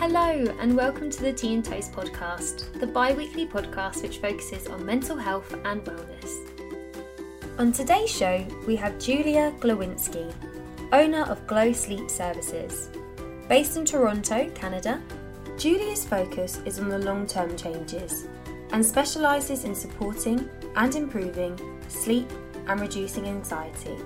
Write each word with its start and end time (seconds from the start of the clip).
Hello, 0.00 0.46
and 0.58 0.74
welcome 0.74 1.10
to 1.10 1.22
the 1.22 1.30
Tea 1.30 1.52
and 1.52 1.62
Toast 1.62 1.92
podcast, 1.92 2.72
the 2.80 2.86
bi 2.86 3.12
weekly 3.12 3.46
podcast 3.46 4.00
which 4.00 4.16
focuses 4.16 4.66
on 4.66 4.86
mental 4.86 5.14
health 5.14 5.52
and 5.66 5.84
wellness. 5.84 6.48
On 7.58 7.70
today's 7.70 8.10
show, 8.10 8.42
we 8.66 8.76
have 8.76 8.98
Julia 8.98 9.52
Glowinski, 9.60 10.32
owner 10.94 11.24
of 11.24 11.46
Glow 11.46 11.74
Sleep 11.74 12.08
Services. 12.08 12.88
Based 13.46 13.76
in 13.76 13.84
Toronto, 13.84 14.48
Canada, 14.54 15.02
Julia's 15.58 16.06
focus 16.06 16.62
is 16.64 16.78
on 16.78 16.88
the 16.88 17.00
long 17.00 17.26
term 17.26 17.54
changes 17.54 18.26
and 18.72 18.84
specialises 18.84 19.64
in 19.64 19.74
supporting 19.74 20.48
and 20.76 20.94
improving 20.94 21.60
sleep 21.88 22.30
and 22.68 22.80
reducing 22.80 23.26
anxiety. 23.26 23.98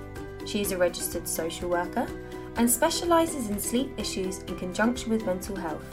She 0.45 0.61
is 0.61 0.73
a 0.73 0.77
registered 0.77 1.29
social 1.29 1.71
worker 1.71 2.09
and 2.57 2.71
specialises 2.71 3.51
in 3.51 3.59
sleep 3.59 3.93
issues 3.97 4.39
in 4.43 4.57
conjunction 4.57 5.11
with 5.11 5.27
mental 5.27 5.57
health. 5.57 5.85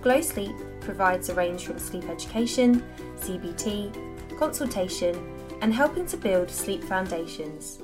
Glow 0.00 0.20
Sleep 0.20 0.54
provides 0.80 1.28
a 1.28 1.34
range 1.34 1.66
from 1.66 1.78
sleep 1.78 2.08
education, 2.08 2.82
CBT, 3.20 4.38
consultation, 4.38 5.14
and 5.60 5.72
helping 5.72 6.06
to 6.06 6.16
build 6.16 6.50
sleep 6.50 6.82
foundations. 6.82 7.78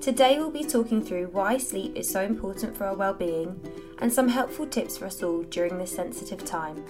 Today 0.00 0.38
we'll 0.38 0.50
be 0.50 0.62
talking 0.62 1.02
through 1.02 1.26
why 1.32 1.58
sleep 1.58 1.96
is 1.96 2.08
so 2.08 2.22
important 2.22 2.76
for 2.76 2.84
our 2.84 2.94
well-being 2.94 3.60
and 3.98 4.12
some 4.12 4.28
helpful 4.28 4.66
tips 4.66 4.96
for 4.96 5.06
us 5.06 5.22
all 5.22 5.42
during 5.44 5.78
this 5.78 5.94
sensitive 5.94 6.44
time. 6.44 6.84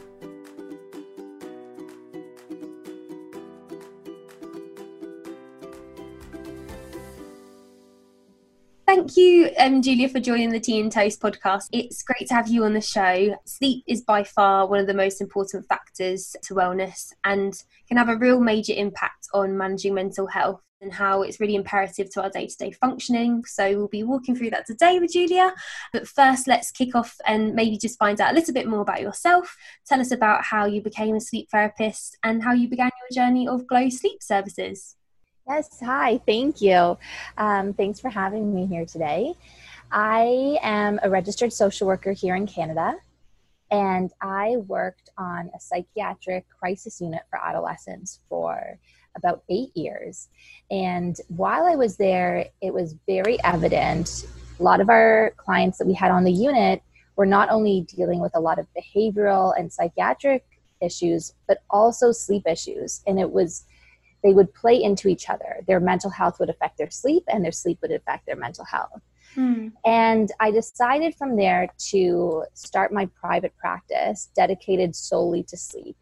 Thank 8.96 9.18
you, 9.18 9.50
um, 9.58 9.82
Julia, 9.82 10.08
for 10.08 10.20
joining 10.20 10.48
the 10.48 10.58
Tea 10.58 10.80
and 10.80 10.90
Toast 10.90 11.20
podcast. 11.20 11.68
It's 11.70 12.02
great 12.02 12.28
to 12.28 12.34
have 12.34 12.48
you 12.48 12.64
on 12.64 12.72
the 12.72 12.80
show. 12.80 13.36
Sleep 13.44 13.84
is 13.86 14.00
by 14.00 14.24
far 14.24 14.66
one 14.66 14.80
of 14.80 14.86
the 14.86 14.94
most 14.94 15.20
important 15.20 15.68
factors 15.68 16.34
to 16.44 16.54
wellness 16.54 17.12
and 17.22 17.62
can 17.88 17.98
have 17.98 18.08
a 18.08 18.16
real 18.16 18.40
major 18.40 18.72
impact 18.74 19.28
on 19.34 19.58
managing 19.58 19.92
mental 19.92 20.26
health 20.26 20.62
and 20.80 20.94
how 20.94 21.20
it's 21.20 21.40
really 21.40 21.56
imperative 21.56 22.08
to 22.12 22.22
our 22.22 22.30
day 22.30 22.46
to 22.46 22.56
day 22.56 22.70
functioning. 22.70 23.44
So, 23.44 23.76
we'll 23.76 23.88
be 23.88 24.02
walking 24.02 24.34
through 24.34 24.48
that 24.50 24.66
today 24.66 24.98
with 24.98 25.12
Julia. 25.12 25.52
But 25.92 26.08
first, 26.08 26.48
let's 26.48 26.70
kick 26.70 26.94
off 26.94 27.18
and 27.26 27.52
maybe 27.52 27.76
just 27.76 27.98
find 27.98 28.18
out 28.18 28.32
a 28.32 28.34
little 28.34 28.54
bit 28.54 28.66
more 28.66 28.80
about 28.80 29.02
yourself. 29.02 29.58
Tell 29.86 30.00
us 30.00 30.10
about 30.10 30.42
how 30.42 30.64
you 30.64 30.80
became 30.80 31.16
a 31.16 31.20
sleep 31.20 31.50
therapist 31.50 32.16
and 32.22 32.42
how 32.42 32.54
you 32.54 32.66
began 32.66 32.90
your 33.10 33.26
journey 33.26 33.46
of 33.46 33.66
Glow 33.66 33.90
Sleep 33.90 34.22
Services. 34.22 34.96
Yes, 35.48 35.78
hi, 35.80 36.18
thank 36.26 36.60
you. 36.60 36.98
Um, 37.38 37.72
thanks 37.72 38.00
for 38.00 38.08
having 38.08 38.52
me 38.52 38.66
here 38.66 38.84
today. 38.84 39.34
I 39.92 40.58
am 40.60 40.98
a 41.04 41.08
registered 41.08 41.52
social 41.52 41.86
worker 41.86 42.10
here 42.10 42.34
in 42.34 42.48
Canada, 42.48 42.96
and 43.70 44.10
I 44.20 44.56
worked 44.66 45.10
on 45.16 45.50
a 45.54 45.60
psychiatric 45.60 46.46
crisis 46.48 47.00
unit 47.00 47.22
for 47.30 47.38
adolescents 47.38 48.18
for 48.28 48.76
about 49.14 49.44
eight 49.48 49.70
years. 49.76 50.28
And 50.72 51.16
while 51.28 51.64
I 51.64 51.76
was 51.76 51.96
there, 51.96 52.46
it 52.60 52.74
was 52.74 52.96
very 53.06 53.38
evident 53.44 54.26
a 54.58 54.62
lot 54.64 54.80
of 54.80 54.88
our 54.88 55.32
clients 55.36 55.78
that 55.78 55.86
we 55.86 55.94
had 55.94 56.10
on 56.10 56.24
the 56.24 56.32
unit 56.32 56.82
were 57.14 57.26
not 57.26 57.50
only 57.50 57.82
dealing 57.82 58.18
with 58.18 58.32
a 58.34 58.40
lot 58.40 58.58
of 58.58 58.66
behavioral 58.76 59.54
and 59.56 59.72
psychiatric 59.72 60.44
issues, 60.80 61.34
but 61.46 61.58
also 61.70 62.10
sleep 62.10 62.48
issues. 62.48 63.02
And 63.06 63.20
it 63.20 63.30
was 63.30 63.64
they 64.22 64.32
would 64.32 64.52
play 64.54 64.82
into 64.82 65.08
each 65.08 65.28
other. 65.28 65.64
Their 65.66 65.80
mental 65.80 66.10
health 66.10 66.38
would 66.40 66.50
affect 66.50 66.78
their 66.78 66.90
sleep, 66.90 67.24
and 67.28 67.44
their 67.44 67.52
sleep 67.52 67.78
would 67.82 67.92
affect 67.92 68.26
their 68.26 68.36
mental 68.36 68.64
health. 68.64 69.02
Hmm. 69.34 69.68
And 69.84 70.30
I 70.40 70.50
decided 70.50 71.14
from 71.14 71.36
there 71.36 71.68
to 71.90 72.44
start 72.54 72.92
my 72.92 73.06
private 73.20 73.56
practice 73.56 74.30
dedicated 74.34 74.96
solely 74.96 75.42
to 75.44 75.56
sleep. 75.56 75.96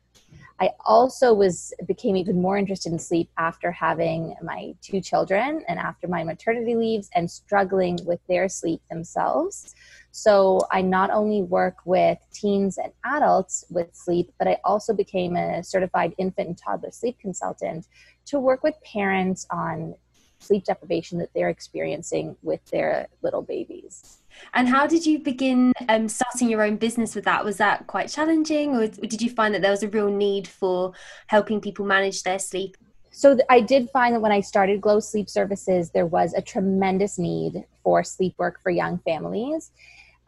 I 0.60 0.70
also 0.86 1.34
was 1.34 1.74
became 1.86 2.16
even 2.16 2.40
more 2.40 2.56
interested 2.56 2.92
in 2.92 2.98
sleep 2.98 3.28
after 3.36 3.72
having 3.72 4.36
my 4.42 4.74
two 4.80 5.00
children 5.00 5.64
and 5.66 5.78
after 5.80 6.06
my 6.06 6.22
maternity 6.22 6.76
leaves 6.76 7.10
and 7.14 7.28
struggling 7.28 7.98
with 8.04 8.20
their 8.28 8.48
sleep 8.48 8.80
themselves. 8.88 9.74
So 10.16 10.60
I 10.70 10.80
not 10.80 11.10
only 11.10 11.42
work 11.42 11.78
with 11.84 12.18
teens 12.32 12.78
and 12.78 12.92
adults 13.04 13.64
with 13.68 13.88
sleep, 13.96 14.32
but 14.38 14.46
I 14.46 14.60
also 14.64 14.94
became 14.94 15.34
a 15.34 15.64
certified 15.64 16.14
infant 16.18 16.46
and 16.46 16.56
toddler 16.56 16.92
sleep 16.92 17.18
consultant 17.18 17.88
to 18.26 18.38
work 18.38 18.62
with 18.62 18.76
parents 18.84 19.44
on 19.50 19.96
sleep 20.38 20.66
deprivation 20.66 21.18
that 21.18 21.30
they're 21.34 21.48
experiencing 21.48 22.36
with 22.42 22.64
their 22.66 23.08
little 23.22 23.42
babies. 23.42 24.18
And 24.52 24.68
how 24.68 24.86
did 24.86 25.04
you 25.04 25.18
begin 25.18 25.72
um, 25.88 26.08
starting 26.08 26.48
your 26.48 26.62
own 26.62 26.76
business 26.76 27.16
with 27.16 27.24
that? 27.24 27.44
Was 27.44 27.56
that 27.56 27.88
quite 27.88 28.08
challenging, 28.08 28.76
or 28.76 28.86
did 28.86 29.20
you 29.20 29.30
find 29.30 29.52
that 29.52 29.62
there 29.62 29.72
was 29.72 29.82
a 29.82 29.88
real 29.88 30.10
need 30.10 30.46
for 30.46 30.92
helping 31.26 31.60
people 31.60 31.84
manage 31.84 32.22
their 32.22 32.38
sleep? 32.38 32.76
So 33.10 33.36
I 33.50 33.60
did 33.60 33.90
find 33.90 34.14
that 34.14 34.20
when 34.20 34.30
I 34.32 34.40
started 34.40 34.80
Glow 34.80 35.00
Sleep 35.00 35.28
Services, 35.28 35.90
there 35.90 36.06
was 36.06 36.34
a 36.34 36.42
tremendous 36.42 37.18
need 37.18 37.64
for 37.82 38.04
sleep 38.04 38.34
work 38.38 38.60
for 38.62 38.70
young 38.70 38.98
families. 38.98 39.72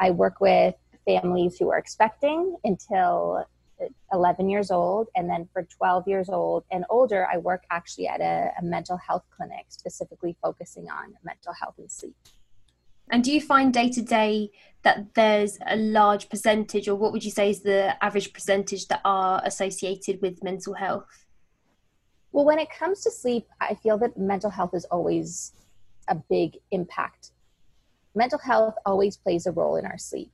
I 0.00 0.10
work 0.10 0.40
with 0.40 0.74
families 1.04 1.56
who 1.58 1.70
are 1.70 1.78
expecting 1.78 2.56
until 2.64 3.46
11 4.12 4.48
years 4.48 4.70
old 4.70 5.08
and 5.14 5.28
then 5.28 5.48
for 5.52 5.62
12 5.62 6.08
years 6.08 6.28
old 6.28 6.64
and 6.70 6.84
older 6.88 7.26
i 7.32 7.36
work 7.36 7.64
actually 7.70 8.08
at 8.08 8.20
a, 8.20 8.50
a, 8.58 8.64
mental 8.64 8.96
health 8.96 9.24
clinic 9.36 9.66
specifically 9.68 10.36
focusing 10.42 10.88
on 10.88 11.14
mental 11.24 11.52
health 11.52 11.74
and 11.78 11.90
sleep. 11.90 12.16
And 13.10 13.22
do 13.22 13.32
you 13.32 13.40
find 13.40 13.72
day 13.72 13.88
to 13.90 14.02
day 14.02 14.50
that 14.82 15.14
there's 15.14 15.58
a 15.66 15.76
large 15.76 16.28
percentage 16.28 16.88
or 16.88 16.96
what 16.96 17.12
would 17.12 17.24
you 17.24 17.30
say 17.30 17.50
is 17.50 17.62
the 17.62 18.02
average 18.02 18.32
percentage 18.32 18.88
that 18.88 19.00
are 19.04 19.40
associated 19.44 20.20
with 20.22 20.42
mental 20.42 20.74
health? 20.74 21.26
Well 22.32 22.44
when 22.44 22.58
it 22.58 22.68
comes 22.70 23.02
to 23.02 23.10
sleep 23.10 23.46
i 23.60 23.74
feel 23.74 23.98
that 23.98 24.16
mental 24.16 24.50
health 24.50 24.74
is 24.74 24.86
always 24.86 25.52
a 26.08 26.14
big 26.14 26.56
impact 26.70 27.32
mental 28.16 28.38
health 28.38 28.74
always 28.84 29.16
plays 29.16 29.46
a 29.46 29.52
role 29.52 29.76
in 29.76 29.86
our 29.86 29.98
sleep 29.98 30.32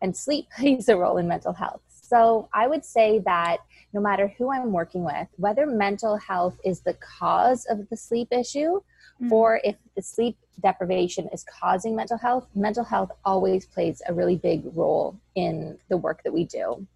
and 0.00 0.16
sleep 0.16 0.46
plays 0.58 0.88
a 0.88 0.96
role 0.96 1.16
in 1.16 1.26
mental 1.28 1.54
health 1.54 1.80
so 2.12 2.50
I 2.52 2.66
would 2.66 2.84
say 2.84 3.20
that 3.20 3.58
no 3.94 4.00
matter 4.02 4.28
who 4.36 4.52
I'm 4.52 4.70
working 4.70 5.02
with, 5.02 5.28
whether 5.36 5.64
mental 5.64 6.18
health 6.18 6.60
is 6.62 6.80
the 6.80 6.92
cause 6.92 7.64
of 7.70 7.88
the 7.88 7.96
sleep 7.96 8.28
issue 8.30 8.82
mm-hmm. 9.22 9.32
or 9.32 9.62
if 9.64 9.76
the 9.96 10.02
sleep 10.02 10.36
deprivation 10.60 11.26
is 11.32 11.42
causing 11.42 11.96
mental 11.96 12.18
health, 12.18 12.46
mental 12.54 12.84
health 12.84 13.12
always 13.24 13.64
plays 13.64 14.02
a 14.06 14.12
really 14.12 14.36
big 14.36 14.62
role 14.74 15.18
in 15.36 15.78
the 15.88 15.96
work 15.96 16.22
that 16.24 16.34
we 16.34 16.44
do. 16.44 16.86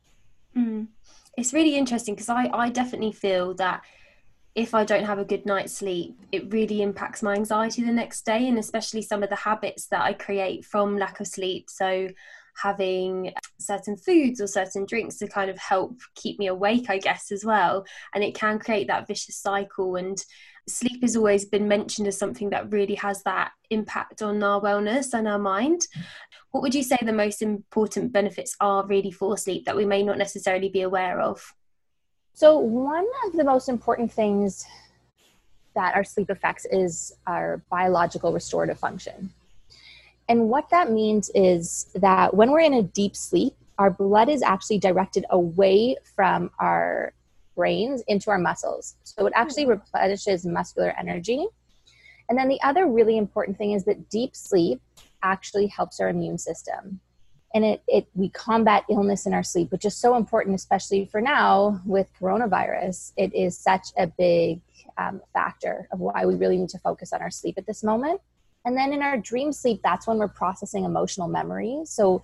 Mm. 0.54 0.88
It's 1.38 1.54
really 1.54 1.76
interesting 1.76 2.14
because 2.14 2.28
I, 2.28 2.50
I 2.52 2.68
definitely 2.68 3.12
feel 3.12 3.54
that 3.54 3.80
if 4.56 4.74
I 4.74 4.84
don't 4.84 5.04
have 5.04 5.18
a 5.18 5.24
good 5.24 5.44
night's 5.44 5.74
sleep, 5.74 6.16
it 6.32 6.50
really 6.50 6.80
impacts 6.80 7.22
my 7.22 7.34
anxiety 7.34 7.84
the 7.84 7.92
next 7.92 8.24
day, 8.24 8.48
and 8.48 8.58
especially 8.58 9.02
some 9.02 9.22
of 9.22 9.28
the 9.28 9.36
habits 9.36 9.86
that 9.88 10.00
I 10.00 10.14
create 10.14 10.64
from 10.64 10.96
lack 10.96 11.20
of 11.20 11.26
sleep. 11.26 11.68
So 11.68 12.08
having 12.56 13.34
certain 13.58 13.98
foods 13.98 14.40
or 14.40 14.46
certain 14.46 14.86
drinks 14.86 15.16
to 15.16 15.28
kind 15.28 15.50
of 15.50 15.58
help 15.58 16.00
keep 16.14 16.38
me 16.38 16.46
awake, 16.46 16.88
I 16.88 16.96
guess, 16.96 17.30
as 17.30 17.44
well. 17.44 17.84
And 18.14 18.24
it 18.24 18.34
can 18.34 18.58
create 18.58 18.86
that 18.86 19.06
vicious 19.06 19.36
cycle. 19.36 19.96
And 19.96 20.24
sleep 20.66 21.02
has 21.02 21.16
always 21.16 21.44
been 21.44 21.68
mentioned 21.68 22.08
as 22.08 22.18
something 22.18 22.48
that 22.50 22.72
really 22.72 22.94
has 22.94 23.22
that 23.24 23.52
impact 23.68 24.22
on 24.22 24.42
our 24.42 24.62
wellness 24.62 25.12
and 25.12 25.28
our 25.28 25.38
mind. 25.38 25.86
What 26.52 26.62
would 26.62 26.74
you 26.74 26.82
say 26.82 26.96
the 27.02 27.12
most 27.12 27.42
important 27.42 28.10
benefits 28.10 28.56
are 28.58 28.86
really 28.86 29.10
for 29.10 29.36
sleep 29.36 29.66
that 29.66 29.76
we 29.76 29.84
may 29.84 30.02
not 30.02 30.16
necessarily 30.16 30.70
be 30.70 30.80
aware 30.80 31.20
of? 31.20 31.52
So, 32.36 32.58
one 32.58 33.06
of 33.24 33.32
the 33.32 33.44
most 33.44 33.70
important 33.70 34.12
things 34.12 34.66
that 35.74 35.94
our 35.94 36.04
sleep 36.04 36.28
affects 36.28 36.66
is 36.70 37.16
our 37.26 37.62
biological 37.70 38.30
restorative 38.30 38.78
function. 38.78 39.30
And 40.28 40.50
what 40.50 40.68
that 40.68 40.90
means 40.92 41.30
is 41.34 41.86
that 41.94 42.34
when 42.34 42.50
we're 42.50 42.60
in 42.60 42.74
a 42.74 42.82
deep 42.82 43.16
sleep, 43.16 43.54
our 43.78 43.90
blood 43.90 44.28
is 44.28 44.42
actually 44.42 44.76
directed 44.76 45.24
away 45.30 45.96
from 46.14 46.50
our 46.58 47.14
brains 47.54 48.02
into 48.06 48.30
our 48.30 48.38
muscles. 48.38 48.96
So 49.02 49.24
it 49.24 49.32
actually 49.34 49.64
hmm. 49.64 49.70
replenishes 49.70 50.44
muscular 50.44 50.92
energy. 50.98 51.46
And 52.28 52.36
then 52.36 52.48
the 52.48 52.60
other 52.62 52.86
really 52.86 53.16
important 53.16 53.56
thing 53.56 53.72
is 53.72 53.84
that 53.84 54.10
deep 54.10 54.36
sleep 54.36 54.82
actually 55.22 55.68
helps 55.68 56.00
our 56.00 56.10
immune 56.10 56.36
system. 56.36 57.00
And 57.56 57.64
it, 57.64 57.82
it 57.88 58.06
we 58.12 58.28
combat 58.28 58.84
illness 58.90 59.24
in 59.24 59.32
our 59.32 59.42
sleep, 59.42 59.72
which 59.72 59.86
is 59.86 59.96
so 59.96 60.14
important, 60.14 60.54
especially 60.54 61.06
for 61.06 61.22
now 61.22 61.80
with 61.86 62.06
coronavirus. 62.20 63.12
It 63.16 63.34
is 63.34 63.56
such 63.56 63.88
a 63.96 64.06
big 64.06 64.60
um, 64.98 65.22
factor 65.32 65.88
of 65.90 66.00
why 66.00 66.26
we 66.26 66.34
really 66.34 66.58
need 66.58 66.68
to 66.68 66.78
focus 66.78 67.14
on 67.14 67.22
our 67.22 67.30
sleep 67.30 67.54
at 67.56 67.66
this 67.66 67.82
moment. 67.82 68.20
And 68.66 68.76
then 68.76 68.92
in 68.92 69.00
our 69.00 69.16
dream 69.16 69.54
sleep, 69.54 69.80
that's 69.82 70.06
when 70.06 70.18
we're 70.18 70.28
processing 70.28 70.84
emotional 70.84 71.28
memories. 71.28 71.88
So 71.88 72.22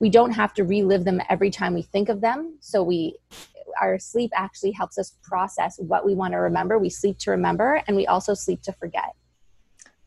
we 0.00 0.10
don't 0.10 0.32
have 0.32 0.52
to 0.54 0.64
relive 0.64 1.04
them 1.04 1.22
every 1.28 1.50
time 1.50 1.72
we 1.72 1.82
think 1.82 2.08
of 2.08 2.20
them. 2.20 2.56
So 2.58 2.82
we 2.82 3.14
our 3.80 4.00
sleep 4.00 4.32
actually 4.34 4.72
helps 4.72 4.98
us 4.98 5.14
process 5.22 5.78
what 5.78 6.04
we 6.04 6.16
want 6.16 6.32
to 6.32 6.38
remember. 6.38 6.76
We 6.76 6.90
sleep 6.90 7.18
to 7.18 7.30
remember 7.30 7.84
and 7.86 7.96
we 7.96 8.04
also 8.08 8.34
sleep 8.34 8.62
to 8.62 8.72
forget. 8.72 9.14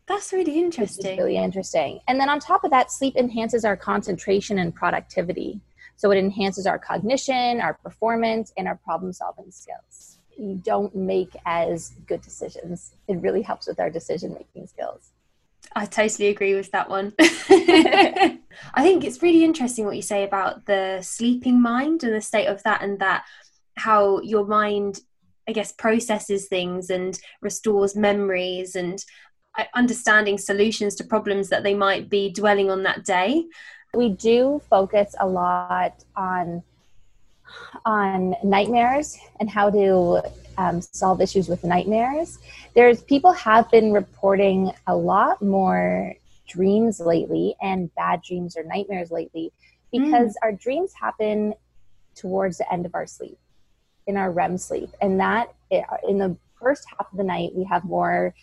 That's 0.09 0.33
really 0.33 0.59
interesting. 0.59 1.19
really 1.19 1.37
interesting. 1.37 1.99
And 2.07 2.19
then 2.19 2.29
on 2.29 2.39
top 2.39 2.63
of 2.63 2.71
that, 2.71 2.91
sleep 2.91 3.15
enhances 3.15 3.63
our 3.63 3.77
concentration 3.77 4.57
and 4.57 4.73
productivity. 4.73 5.61
So 5.97 6.09
it 6.09 6.17
enhances 6.17 6.65
our 6.65 6.79
cognition, 6.79 7.61
our 7.61 7.75
performance, 7.75 8.51
and 8.57 8.67
our 8.67 8.75
problem 8.77 9.13
solving 9.13 9.51
skills. 9.51 10.17
You 10.35 10.55
don't 10.55 10.95
make 10.95 11.35
as 11.45 11.91
good 12.07 12.21
decisions. 12.21 12.95
It 13.07 13.21
really 13.21 13.43
helps 13.43 13.67
with 13.67 13.79
our 13.79 13.91
decision 13.91 14.33
making 14.33 14.65
skills. 14.65 15.11
I 15.75 15.85
totally 15.85 16.29
agree 16.29 16.55
with 16.55 16.71
that 16.71 16.89
one. 16.89 17.13
I 17.19 18.39
think 18.77 19.03
it's 19.03 19.21
really 19.21 19.43
interesting 19.43 19.85
what 19.85 19.95
you 19.95 20.01
say 20.01 20.23
about 20.23 20.65
the 20.65 21.01
sleeping 21.03 21.61
mind 21.61 22.03
and 22.03 22.15
the 22.15 22.21
state 22.21 22.47
of 22.47 22.63
that, 22.63 22.81
and 22.81 22.97
that 22.97 23.25
how 23.75 24.21
your 24.21 24.47
mind, 24.47 25.01
I 25.47 25.51
guess, 25.51 25.71
processes 25.71 26.47
things 26.47 26.89
and 26.89 27.19
restores 27.41 27.95
memories 27.95 28.75
and 28.75 29.03
understanding 29.73 30.37
solutions 30.37 30.95
to 30.95 31.03
problems 31.03 31.49
that 31.49 31.63
they 31.63 31.73
might 31.73 32.09
be 32.09 32.29
dwelling 32.29 32.69
on 32.69 32.83
that 32.83 33.05
day. 33.05 33.45
We 33.93 34.09
do 34.09 34.61
focus 34.69 35.15
a 35.19 35.27
lot 35.27 36.03
on 36.15 36.63
on 37.85 38.35
nightmares 38.43 39.17
and 39.39 39.49
how 39.49 39.71
to 39.71 40.21
um, 40.59 40.81
solve 40.81 41.21
issues 41.21 41.47
with 41.47 41.63
nightmares. 41.63 42.37
There's 42.75 43.01
people 43.01 43.31
have 43.33 43.71
been 43.71 43.91
reporting 43.91 44.71
a 44.85 44.95
lot 44.95 45.41
more 45.41 46.13
dreams 46.47 46.99
lately 46.99 47.55
and 47.61 47.93
bad 47.95 48.21
dreams 48.21 48.57
or 48.57 48.63
nightmares 48.63 49.11
lately 49.11 49.51
because 49.91 50.31
mm. 50.31 50.43
our 50.43 50.51
dreams 50.51 50.93
happen 50.99 51.53
towards 52.15 52.57
the 52.57 52.71
end 52.73 52.85
of 52.85 52.95
our 52.95 53.07
sleep 53.07 53.37
in 54.07 54.17
our 54.17 54.31
REM 54.31 54.57
sleep 54.57 54.89
and 55.01 55.19
that 55.19 55.53
in 56.07 56.17
the 56.17 56.35
first 56.59 56.85
half 56.89 57.11
of 57.11 57.17
the 57.17 57.23
night 57.23 57.51
we 57.55 57.63
have 57.63 57.83
more 57.85 58.33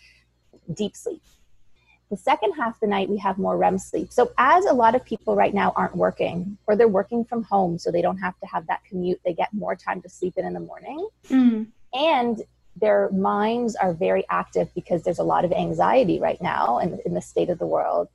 deep 0.73 0.95
sleep 0.95 1.21
the 2.09 2.17
second 2.17 2.53
half 2.53 2.75
of 2.75 2.79
the 2.79 2.87
night, 2.87 3.09
we 3.09 3.17
have 3.17 3.37
more 3.37 3.57
REM 3.57 3.77
sleep. 3.77 4.13
So, 4.13 4.31
as 4.37 4.65
a 4.65 4.73
lot 4.73 4.95
of 4.95 5.03
people 5.03 5.35
right 5.35 5.53
now 5.53 5.73
aren't 5.75 5.95
working 5.95 6.57
or 6.65 6.75
they're 6.75 6.87
working 6.87 7.25
from 7.25 7.43
home, 7.43 7.77
so 7.77 7.91
they 7.91 8.01
don't 8.01 8.17
have 8.17 8.39
to 8.39 8.47
have 8.47 8.65
that 8.67 8.83
commute, 8.85 9.19
they 9.25 9.33
get 9.33 9.53
more 9.53 9.75
time 9.75 10.01
to 10.01 10.09
sleep 10.09 10.35
in 10.37 10.45
in 10.45 10.53
the 10.53 10.59
morning. 10.59 11.07
Mm. 11.29 11.67
And 11.93 12.41
their 12.79 13.09
minds 13.11 13.75
are 13.75 13.93
very 13.93 14.23
active 14.29 14.73
because 14.73 15.03
there's 15.03 15.19
a 15.19 15.23
lot 15.23 15.43
of 15.43 15.51
anxiety 15.51 16.19
right 16.19 16.41
now 16.41 16.77
in, 16.79 16.99
in 17.05 17.13
the 17.13 17.21
state 17.21 17.49
of 17.49 17.59
the 17.59 17.65
world. 17.65 18.07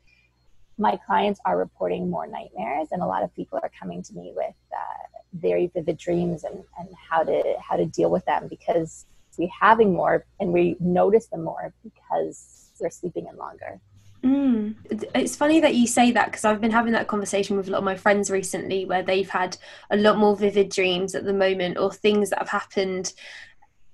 My 0.78 0.99
clients 1.04 1.40
are 1.44 1.58
reporting 1.58 2.08
more 2.08 2.26
nightmares, 2.26 2.88
and 2.93 3.02
a 3.02 3.06
lot 3.06 3.22
of 3.22 3.34
people 3.34 3.58
are 3.62 3.70
coming 3.78 4.02
to 4.04 4.14
me 4.14 4.32
with 4.34 4.54
uh, 4.72 5.19
very 5.34 5.66
vivid 5.66 5.99
dreams 5.99 6.44
and, 6.44 6.62
and 6.78 6.88
how 7.10 7.25
to 7.25 7.56
how 7.60 7.76
to 7.76 7.84
deal 7.84 8.10
with 8.10 8.25
them 8.25 8.49
because 8.49 9.04
we're 9.38 9.49
having 9.61 9.93
more 9.93 10.25
and 10.40 10.52
we 10.52 10.76
notice 10.81 11.26
them 11.26 11.44
more 11.44 11.73
because 11.82 12.70
they're 12.81 12.90
sleeping 12.90 13.26
in 13.26 13.37
longer. 13.37 13.81
Mm. 14.23 14.76
It's 15.14 15.34
funny 15.34 15.61
that 15.61 15.75
you 15.75 15.87
say 15.87 16.12
that 16.12 16.26
because 16.26 16.44
I've 16.44 16.61
been 16.61 16.70
having 16.70 16.93
that 16.93 17.08
conversation 17.08 17.56
with 17.56 17.67
a 17.67 17.73
lot 17.73 17.79
of 17.79 17.84
my 17.84 17.96
friends 17.96 18.31
recently 18.31 18.84
where 18.84 19.02
they've 19.02 19.29
had 19.29 19.56
a 19.90 19.96
lot 19.96 20.17
more 20.17 20.37
vivid 20.37 20.70
dreams 20.70 21.14
at 21.14 21.25
the 21.25 21.32
moment 21.32 21.76
or 21.79 21.93
things 21.93 22.31
that 22.31 22.38
have 22.38 22.49
happened 22.49 23.12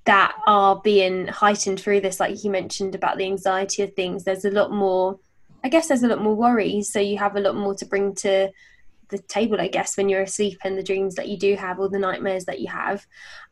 that 0.05 0.35
are 0.47 0.81
being 0.83 1.29
heightened 1.29 1.81
through 1.81 2.01
this, 2.01 2.21
like 2.21 2.43
you 2.45 2.51
mentioned 2.51 2.95
about 2.95 3.19
the 3.19 3.25
anxiety 3.25 3.83
of 3.83 3.95
things. 3.95 4.25
There's 4.25 4.45
a 4.45 4.51
lot 4.51 4.71
more, 4.71 5.19
I 5.65 5.69
guess, 5.69 5.89
there's 5.89 6.03
a 6.03 6.09
lot 6.09 6.23
more 6.23 6.35
worries. 6.35 6.91
So 6.91 7.01
you 7.01 7.19
have 7.19 7.37
a 7.37 7.41
lot 7.41 7.57
more 7.57 7.75
to 7.75 7.87
bring 7.87 8.15
to 8.17 8.51
the 9.09 9.19
table, 9.19 9.61
I 9.61 9.69
guess, 9.69 9.97
when 9.97 10.09
you're 10.09 10.23
asleep 10.23 10.59
and 10.65 10.77
the 10.77 10.83
dreams 10.83 11.15
that 11.15 11.29
you 11.29 11.39
do 11.39 11.57
have 11.57 11.79
or 11.79 11.89
the 11.89 11.99
nightmares 11.99 12.45
that 12.47 12.61
you 12.61 12.69
have. 12.69 13.07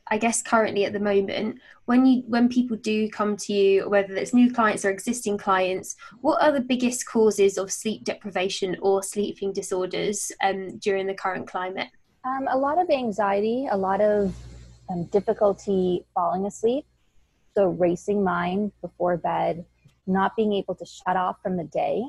I 0.09 0.19
guess 0.19 0.41
currently 0.41 0.85
at 0.85 0.93
the 0.93 1.01
moment, 1.01 1.59
when 1.87 2.07
you 2.07 2.23
when 2.29 2.49
people 2.49 2.77
do 2.77 3.09
come 3.09 3.37
to 3.39 3.53
you, 3.53 3.89
whether 3.89 4.15
it's 4.15 4.33
new 4.33 4.53
clients 4.53 4.85
or 4.85 4.91
existing 4.91 5.39
clients, 5.39 5.97
what 6.21 6.43
are 6.43 6.53
the 6.53 6.61
biggest 6.61 7.07
causes 7.07 7.59
of 7.59 7.73
sleep 7.73 8.05
deprivation 8.05 8.77
or 8.81 9.03
sleeping 9.03 9.53
disorders 9.53 10.31
um, 10.43 10.79
during 10.79 11.07
the 11.07 11.15
current 11.15 11.49
climate? 11.49 11.89
Um, 12.25 12.47
a 12.49 12.57
lot 12.57 12.79
of 12.79 12.89
anxiety, 12.91 13.67
a 13.71 13.77
lot 13.77 14.01
of 14.01 14.35
um, 14.89 15.05
difficulty 15.07 16.05
falling 16.15 16.47
asleep, 16.47 16.87
so 17.57 17.67
racing 17.67 18.23
mind 18.23 18.73
before 18.83 19.17
bed, 19.17 19.65
not 20.07 20.37
being 20.37 20.53
able 20.53 20.77
to 20.77 20.85
shut 20.85 21.17
off 21.17 21.37
from 21.43 21.57
the 21.57 21.65
day, 21.65 22.05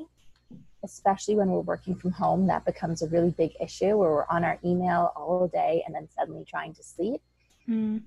especially 0.84 1.34
when 1.34 1.48
we're 1.48 1.60
working 1.60 1.94
from 1.94 2.12
home. 2.12 2.46
That 2.46 2.64
becomes 2.64 3.02
a 3.02 3.08
really 3.08 3.30
big 3.30 3.52
issue 3.60 3.96
where 3.96 4.10
we're 4.10 4.26
on 4.30 4.44
our 4.44 4.58
email 4.64 5.12
all 5.16 5.48
day 5.48 5.82
and 5.86 5.94
then 5.94 6.08
suddenly 6.16 6.44
trying 6.44 6.74
to 6.74 6.82
sleep 6.82 7.20
Mm. 7.68 8.02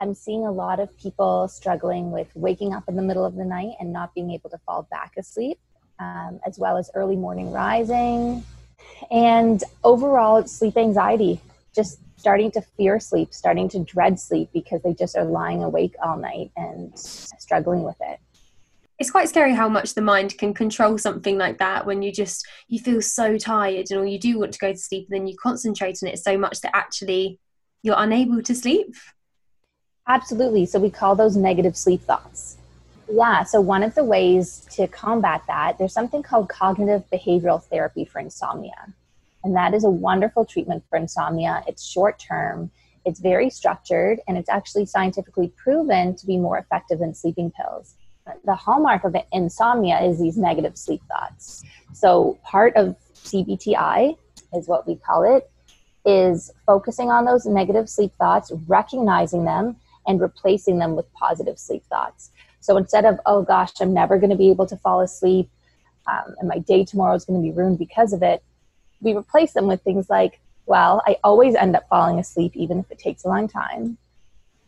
I'm 0.00 0.14
seeing 0.14 0.44
a 0.44 0.52
lot 0.52 0.78
of 0.78 0.96
people 0.98 1.48
struggling 1.48 2.10
with 2.10 2.28
waking 2.34 2.74
up 2.74 2.84
in 2.88 2.96
the 2.96 3.02
middle 3.02 3.24
of 3.24 3.34
the 3.34 3.44
night 3.44 3.76
and 3.80 3.92
not 3.92 4.14
being 4.14 4.30
able 4.30 4.50
to 4.50 4.58
fall 4.58 4.86
back 4.90 5.12
asleep, 5.16 5.58
um, 5.98 6.38
as 6.46 6.58
well 6.58 6.76
as 6.76 6.90
early 6.94 7.16
morning 7.16 7.50
rising. 7.50 8.44
And 9.10 9.64
overall, 9.84 10.46
sleep 10.46 10.76
anxiety, 10.76 11.40
just 11.74 11.98
starting 12.18 12.50
to 12.52 12.60
fear 12.60 13.00
sleep, 13.00 13.32
starting 13.32 13.70
to 13.70 13.78
dread 13.78 14.20
sleep 14.20 14.50
because 14.52 14.82
they 14.82 14.92
just 14.92 15.16
are 15.16 15.24
lying 15.24 15.62
awake 15.62 15.94
all 16.02 16.18
night 16.18 16.50
and 16.56 16.92
struggling 16.98 17.82
with 17.82 17.96
it 18.00 18.20
it's 18.98 19.10
quite 19.10 19.28
scary 19.28 19.54
how 19.54 19.68
much 19.68 19.94
the 19.94 20.00
mind 20.00 20.38
can 20.38 20.54
control 20.54 20.96
something 20.96 21.36
like 21.36 21.58
that 21.58 21.86
when 21.86 22.02
you 22.02 22.10
just 22.10 22.46
you 22.68 22.78
feel 22.78 23.02
so 23.02 23.36
tired 23.36 23.86
and 23.90 24.00
or 24.00 24.06
you 24.06 24.18
do 24.18 24.38
want 24.38 24.52
to 24.52 24.58
go 24.58 24.72
to 24.72 24.78
sleep 24.78 25.06
and 25.10 25.20
then 25.20 25.26
you 25.26 25.36
concentrate 25.36 25.98
on 26.02 26.08
it 26.08 26.18
so 26.18 26.38
much 26.38 26.60
that 26.62 26.74
actually 26.74 27.38
you're 27.82 27.96
unable 27.98 28.42
to 28.42 28.54
sleep? 28.54 28.94
Absolutely. 30.08 30.66
So 30.66 30.78
we 30.78 30.90
call 30.90 31.14
those 31.14 31.36
negative 31.36 31.76
sleep 31.76 32.02
thoughts. 32.02 32.56
Yeah. 33.10 33.44
So 33.44 33.60
one 33.60 33.82
of 33.82 33.94
the 33.94 34.04
ways 34.04 34.66
to 34.72 34.88
combat 34.88 35.42
that, 35.46 35.78
there's 35.78 35.92
something 35.92 36.22
called 36.22 36.48
cognitive 36.48 37.04
behavioral 37.12 37.62
therapy 37.62 38.04
for 38.04 38.20
insomnia. 38.20 38.94
And 39.44 39.54
that 39.56 39.74
is 39.74 39.84
a 39.84 39.90
wonderful 39.90 40.44
treatment 40.44 40.84
for 40.88 40.96
insomnia. 40.96 41.62
It's 41.68 41.84
short 41.84 42.18
term, 42.18 42.70
it's 43.04 43.20
very 43.20 43.50
structured, 43.50 44.20
and 44.26 44.36
it's 44.36 44.48
actually 44.48 44.86
scientifically 44.86 45.52
proven 45.56 46.16
to 46.16 46.26
be 46.26 46.38
more 46.38 46.58
effective 46.58 46.98
than 46.98 47.14
sleeping 47.14 47.52
pills. 47.52 47.94
The 48.44 48.54
hallmark 48.54 49.04
of 49.04 49.16
insomnia 49.32 50.00
is 50.00 50.18
these 50.18 50.36
negative 50.36 50.76
sleep 50.76 51.02
thoughts. 51.08 51.62
So 51.92 52.38
part 52.42 52.74
of 52.76 52.96
CBTI 53.14 54.16
is 54.54 54.68
what 54.68 54.86
we 54.86 54.96
call 54.96 55.22
it 55.22 55.50
is 56.04 56.52
focusing 56.66 57.10
on 57.10 57.24
those 57.24 57.46
negative 57.46 57.88
sleep 57.88 58.12
thoughts, 58.18 58.52
recognizing 58.66 59.44
them, 59.44 59.76
and 60.06 60.20
replacing 60.20 60.78
them 60.78 60.94
with 60.94 61.12
positive 61.12 61.58
sleep 61.58 61.84
thoughts. 61.90 62.30
So 62.60 62.76
instead 62.76 63.04
of, 63.04 63.18
oh 63.26 63.42
gosh, 63.42 63.72
I'm 63.80 63.92
never 63.92 64.18
going 64.18 64.30
to 64.30 64.36
be 64.36 64.50
able 64.50 64.66
to 64.66 64.76
fall 64.76 65.00
asleep, 65.00 65.50
um, 66.06 66.34
and 66.38 66.48
my 66.48 66.58
day 66.58 66.84
tomorrow 66.84 67.14
is 67.14 67.24
going 67.24 67.40
to 67.40 67.42
be 67.42 67.56
ruined 67.56 67.78
because 67.78 68.12
of 68.12 68.22
it, 68.22 68.42
we 69.00 69.14
replace 69.14 69.52
them 69.52 69.66
with 69.66 69.82
things 69.82 70.08
like, 70.08 70.40
well, 70.66 71.02
I 71.06 71.16
always 71.22 71.54
end 71.54 71.76
up 71.76 71.88
falling 71.88 72.18
asleep 72.18 72.52
even 72.54 72.78
if 72.78 72.90
it 72.90 72.98
takes 72.98 73.24
a 73.24 73.28
long 73.28 73.48
time. 73.48 73.98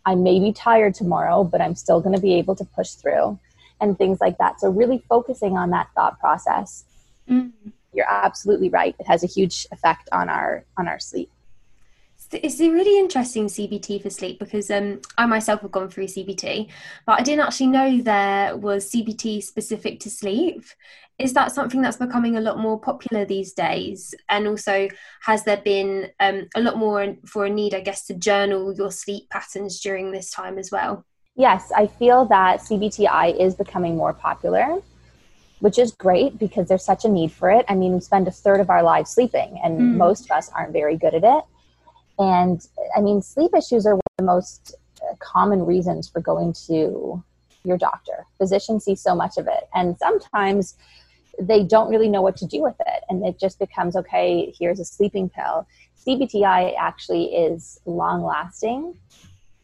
I 0.04 0.14
may 0.14 0.40
be 0.40 0.52
tired 0.52 0.94
tomorrow, 0.94 1.44
but 1.44 1.60
I'm 1.60 1.74
still 1.74 2.00
going 2.00 2.14
to 2.14 2.20
be 2.20 2.34
able 2.34 2.56
to 2.56 2.64
push 2.64 2.90
through, 2.92 3.38
and 3.80 3.96
things 3.96 4.20
like 4.20 4.38
that. 4.38 4.60
So, 4.60 4.70
really 4.70 5.04
focusing 5.08 5.56
on 5.56 5.70
that 5.70 5.88
thought 5.94 6.18
process. 6.20 6.84
Mm-hmm 7.28 7.70
you're 7.92 8.08
absolutely 8.08 8.70
right. 8.70 8.94
It 8.98 9.06
has 9.06 9.24
a 9.24 9.26
huge 9.26 9.66
effect 9.72 10.08
on 10.12 10.28
our 10.28 10.64
on 10.76 10.88
our 10.88 10.98
sleep. 10.98 11.30
It's 12.32 12.60
a 12.60 12.68
really 12.68 12.98
interesting 12.98 13.46
CBT 13.46 14.02
for 14.02 14.10
sleep 14.10 14.38
because 14.38 14.70
um, 14.70 15.00
I 15.16 15.24
myself 15.24 15.62
have 15.62 15.70
gone 15.70 15.88
through 15.88 16.08
CBT, 16.08 16.68
but 17.06 17.18
I 17.18 17.22
didn't 17.22 17.46
actually 17.46 17.68
know 17.68 18.02
there 18.02 18.56
was 18.56 18.90
CBT 18.90 19.42
specific 19.42 20.00
to 20.00 20.10
sleep. 20.10 20.64
Is 21.18 21.32
that 21.32 21.52
something 21.52 21.80
that's 21.80 21.96
becoming 21.96 22.36
a 22.36 22.40
lot 22.40 22.58
more 22.58 22.78
popular 22.78 23.24
these 23.24 23.52
days? 23.54 24.14
And 24.28 24.46
also, 24.46 24.88
has 25.22 25.44
there 25.44 25.62
been 25.64 26.10
um, 26.20 26.48
a 26.54 26.60
lot 26.60 26.76
more 26.76 27.16
for 27.24 27.46
a 27.46 27.50
need, 27.50 27.74
I 27.74 27.80
guess, 27.80 28.06
to 28.06 28.14
journal 28.14 28.74
your 28.74 28.92
sleep 28.92 29.30
patterns 29.30 29.80
during 29.80 30.10
this 30.10 30.30
time 30.30 30.58
as 30.58 30.70
well? 30.70 31.06
Yes, 31.38 31.72
I 31.74 31.86
feel 31.86 32.26
that 32.26 32.60
CBTI 32.60 33.40
is 33.40 33.54
becoming 33.54 33.96
more 33.96 34.12
popular 34.12 34.82
which 35.60 35.78
is 35.78 35.92
great 35.92 36.38
because 36.38 36.68
there's 36.68 36.84
such 36.84 37.04
a 37.04 37.08
need 37.08 37.32
for 37.32 37.50
it. 37.50 37.64
I 37.68 37.74
mean, 37.74 37.94
we 37.94 38.00
spend 38.00 38.28
a 38.28 38.30
third 38.30 38.60
of 38.60 38.70
our 38.70 38.82
lives 38.82 39.10
sleeping, 39.10 39.58
and 39.62 39.80
mm. 39.80 39.96
most 39.96 40.26
of 40.26 40.30
us 40.30 40.50
aren't 40.50 40.72
very 40.72 40.96
good 40.96 41.14
at 41.14 41.24
it. 41.24 41.44
And 42.18 42.66
I 42.96 43.00
mean, 43.00 43.22
sleep 43.22 43.52
issues 43.56 43.86
are 43.86 43.94
one 43.94 44.00
of 44.00 44.16
the 44.18 44.24
most 44.24 44.76
common 45.20 45.64
reasons 45.64 46.08
for 46.08 46.20
going 46.20 46.52
to 46.66 47.22
your 47.64 47.78
doctor. 47.78 48.26
Physicians 48.38 48.84
see 48.84 48.94
so 48.94 49.14
much 49.14 49.36
of 49.36 49.46
it, 49.46 49.68
and 49.74 49.96
sometimes 49.98 50.76
they 51.40 51.62
don't 51.62 51.88
really 51.88 52.08
know 52.08 52.22
what 52.22 52.36
to 52.36 52.46
do 52.46 52.62
with 52.62 52.76
it, 52.80 53.04
and 53.08 53.24
it 53.24 53.38
just 53.38 53.58
becomes 53.58 53.96
okay. 53.96 54.52
Here's 54.58 54.80
a 54.80 54.84
sleeping 54.84 55.28
pill. 55.28 55.66
CBTI 56.06 56.74
actually 56.78 57.26
is 57.34 57.80
long 57.84 58.22
lasting, 58.22 58.94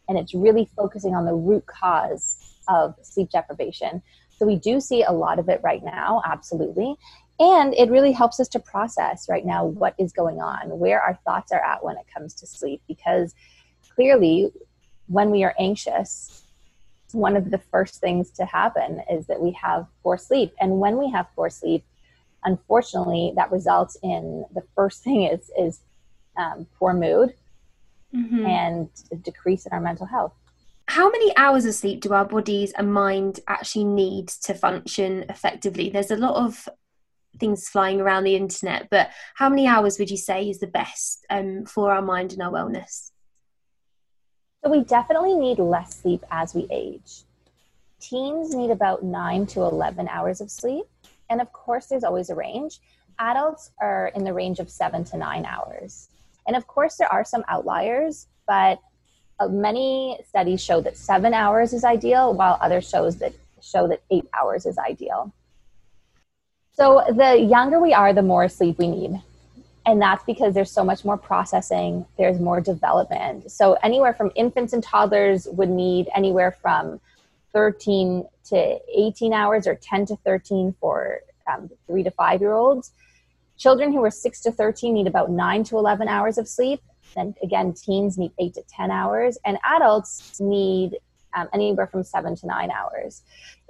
and 0.07 0.17
it's 0.17 0.33
really 0.33 0.69
focusing 0.75 1.15
on 1.15 1.25
the 1.25 1.33
root 1.33 1.65
cause 1.65 2.37
of 2.67 2.95
sleep 3.01 3.29
deprivation. 3.31 4.01
So 4.37 4.45
we 4.45 4.57
do 4.57 4.79
see 4.79 5.03
a 5.03 5.11
lot 5.11 5.39
of 5.39 5.49
it 5.49 5.61
right 5.63 5.83
now, 5.83 6.21
absolutely. 6.25 6.95
And 7.39 7.73
it 7.73 7.89
really 7.89 8.11
helps 8.11 8.39
us 8.39 8.47
to 8.49 8.59
process 8.59 9.27
right 9.29 9.45
now 9.45 9.65
what 9.65 9.93
is 9.97 10.11
going 10.13 10.39
on, 10.39 10.77
where 10.79 11.01
our 11.01 11.19
thoughts 11.25 11.51
are 11.51 11.63
at 11.63 11.83
when 11.83 11.97
it 11.97 12.05
comes 12.13 12.33
to 12.35 12.47
sleep. 12.47 12.81
Because 12.87 13.33
clearly, 13.93 14.51
when 15.07 15.31
we 15.31 15.43
are 15.43 15.53
anxious, 15.59 16.43
one 17.11 17.35
of 17.35 17.51
the 17.51 17.57
first 17.57 18.01
things 18.01 18.31
to 18.31 18.45
happen 18.45 19.01
is 19.11 19.27
that 19.27 19.41
we 19.41 19.51
have 19.51 19.87
poor 20.03 20.17
sleep. 20.17 20.53
And 20.59 20.79
when 20.79 20.97
we 20.97 21.09
have 21.11 21.27
poor 21.35 21.49
sleep, 21.49 21.83
unfortunately, 22.43 23.33
that 23.35 23.51
results 23.51 23.97
in 24.01 24.45
the 24.53 24.63
first 24.75 25.03
thing 25.03 25.23
is, 25.23 25.51
is 25.57 25.81
um, 26.37 26.67
poor 26.77 26.93
mood 26.93 27.33
mm-hmm. 28.15 28.45
and 28.45 28.89
decrease 29.23 29.65
in 29.65 29.73
our 29.73 29.81
mental 29.81 30.05
health. 30.05 30.33
How 30.87 31.09
many 31.09 31.35
hours 31.35 31.65
of 31.65 31.73
sleep 31.73 32.01
do 32.01 32.13
our 32.13 32.25
bodies 32.25 32.71
and 32.73 32.93
mind 32.93 33.39
actually 33.47 33.85
need 33.85 34.27
to 34.43 34.53
function 34.53 35.25
effectively? 35.29 35.89
There's 35.89 36.11
a 36.11 36.15
lot 36.15 36.35
of 36.35 36.69
things 37.39 37.67
flying 37.67 37.99
around 37.99 38.23
the 38.23 38.35
internet, 38.35 38.87
but 38.89 39.09
how 39.33 39.49
many 39.49 39.67
hours 39.67 39.99
would 39.99 40.11
you 40.11 40.17
say 40.17 40.49
is 40.49 40.59
the 40.59 40.67
best 40.67 41.25
um, 41.29 41.65
for 41.65 41.91
our 41.91 42.01
mind 42.01 42.33
and 42.33 42.41
our 42.41 42.51
wellness? 42.51 43.11
So, 44.63 44.71
we 44.71 44.83
definitely 44.83 45.35
need 45.35 45.59
less 45.59 46.01
sleep 46.01 46.23
as 46.31 46.53
we 46.53 46.67
age. 46.71 47.23
Teens 47.99 48.53
need 48.53 48.71
about 48.71 49.03
9 49.03 49.45
to 49.47 49.61
11 49.61 50.07
hours 50.07 50.41
of 50.41 50.51
sleep. 50.51 50.85
And 51.29 51.41
of 51.41 51.51
course, 51.51 51.87
there's 51.87 52.03
always 52.03 52.29
a 52.29 52.35
range. 52.35 52.79
Adults 53.19 53.71
are 53.79 54.11
in 54.15 54.23
the 54.23 54.33
range 54.33 54.59
of 54.59 54.69
7 54.69 55.03
to 55.05 55.17
9 55.17 55.45
hours. 55.45 56.09
And 56.47 56.55
of 56.55 56.67
course, 56.67 56.97
there 56.97 57.11
are 57.11 57.23
some 57.23 57.43
outliers, 57.47 58.27
but 58.47 58.79
uh, 59.39 59.47
many 59.47 60.19
studies 60.27 60.63
show 60.63 60.81
that 60.81 60.97
seven 60.97 61.33
hours 61.33 61.73
is 61.73 61.83
ideal, 61.83 62.33
while 62.33 62.57
other 62.61 62.81
shows 62.81 63.17
that 63.17 63.33
show 63.61 63.87
that 63.87 64.01
eight 64.11 64.27
hours 64.39 64.65
is 64.65 64.77
ideal. 64.77 65.33
So 66.73 67.03
the 67.09 67.39
younger 67.39 67.79
we 67.79 67.93
are, 67.93 68.13
the 68.13 68.21
more 68.21 68.47
sleep 68.49 68.77
we 68.77 68.87
need. 68.87 69.21
And 69.85 70.01
that's 70.01 70.23
because 70.23 70.53
there's 70.53 70.71
so 70.71 70.83
much 70.83 71.05
more 71.05 71.17
processing, 71.17 72.05
there's 72.17 72.39
more 72.39 72.59
development. 72.59 73.51
So 73.51 73.73
anywhere 73.83 74.13
from 74.13 74.31
infants 74.35 74.73
and 74.73 74.83
toddlers 74.83 75.47
would 75.47 75.69
need 75.69 76.09
anywhere 76.15 76.51
from 76.51 76.99
13 77.53 78.27
to 78.45 78.79
18 78.93 79.33
hours 79.33 79.67
or 79.67 79.75
10 79.75 80.07
to 80.07 80.15
13 80.17 80.75
for 80.79 81.19
um, 81.47 81.69
three 81.87 82.03
to 82.03 82.11
five 82.11 82.41
year 82.41 82.53
olds. 82.53 82.91
Children 83.57 83.93
who 83.93 84.03
are 84.03 84.11
6 84.11 84.41
to 84.41 84.51
13 84.51 84.93
need 84.93 85.07
about 85.07 85.31
9 85.31 85.63
to 85.65 85.77
11 85.77 86.07
hours 86.07 86.37
of 86.37 86.47
sleep. 86.47 86.81
Then 87.15 87.33
again, 87.41 87.73
teens 87.73 88.17
need 88.17 88.31
8 88.39 88.53
to 88.55 88.63
10 88.67 88.91
hours, 88.91 89.37
and 89.45 89.57
adults 89.63 90.39
need 90.39 90.97
um, 91.35 91.47
anywhere 91.53 91.87
from 91.87 92.03
7 92.03 92.35
to 92.35 92.47
9 92.47 92.71
hours. 92.71 93.21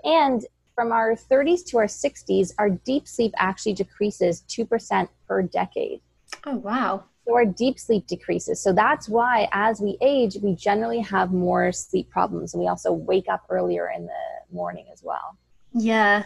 And 0.04 0.46
from 0.74 0.92
our 0.92 1.16
30s 1.16 1.66
to 1.68 1.78
our 1.78 1.86
60s, 1.86 2.52
our 2.58 2.70
deep 2.70 3.08
sleep 3.08 3.34
actually 3.38 3.74
decreases 3.74 4.44
2% 4.50 5.08
per 5.28 5.42
decade. 5.42 6.02
Oh, 6.46 6.58
wow. 6.58 7.06
So 7.26 7.34
our 7.34 7.46
deep 7.46 7.80
sleep 7.80 8.06
decreases. 8.06 8.62
So 8.62 8.72
that's 8.72 9.10
why 9.10 9.48
as 9.52 9.80
we 9.80 9.98
age, 10.02 10.38
we 10.44 10.54
generally 10.54 11.00
have 11.00 11.32
more 11.32 11.72
sleep 11.72 12.10
problems 12.10 12.54
and 12.54 12.62
we 12.62 12.68
also 12.68 12.92
wake 12.92 13.28
up 13.30 13.46
earlier 13.50 13.90
in 13.96 14.06
the 14.06 14.54
morning 14.56 14.86
as 14.94 15.02
well. 15.04 15.38
Yeah, 15.74 16.26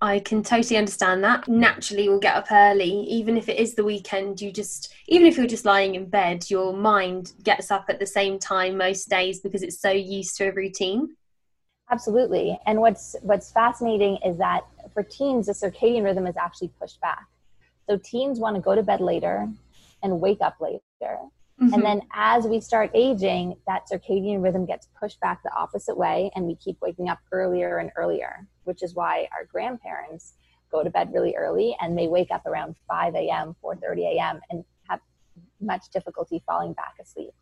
I 0.00 0.20
can 0.20 0.42
totally 0.42 0.76
understand 0.76 1.24
that. 1.24 1.48
Naturally, 1.48 2.08
we'll 2.08 2.20
get 2.20 2.36
up 2.36 2.46
early, 2.50 2.90
even 2.90 3.36
if 3.36 3.48
it 3.48 3.58
is 3.58 3.74
the 3.74 3.84
weekend. 3.84 4.40
You 4.40 4.52
just, 4.52 4.92
even 5.08 5.26
if 5.26 5.36
you're 5.36 5.46
just 5.46 5.64
lying 5.64 5.94
in 5.94 6.06
bed, 6.06 6.50
your 6.50 6.72
mind 6.72 7.32
gets 7.42 7.70
up 7.70 7.86
at 7.88 7.98
the 7.98 8.06
same 8.06 8.38
time 8.38 8.76
most 8.76 9.08
days 9.08 9.40
because 9.40 9.62
it's 9.62 9.80
so 9.80 9.90
used 9.90 10.36
to 10.36 10.48
a 10.48 10.52
routine. 10.52 11.16
Absolutely. 11.90 12.58
And 12.66 12.80
what's 12.80 13.14
what's 13.22 13.52
fascinating 13.52 14.18
is 14.24 14.38
that 14.38 14.62
for 14.92 15.02
teens, 15.02 15.46
the 15.46 15.52
circadian 15.52 16.04
rhythm 16.04 16.26
is 16.26 16.36
actually 16.36 16.70
pushed 16.80 17.00
back. 17.00 17.26
So 17.88 17.98
teens 17.98 18.38
want 18.38 18.56
to 18.56 18.62
go 18.62 18.74
to 18.74 18.82
bed 18.82 19.00
later 19.00 19.48
and 20.02 20.20
wake 20.20 20.40
up 20.40 20.56
later. 20.60 20.82
Mm-hmm. 21.00 21.74
And 21.74 21.82
then 21.82 22.02
as 22.12 22.46
we 22.46 22.60
start 22.60 22.90
aging, 22.94 23.56
that 23.66 23.82
circadian 23.90 24.42
rhythm 24.42 24.66
gets 24.66 24.88
pushed 24.98 25.20
back 25.20 25.42
the 25.42 25.54
opposite 25.54 25.96
way, 25.96 26.30
and 26.34 26.46
we 26.46 26.56
keep 26.56 26.80
waking 26.80 27.08
up 27.08 27.18
earlier 27.30 27.78
and 27.78 27.90
earlier, 27.96 28.46
which 28.64 28.82
is 28.82 28.94
why 28.94 29.28
our 29.32 29.44
grandparents 29.44 30.34
go 30.70 30.82
to 30.82 30.90
bed 30.90 31.10
really 31.12 31.34
early 31.36 31.76
and 31.80 31.96
they 31.96 32.08
wake 32.08 32.30
up 32.30 32.44
around 32.46 32.74
5 32.88 33.14
a.m., 33.14 33.54
4:30 33.62 34.16
a.m., 34.16 34.40
and 34.50 34.64
have 34.88 35.00
much 35.60 35.88
difficulty 35.92 36.42
falling 36.46 36.72
back 36.72 36.94
asleep. 37.00 37.32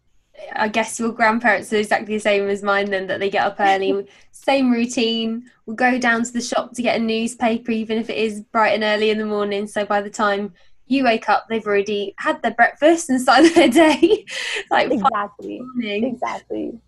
I 0.55 0.69
guess 0.69 0.99
your 0.99 1.13
grandparents 1.13 1.73
are 1.73 1.77
exactly 1.77 2.15
the 2.15 2.21
same 2.21 2.49
as 2.49 2.63
mine 2.63 2.91
then 2.91 3.07
that 3.09 3.21
they 3.21 3.31
get 3.31 3.47
up 3.47 3.57
early, 3.61 4.07
same 4.33 4.71
routine. 4.71 5.51
We'll 5.67 5.77
go 5.77 5.99
down 5.99 6.25
to 6.25 6.33
the 6.33 6.41
shop 6.41 6.73
to 6.75 6.83
get 6.83 7.01
a 7.01 7.03
newspaper, 7.03 7.71
even 7.71 7.99
if 7.99 8.09
it 8.09 8.17
is 8.17 8.41
bright 8.41 8.75
and 8.75 8.83
early 8.83 9.11
in 9.11 9.19
the 9.19 9.27
morning. 9.27 9.67
So 9.67 9.85
by 9.85 10.01
the 10.01 10.11
time 10.11 10.55
you 10.87 11.05
wake 11.05 11.29
up, 11.29 11.47
they've 11.49 11.67
already 11.67 12.15
had 12.19 12.43
their 12.43 12.53
breakfast 12.55 13.11
and 13.11 13.21
started 13.21 13.55
their 13.55 13.69
day. 13.69 14.25
like 14.71 14.91
exactly, 14.91 15.61
exactly. 15.83 16.79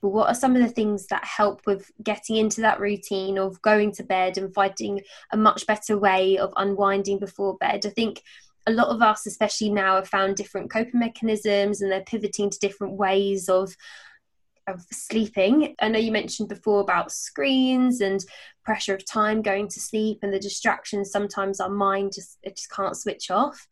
But 0.00 0.10
what 0.10 0.28
are 0.28 0.34
some 0.34 0.54
of 0.54 0.62
the 0.62 0.68
things 0.68 1.06
that 1.06 1.24
help 1.24 1.62
with 1.66 1.90
getting 2.02 2.36
into 2.36 2.60
that 2.60 2.80
routine 2.80 3.38
of 3.38 3.60
going 3.62 3.92
to 3.92 4.02
bed 4.02 4.38
and 4.38 4.52
finding 4.54 5.00
a 5.32 5.36
much 5.36 5.66
better 5.66 5.98
way 5.98 6.38
of 6.38 6.52
unwinding 6.56 7.18
before 7.18 7.56
bed? 7.56 7.84
I 7.84 7.90
think 7.90 8.22
a 8.66 8.72
lot 8.72 8.88
of 8.88 9.02
us, 9.02 9.26
especially 9.26 9.70
now, 9.70 9.96
have 9.96 10.08
found 10.08 10.36
different 10.36 10.70
coping 10.70 11.00
mechanisms 11.00 11.80
and 11.80 11.90
they're 11.90 12.02
pivoting 12.02 12.50
to 12.50 12.58
different 12.58 12.94
ways 12.94 13.48
of 13.48 13.74
of 14.68 14.84
sleeping. 14.92 15.74
I 15.80 15.88
know 15.88 15.98
you 15.98 16.12
mentioned 16.12 16.50
before 16.50 16.80
about 16.80 17.10
screens 17.10 18.02
and 18.02 18.22
pressure 18.64 18.94
of 18.94 19.04
time 19.04 19.40
going 19.40 19.66
to 19.68 19.80
sleep 19.80 20.18
and 20.22 20.32
the 20.32 20.38
distractions. 20.38 21.10
Sometimes 21.10 21.58
our 21.58 21.70
mind 21.70 22.12
just 22.14 22.38
it 22.42 22.56
just 22.56 22.70
can't 22.70 22.96
switch 22.96 23.30
off. 23.30 23.66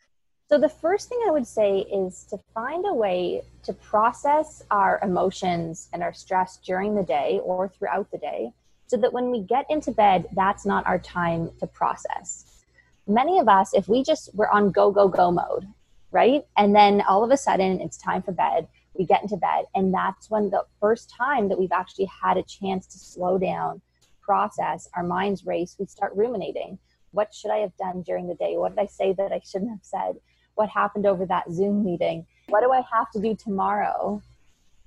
So 0.48 0.58
the 0.58 0.68
first 0.68 1.08
thing 1.08 1.20
I 1.26 1.32
would 1.32 1.46
say 1.46 1.80
is 1.80 2.24
to 2.30 2.38
find 2.54 2.84
a 2.86 2.94
way 2.94 3.42
to 3.64 3.72
process 3.72 4.62
our 4.70 5.00
emotions 5.02 5.88
and 5.92 6.02
our 6.02 6.12
stress 6.12 6.58
during 6.64 6.94
the 6.94 7.02
day 7.02 7.40
or 7.42 7.68
throughout 7.68 8.10
the 8.12 8.18
day 8.18 8.52
so 8.86 8.96
that 8.98 9.12
when 9.12 9.32
we 9.32 9.40
get 9.40 9.66
into 9.68 9.90
bed, 9.90 10.26
that's 10.36 10.64
not 10.64 10.86
our 10.86 11.00
time 11.00 11.50
to 11.58 11.66
process. 11.66 12.62
Many 13.08 13.40
of 13.40 13.48
us, 13.48 13.74
if 13.74 13.88
we 13.88 14.04
just 14.04 14.30
we're 14.34 14.48
on 14.50 14.70
go, 14.70 14.92
go, 14.92 15.08
go 15.08 15.32
mode, 15.32 15.66
right? 16.12 16.44
And 16.56 16.74
then 16.74 17.02
all 17.08 17.24
of 17.24 17.32
a 17.32 17.36
sudden 17.36 17.80
it's 17.80 17.96
time 17.96 18.22
for 18.22 18.32
bed 18.32 18.68
we 18.98 19.04
get 19.04 19.22
into 19.22 19.36
bed 19.36 19.64
and 19.74 19.92
that's 19.92 20.30
when 20.30 20.50
the 20.50 20.64
first 20.80 21.10
time 21.10 21.48
that 21.48 21.58
we've 21.58 21.72
actually 21.72 22.06
had 22.06 22.36
a 22.36 22.42
chance 22.42 22.86
to 22.86 22.98
slow 22.98 23.38
down 23.38 23.80
process 24.22 24.88
our 24.94 25.02
minds 25.02 25.46
race 25.46 25.76
we 25.78 25.86
start 25.86 26.12
ruminating 26.14 26.78
what 27.12 27.32
should 27.32 27.50
i 27.50 27.58
have 27.58 27.76
done 27.76 28.02
during 28.02 28.26
the 28.26 28.34
day 28.34 28.56
what 28.56 28.70
did 28.70 28.82
i 28.82 28.86
say 28.86 29.12
that 29.12 29.32
i 29.32 29.40
shouldn't 29.44 29.70
have 29.70 29.82
said 29.82 30.16
what 30.56 30.68
happened 30.68 31.06
over 31.06 31.25
that 31.26 31.50
zoom 31.50 31.84
meeting. 31.84 32.26
What 32.48 32.62
do 32.62 32.72
i 32.72 32.82
have 32.92 33.10
to 33.12 33.20
do 33.20 33.34
tomorrow? 33.34 34.22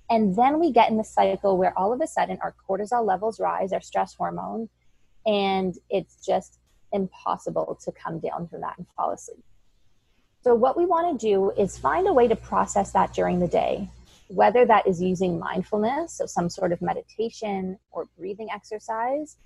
And 0.09 0.35
then 0.35 0.59
we 0.59 0.71
get 0.71 0.89
in 0.89 0.97
the 0.97 1.03
cycle 1.03 1.57
where 1.57 1.77
all 1.77 1.93
of 1.93 2.01
a 2.01 2.07
sudden 2.07 2.37
our 2.41 2.53
cortisol 2.67 3.05
levels 3.05 3.39
rise 3.39 3.71
our 3.71 3.81
stress 3.81 4.13
hormone 4.13 4.69
and 5.25 5.75
it's 5.89 6.25
just 6.25 6.59
impossible 6.91 7.77
to 7.83 7.91
come 7.91 8.19
down 8.19 8.47
from 8.47 8.61
that 8.61 8.77
and 8.77 8.87
fall 8.95 9.11
asleep. 9.11 9.43
So, 10.43 10.55
what 10.55 10.77
we 10.77 10.85
want 10.85 11.19
to 11.19 11.27
do 11.27 11.51
is 11.51 11.77
find 11.77 12.07
a 12.07 12.13
way 12.13 12.27
to 12.27 12.35
process 12.35 12.91
that 12.93 13.13
during 13.13 13.39
the 13.39 13.47
day 13.47 13.89
whether 14.29 14.63
that 14.63 14.87
is 14.87 15.01
using 15.01 15.39
mindfulness, 15.39 16.13
so 16.13 16.25
some 16.25 16.49
sort 16.49 16.71
of 16.71 16.81
meditation 16.81 17.77
or 17.91 18.07
breathing 18.17 18.47
exercise, 18.53 19.37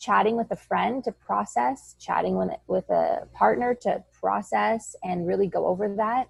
chatting 0.00 0.36
with 0.36 0.50
a 0.50 0.56
friend 0.56 1.02
to 1.04 1.12
process, 1.12 1.96
chatting 2.00 2.36
with, 2.66 2.90
a 2.90 3.26
partner 3.34 3.74
to 3.82 4.02
process 4.20 4.96
and 5.02 5.26
really 5.26 5.46
go 5.46 5.66
over 5.66 5.94
that, 5.96 6.28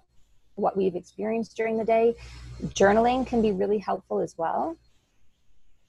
what 0.55 0.75
we've 0.75 0.95
experienced 0.95 1.55
during 1.55 1.77
the 1.77 1.85
day. 1.85 2.15
Journaling 2.65 3.25
can 3.25 3.41
be 3.41 3.51
really 3.51 3.77
helpful 3.77 4.19
as 4.19 4.35
well. 4.37 4.77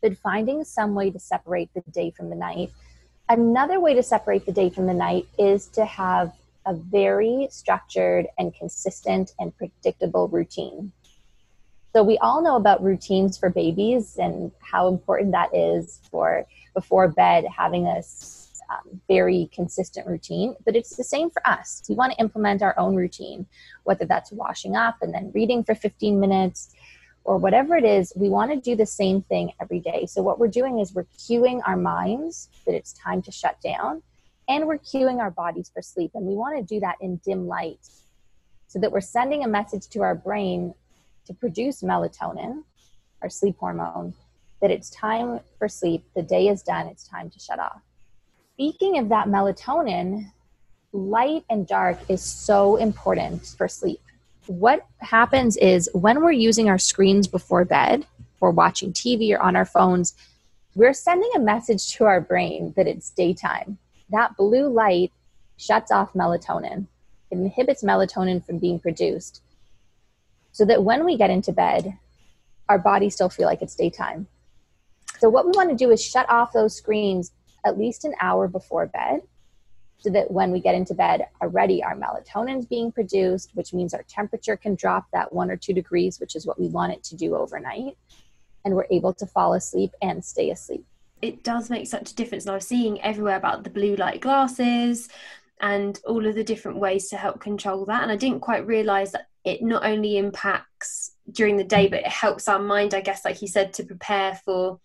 But 0.03 0.17
finding 0.19 0.65
some 0.65 0.95
way 0.95 1.11
to 1.11 1.19
separate 1.19 1.71
the 1.75 1.83
day 1.91 2.13
from 2.17 2.31
the 2.31 2.37
night. 2.37 2.71
Another 3.29 3.81
way 3.81 3.95
to 3.95 4.03
separate 4.03 4.47
the 4.47 4.53
day 4.53 4.71
from 4.71 4.87
the 4.87 4.95
night 4.95 5.27
is 5.39 5.67
to 5.69 5.85
have 5.85 6.33
a 6.67 6.75
very 6.75 7.49
structured 7.51 8.27
and 8.39 8.55
consistent 8.55 9.33
and 9.39 9.57
predictable 9.57 10.29
routine. 10.29 10.93
So 11.95 12.03
we 12.03 12.19
all 12.19 12.43
know 12.43 12.57
about 12.57 12.83
routines 12.83 13.39
for 13.39 13.49
babies 13.49 14.19
and 14.19 14.53
how 14.61 14.89
important 14.89 15.33
that 15.33 15.55
is 15.55 16.01
for 16.11 16.47
before 16.75 17.09
bed 17.09 17.45
having 17.57 17.87
a 17.87 18.03
um, 18.71 19.01
very 19.09 19.49
consistent 19.55 20.07
routine. 20.07 20.55
But 20.67 20.77
it's 20.77 20.97
the 20.97 21.05
same 21.05 21.31
for 21.31 21.47
us. 21.49 21.83
We 21.89 21.95
want 21.95 22.13
to 22.13 22.19
implement 22.19 22.63
our 22.63 22.79
own 22.79 22.95
routine, 22.95 23.47
whether 23.85 24.05
that's 24.05 24.31
washing 24.31 24.77
up 24.77 24.97
and 25.01 25.15
then 25.15 25.33
reading 25.35 25.65
for 25.65 25.75
15 25.75 26.21
minutes 26.21 26.75
or 27.25 27.39
whatever 27.39 27.77
it 27.77 27.85
is. 27.85 28.13
We 28.15 28.29
want 28.29 28.51
to 28.51 28.61
do 28.61 28.77
the 28.77 28.87
same 28.87 29.23
thing 29.23 29.53
every 29.61 29.81
day. 29.81 30.05
So 30.07 30.23
what 30.23 30.39
we're 30.39 30.49
doing 30.49 30.81
is 30.81 30.95
we're 30.95 31.07
cueing 31.19 31.63
our 31.67 31.77
minds 31.77 32.51
that 32.67 32.75
it's 32.75 32.93
time 32.93 33.23
to 33.23 33.33
shut 33.33 33.57
down 33.63 34.03
and 34.47 34.67
we're 34.67 34.79
cueing 34.79 35.21
our 35.21 35.31
bodies 35.31 35.71
for 35.73 35.81
sleep. 35.81 36.11
And 36.15 36.27
we 36.27 36.35
want 36.35 36.59
to 36.59 36.63
do 36.63 36.81
that 36.81 36.97
in 37.01 37.17
dim 37.25 37.47
light 37.47 37.81
so 38.67 38.79
that 38.79 38.93
we're 38.93 39.01
sending 39.01 39.45
a 39.45 39.49
message 39.49 39.89
to 39.89 40.03
our 40.03 40.15
brain 40.15 40.75
to 41.29 41.35
produce 41.35 41.83
melatonin, 41.83 42.65
our 43.23 43.31
sleep 43.31 43.57
hormone, 43.59 44.15
that 44.61 44.71
it's 44.71 44.91
time 44.91 45.41
for 45.59 45.69
sleep, 45.69 46.05
the 46.17 46.23
day 46.23 46.49
is 46.49 46.63
done, 46.63 46.89
it's 46.89 47.07
time 47.07 47.31
to 47.31 47.39
shut 47.39 47.61
off. 47.61 47.81
Speaking 48.55 48.99
of 48.99 49.09
that 49.11 49.29
melatonin, 49.29 50.33
light 50.93 51.45
and 51.49 51.67
dark 51.67 51.99
is 52.09 52.23
so 52.23 52.77
important 52.77 53.47
for 53.47 53.69
sleep. 53.69 54.01
What 54.47 54.87
happens 54.99 55.57
is 55.59 55.89
when 55.93 56.23
we're 56.23 56.33
using 56.33 56.69
our 56.69 56.79
screens 56.79 57.29
before 57.29 57.65
bed, 57.65 58.07
or 58.41 58.51
watching 58.51 58.93
TV 58.93 59.35
or 59.35 59.41
on 59.41 59.57
our 59.57 59.65
phones, 59.65 60.15
we're 60.75 60.95
sending 60.95 61.31
a 61.35 61.41
message 61.41 61.93
to 61.95 62.05
our 62.05 62.21
brain 62.21 62.73
that 62.77 62.87
it's 62.87 63.11
daytime. 63.11 63.79
That 64.11 64.37
blue 64.37 64.69
light 64.69 65.13
shuts 65.57 65.91
off 65.91 66.13
melatonin. 66.13 66.87
It 67.31 67.39
inhibits 67.39 67.83
melatonin 67.83 68.45
from 68.45 68.59
being 68.59 68.79
produced. 68.79 69.43
So 70.59 70.65
that 70.65 70.83
when 70.83 71.05
we 71.05 71.17
get 71.17 71.31
into 71.31 71.53
bed, 71.53 71.97
our 72.69 72.81
bodies 72.81 73.15
still 73.15 73.29
feel 73.29 73.47
like 73.47 73.63
it's 73.63 73.77
daytime. 73.77 74.27
So, 75.21 75.29
what 75.29 75.47
we 75.47 75.53
want 75.55 75.71
to 75.71 75.77
do 75.77 75.93
is 75.93 76.05
shut 76.05 76.29
off 76.29 76.53
those 76.53 76.77
screens 76.77 77.31
at 77.65 77.79
least 77.79 78.05
an 78.05 78.13
hour 78.21 78.49
before 78.49 78.87
bed 78.87 79.21
so 79.99 80.11
that 80.11 80.33
when 80.33 80.51
we 80.51 80.61
get 80.61 80.75
into 80.75 80.95
bed 80.95 81.27
already 81.43 81.83
our 81.83 81.97
melatonin 81.97 82.59
is 82.59 82.67
being 82.67 82.93
produced 82.93 83.51
which 83.55 83.73
means 83.73 83.93
our 83.93 84.05
temperature 84.05 84.57
can 84.57 84.77
drop 84.77 85.07
that 85.13 85.33
one 85.33 85.51
or 85.51 85.57
two 85.57 85.73
degrees 85.73 86.21
which 86.21 86.37
is 86.37 86.47
what 86.47 86.59
we 86.59 86.69
want 86.69 86.93
it 86.93 87.03
to 87.03 87.17
do 87.17 87.35
overnight 87.35 87.97
and 88.65 88.77
we're 88.77 88.87
able 88.93 89.13
to 89.13 89.27
fall 89.27 89.55
asleep 89.55 89.91
and 90.01 90.25
stay 90.25 90.51
asleep 90.51 90.85
it 91.21 91.43
does 91.43 91.69
make 91.69 91.89
such 91.89 92.13
a 92.13 92.15
difference 92.15 92.45
and 92.45 92.53
i 92.53 92.55
was 92.55 92.67
seeing 92.67 93.01
everywhere 93.03 93.37
about 93.37 93.65
the 93.65 93.71
blue 93.71 93.97
light 93.97 94.21
glasses 94.21 95.09
and 95.61 96.01
all 96.07 96.27
of 96.27 96.35
the 96.35 96.45
different 96.45 96.79
ways 96.79 97.09
to 97.09 97.17
help 97.17 97.41
control 97.41 97.85
that. 97.87 98.03
And 98.03 98.13
i 98.13 98.17
didn't 98.17 98.41
quite 98.41 98.67
realize 98.67 99.13
that 99.13 99.29
it 99.45 99.63
not 99.63 99.85
only 99.85 100.19
impacts 100.19 101.13
during 101.31 101.57
the 101.57 101.65
day 101.65 101.89
but 101.89 102.01
it 102.01 102.07
helps 102.07 102.49
our 102.49 102.59
mind 102.59 102.95
i 102.95 103.01
guess 103.01 103.25
like 103.25 103.41
you 103.43 103.49
said 103.49 103.73
to 103.73 103.85
prepare 103.85 104.35
for 104.45 104.81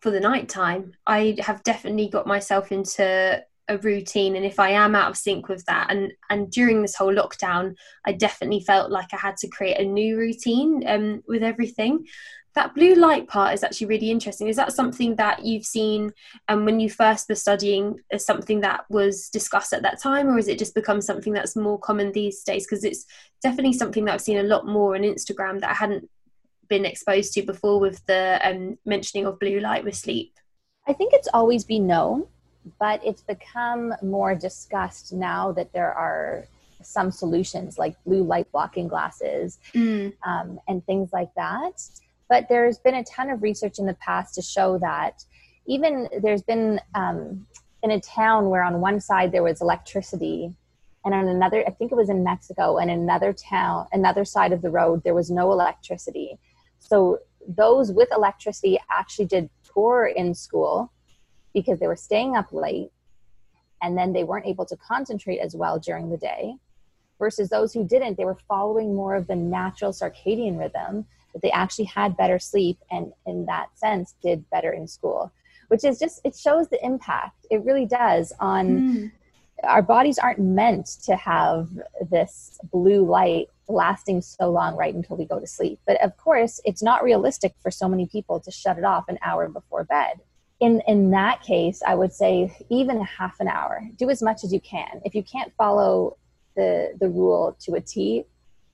for 0.00 0.10
the 0.10 0.20
night 0.20 0.48
time 0.48 0.92
i 1.06 1.36
have 1.38 1.62
definitely 1.62 2.08
got 2.08 2.26
myself 2.26 2.72
into 2.72 3.42
a 3.68 3.78
routine 3.78 4.36
and 4.36 4.44
if 4.44 4.58
i 4.58 4.70
am 4.70 4.94
out 4.94 5.10
of 5.10 5.16
sync 5.16 5.48
with 5.48 5.64
that 5.66 5.86
and 5.90 6.12
and 6.28 6.50
during 6.50 6.82
this 6.82 6.96
whole 6.96 7.14
lockdown 7.14 7.74
i 8.04 8.12
definitely 8.12 8.60
felt 8.60 8.90
like 8.90 9.08
i 9.12 9.16
had 9.16 9.36
to 9.36 9.48
create 9.48 9.78
a 9.78 9.84
new 9.84 10.16
routine 10.18 10.82
um, 10.86 11.22
with 11.28 11.42
everything 11.42 12.04
that 12.54 12.74
blue 12.74 12.94
light 12.94 13.28
part 13.28 13.54
is 13.54 13.62
actually 13.62 13.86
really 13.86 14.10
interesting 14.10 14.48
is 14.48 14.56
that 14.56 14.72
something 14.72 15.16
that 15.16 15.44
you've 15.44 15.64
seen 15.64 16.12
um, 16.48 16.64
when 16.64 16.80
you 16.80 16.90
first 16.90 17.28
were 17.28 17.34
studying 17.34 17.98
as 18.10 18.24
something 18.24 18.60
that 18.60 18.84
was 18.90 19.28
discussed 19.28 19.72
at 19.72 19.82
that 19.82 20.00
time 20.00 20.28
or 20.28 20.38
is 20.38 20.48
it 20.48 20.58
just 20.58 20.74
become 20.74 21.00
something 21.00 21.32
that's 21.32 21.56
more 21.56 21.78
common 21.78 22.12
these 22.12 22.42
days 22.42 22.66
because 22.66 22.84
it's 22.84 23.06
definitely 23.42 23.72
something 23.72 24.04
that 24.04 24.14
i've 24.14 24.20
seen 24.20 24.38
a 24.38 24.42
lot 24.42 24.66
more 24.66 24.94
on 24.94 25.02
instagram 25.02 25.60
that 25.60 25.70
i 25.70 25.74
hadn't 25.74 26.08
been 26.68 26.84
exposed 26.84 27.32
to 27.32 27.42
before 27.42 27.80
with 27.80 28.04
the 28.06 28.40
um, 28.44 28.78
mentioning 28.84 29.26
of 29.26 29.38
blue 29.38 29.60
light 29.60 29.84
with 29.84 29.94
sleep 29.94 30.34
i 30.86 30.92
think 30.92 31.12
it's 31.12 31.28
always 31.32 31.64
been 31.64 31.86
known 31.86 32.26
but 32.78 33.00
it's 33.04 33.22
become 33.22 33.94
more 34.02 34.34
discussed 34.34 35.12
now 35.12 35.50
that 35.50 35.72
there 35.72 35.92
are 35.92 36.46
some 36.82 37.10
solutions 37.10 37.78
like 37.78 37.96
blue 38.04 38.22
light 38.22 38.50
blocking 38.52 38.88
glasses 38.88 39.58
mm. 39.74 40.12
um, 40.24 40.58
and 40.68 40.84
things 40.86 41.10
like 41.12 41.32
that. 41.34 41.80
But 42.30 42.48
there's 42.48 42.78
been 42.78 42.94
a 42.94 43.04
ton 43.04 43.28
of 43.28 43.42
research 43.42 43.78
in 43.78 43.84
the 43.84 43.94
past 43.94 44.34
to 44.36 44.42
show 44.42 44.78
that 44.78 45.22
even 45.66 46.08
there's 46.22 46.42
been 46.42 46.80
um, 46.94 47.46
in 47.82 47.90
a 47.90 48.00
town 48.00 48.48
where 48.48 48.62
on 48.62 48.80
one 48.80 49.00
side 49.00 49.32
there 49.32 49.42
was 49.42 49.60
electricity 49.60 50.54
and 51.04 51.14
on 51.14 51.28
another 51.28 51.64
i 51.66 51.70
think 51.70 51.92
it 51.92 51.94
was 51.94 52.10
in 52.10 52.22
mexico 52.22 52.76
and 52.76 52.90
another 52.90 53.32
town 53.32 53.86
another 53.92 54.24
side 54.24 54.52
of 54.52 54.60
the 54.60 54.70
road 54.70 55.02
there 55.04 55.14
was 55.14 55.30
no 55.30 55.52
electricity. 55.52 56.38
So 56.78 57.18
those 57.46 57.92
with 57.92 58.08
electricity 58.14 58.78
actually 58.90 59.26
did 59.26 59.50
poor 59.66 60.06
in 60.06 60.34
school 60.34 60.92
because 61.54 61.78
they 61.78 61.86
were 61.86 61.96
staying 61.96 62.36
up 62.36 62.52
late 62.52 62.90
and 63.82 63.96
then 63.96 64.12
they 64.12 64.24
weren't 64.24 64.46
able 64.46 64.66
to 64.66 64.76
concentrate 64.76 65.38
as 65.38 65.54
well 65.54 65.78
during 65.78 66.10
the 66.10 66.16
day 66.16 66.54
versus 67.18 67.48
those 67.48 67.72
who 67.72 67.86
didn't. 67.86 68.16
They 68.16 68.24
were 68.24 68.38
following 68.48 68.94
more 68.94 69.14
of 69.14 69.26
the 69.26 69.36
natural 69.36 69.92
circadian 69.92 70.58
rhythm 70.58 71.06
that 71.32 71.42
they 71.42 71.50
actually 71.50 71.84
had 71.84 72.16
better 72.16 72.38
sleep 72.38 72.78
and 72.90 73.12
in 73.26 73.46
that 73.46 73.66
sense 73.78 74.14
did 74.22 74.48
better 74.50 74.72
in 74.72 74.86
school 74.86 75.32
which 75.70 75.84
is 75.84 75.98
just 76.00 76.20
it 76.24 76.36
shows 76.36 76.68
the 76.68 76.84
impact. 76.84 77.46
It 77.48 77.64
really 77.64 77.86
does 77.86 78.32
on 78.40 78.66
mm. 78.66 79.12
our 79.62 79.82
bodies 79.82 80.18
aren't 80.18 80.40
meant 80.40 80.86
to 81.04 81.14
have 81.14 81.68
this 82.10 82.58
blue 82.72 83.06
light 83.06 83.46
lasting 83.68 84.20
so 84.20 84.50
long 84.50 84.76
right 84.76 84.92
until 84.92 85.16
we 85.16 85.24
go 85.24 85.38
to 85.38 85.46
sleep. 85.46 85.78
But 85.86 86.02
of 86.02 86.16
course 86.16 86.60
it's 86.64 86.82
not 86.82 87.04
realistic 87.04 87.54
for 87.62 87.70
so 87.70 87.88
many 87.88 88.06
people 88.06 88.40
to 88.40 88.50
shut 88.50 88.78
it 88.78 88.84
off 88.84 89.04
an 89.08 89.18
hour 89.22 89.48
before 89.48 89.84
bed. 89.84 90.20
In 90.58 90.82
in 90.88 91.12
that 91.12 91.40
case 91.40 91.80
i 91.86 91.94
would 91.94 92.12
say 92.12 92.52
even 92.68 92.96
a 92.96 93.04
half 93.04 93.38
an 93.38 93.46
hour. 93.46 93.88
Do 93.96 94.10
as 94.10 94.20
much 94.20 94.42
as 94.42 94.52
you 94.52 94.60
can. 94.60 95.00
If 95.04 95.14
you 95.14 95.22
can't 95.22 95.52
follow 95.56 96.16
the 96.56 96.96
the 96.98 97.08
rule 97.08 97.56
to 97.60 97.74
a 97.74 97.80
t 97.80 98.24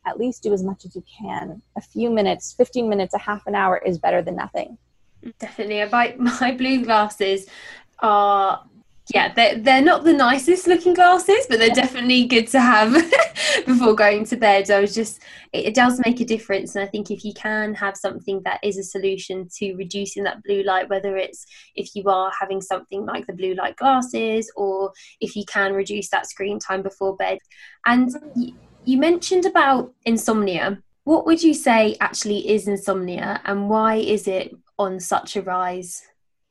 at 0.07 0.19
least 0.19 0.43
do 0.43 0.53
as 0.53 0.63
much 0.63 0.85
as 0.85 0.95
you 0.95 1.05
can. 1.21 1.61
A 1.77 1.81
few 1.81 2.11
minutes 2.11 2.55
15 2.57 2.89
minutes 2.89 3.15
a 3.15 3.19
half 3.19 3.47
an 3.47 3.55
hour 3.55 3.79
is 3.79 3.99
better 3.99 4.23
than 4.23 4.37
nothing. 4.37 4.79
Definitely. 5.39 5.85
My, 5.91 6.15
my 6.41 6.53
blue 6.53 6.85
glasses 6.85 7.47
are 8.01 8.65
yeah 9.15 9.33
they're, 9.33 9.57
they're 9.59 9.83
not 9.83 10.03
the 10.03 10.13
nicest 10.13 10.67
looking 10.67 10.93
glasses 10.93 11.47
but 11.49 11.61
they're 11.61 11.71
definitely 11.71 12.25
good 12.25 12.49
to 12.49 12.61
have 12.61 12.93
before 13.67 13.95
going 13.95 14.25
to 14.25 14.37
bed. 14.37 14.71
I 14.71 14.81
was 14.81 14.95
just 14.95 15.23
it, 15.53 15.67
it, 15.67 15.75
does 15.75 16.01
make 16.05 16.21
a 16.21 16.25
difference. 16.25 16.75
And 16.75 16.85
i 16.85 16.89
think 16.89 17.11
if 17.11 17.25
you 17.25 17.33
can 17.35 17.75
have 17.75 17.97
something 17.97 18.43
that 18.45 18.61
is 18.63 18.79
a 18.79 18.83
solution 18.83 19.49
to 19.59 19.75
reducing 19.75 20.25
that 20.25 20.43
blue 20.43 20.63
light 20.63 20.89
whether 20.91 21.17
it's 21.17 21.47
if 21.75 21.95
you 21.95 22.05
are 22.09 22.33
having 22.39 22.61
something 22.61 23.07
like 23.07 23.27
the 23.27 23.33
blue 23.33 23.55
light 23.55 23.77
glasses 23.77 24.51
or 24.57 24.93
if 25.21 25.37
you 25.37 25.45
can 25.47 25.73
reduce 25.73 26.11
that 26.11 26.29
screen 26.29 26.59
time 26.59 26.83
before 26.83 27.17
bed. 27.17 27.39
And 27.87 28.11
you, 28.87 28.99
mentioned 28.99 29.45
about 29.45 29.93
insomnia. 30.05 30.83
What 31.05 31.27
would 31.27 31.43
you 31.43 31.55
say 31.55 31.97
actually 32.01 32.49
is 32.49 32.67
insomnia 32.67 33.41
and 33.45 33.69
why 33.69 33.97
is 33.97 34.27
it 34.27 34.57
on 34.79 35.01
such 35.01 35.37
a 35.37 35.43
rise? 35.43 36.03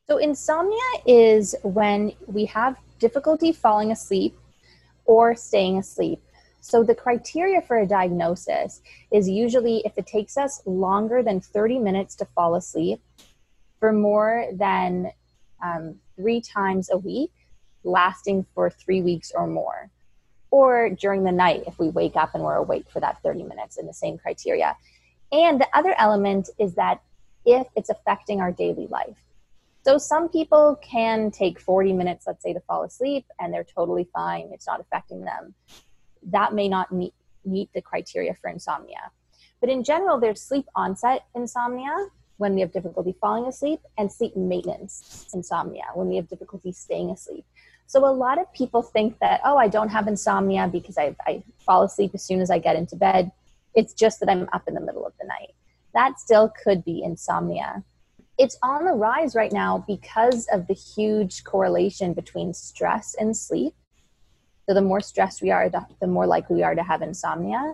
So, 0.08 0.18
insomnia 0.18 0.92
is 1.06 1.56
when 1.64 2.14
we 2.28 2.46
have 2.46 2.78
difficulty 3.00 3.52
falling 3.52 3.92
asleep 3.92 4.38
or 5.06 5.36
staying 5.36 5.78
asleep. 5.78 6.22
So, 6.62 6.84
the 6.84 6.96
criteria 6.96 7.62
for 7.62 7.80
a 7.80 7.88
diagnosis 7.88 8.82
is 9.12 9.28
usually 9.28 9.82
if 9.86 9.98
it 9.98 10.08
takes 10.08 10.38
us 10.38 10.62
longer 10.66 11.24
than 11.24 11.42
30 11.42 11.80
minutes 11.80 12.16
to 12.16 12.26
fall 12.26 12.56
asleep 12.56 13.02
for 13.80 13.92
more 13.92 14.48
than 14.54 15.12
um, 15.64 15.96
three 16.16 16.42
times 16.42 16.90
a 16.92 16.98
week, 16.98 17.32
lasting 17.84 18.46
for 18.54 18.70
three 18.70 19.02
weeks 19.02 19.32
or 19.36 19.48
more, 19.48 19.90
or 20.56 20.90
during 20.90 21.26
the 21.26 21.32
night 21.34 21.62
if 21.68 21.78
we 21.78 21.90
wake 21.90 22.16
up 22.16 22.34
and 22.34 22.42
we're 22.42 22.56
awake 22.56 22.86
for 22.90 23.02
that 23.02 23.22
30 23.22 23.44
minutes 23.44 23.76
in 23.76 23.86
the 23.86 23.94
same 23.94 24.18
criteria. 24.18 24.78
And 25.34 25.60
the 25.60 25.68
other 25.74 25.94
element 25.98 26.50
is 26.58 26.76
that 26.76 27.02
if 27.46 27.68
it's 27.76 27.90
affecting 27.90 28.40
our 28.40 28.54
daily 28.54 28.88
life. 28.88 29.18
So 29.84 29.98
some 29.98 30.30
people 30.30 30.80
can 30.82 31.30
take 31.30 31.60
40 31.60 31.92
minutes, 31.92 32.26
let's 32.26 32.42
say, 32.42 32.54
to 32.54 32.62
fall 32.62 32.84
asleep, 32.84 33.26
and 33.38 33.54
they're 33.54 33.66
totally 33.66 34.08
fine. 34.14 34.50
It's 34.54 34.66
not 34.66 34.80
affecting 34.80 35.26
them. 35.26 35.54
That 36.24 36.54
may 36.54 36.70
not 36.70 36.90
meet, 36.90 37.14
meet 37.44 37.70
the 37.74 37.82
criteria 37.82 38.34
for 38.42 38.50
insomnia. 38.50 39.12
But 39.60 39.70
in 39.70 39.84
general, 39.84 40.22
there's 40.22 40.42
sleep 40.42 40.68
onset 40.74 41.26
insomnia 41.36 42.08
when 42.38 42.56
we 42.56 42.62
have 42.62 42.72
difficulty 42.72 43.14
falling 43.20 43.46
asleep, 43.46 43.82
and 43.98 44.10
sleep 44.10 44.38
maintenance 44.38 45.28
insomnia 45.34 45.84
when 45.96 46.08
we 46.08 46.16
have 46.16 46.30
difficulty 46.30 46.72
staying 46.72 47.10
asleep. 47.10 47.46
So 47.88 48.06
a 48.06 48.12
lot 48.12 48.40
of 48.40 48.52
people 48.54 48.82
think 48.82 49.20
that, 49.20 49.42
oh, 49.46 49.58
I 49.58 49.68
don't 49.68 49.90
have 49.90 50.08
insomnia 50.08 50.68
because 50.72 50.98
I, 50.98 51.16
I 51.26 51.44
fall 51.66 51.84
asleep 51.84 52.12
as 52.14 52.24
soon 52.24 52.42
as 52.42 52.50
I 52.50 52.60
get 52.60 52.76
into 52.76 52.96
bed. 52.96 53.32
It's 53.76 53.94
just 53.94 54.20
that 54.20 54.30
I'm 54.30 54.50
up 54.54 54.68
in 54.68 54.74
the 54.74 54.82
middle 54.82 55.06
of 55.06 55.14
the 55.20 55.28
night. 55.28 55.54
That 55.94 56.20
still 56.20 56.52
could 56.64 56.84
be 56.84 57.04
insomnia 57.04 57.84
it's 58.38 58.58
on 58.62 58.86
the 58.86 58.92
rise 58.92 59.36
right 59.36 59.52
now 59.52 59.84
because 59.88 60.48
of 60.52 60.68
the 60.68 60.74
huge 60.74 61.44
correlation 61.44 62.14
between 62.14 62.54
stress 62.54 63.16
and 63.18 63.36
sleep. 63.36 63.74
So, 64.68 64.74
the 64.74 64.82
more 64.82 65.00
stressed 65.00 65.42
we 65.42 65.52
are, 65.52 65.70
the, 65.70 65.86
the 66.02 66.08
more 66.08 66.26
likely 66.26 66.58
we 66.58 66.64
are 66.64 66.76
to 66.76 66.84
have 66.84 67.02
insomnia, 67.02 67.74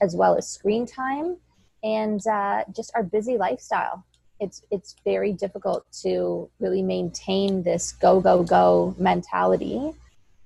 as 0.00 0.14
well 0.16 0.36
as 0.36 0.48
screen 0.48 0.86
time 0.86 1.36
and 1.84 2.24
uh, 2.26 2.64
just 2.74 2.92
our 2.94 3.02
busy 3.02 3.38
lifestyle. 3.38 4.04
It's, 4.42 4.62
it's 4.70 4.96
very 5.04 5.32
difficult 5.32 5.86
to 6.02 6.50
really 6.60 6.82
maintain 6.82 7.62
this 7.62 7.92
go, 7.92 8.20
go, 8.20 8.42
go 8.42 8.94
mentality. 8.98 9.92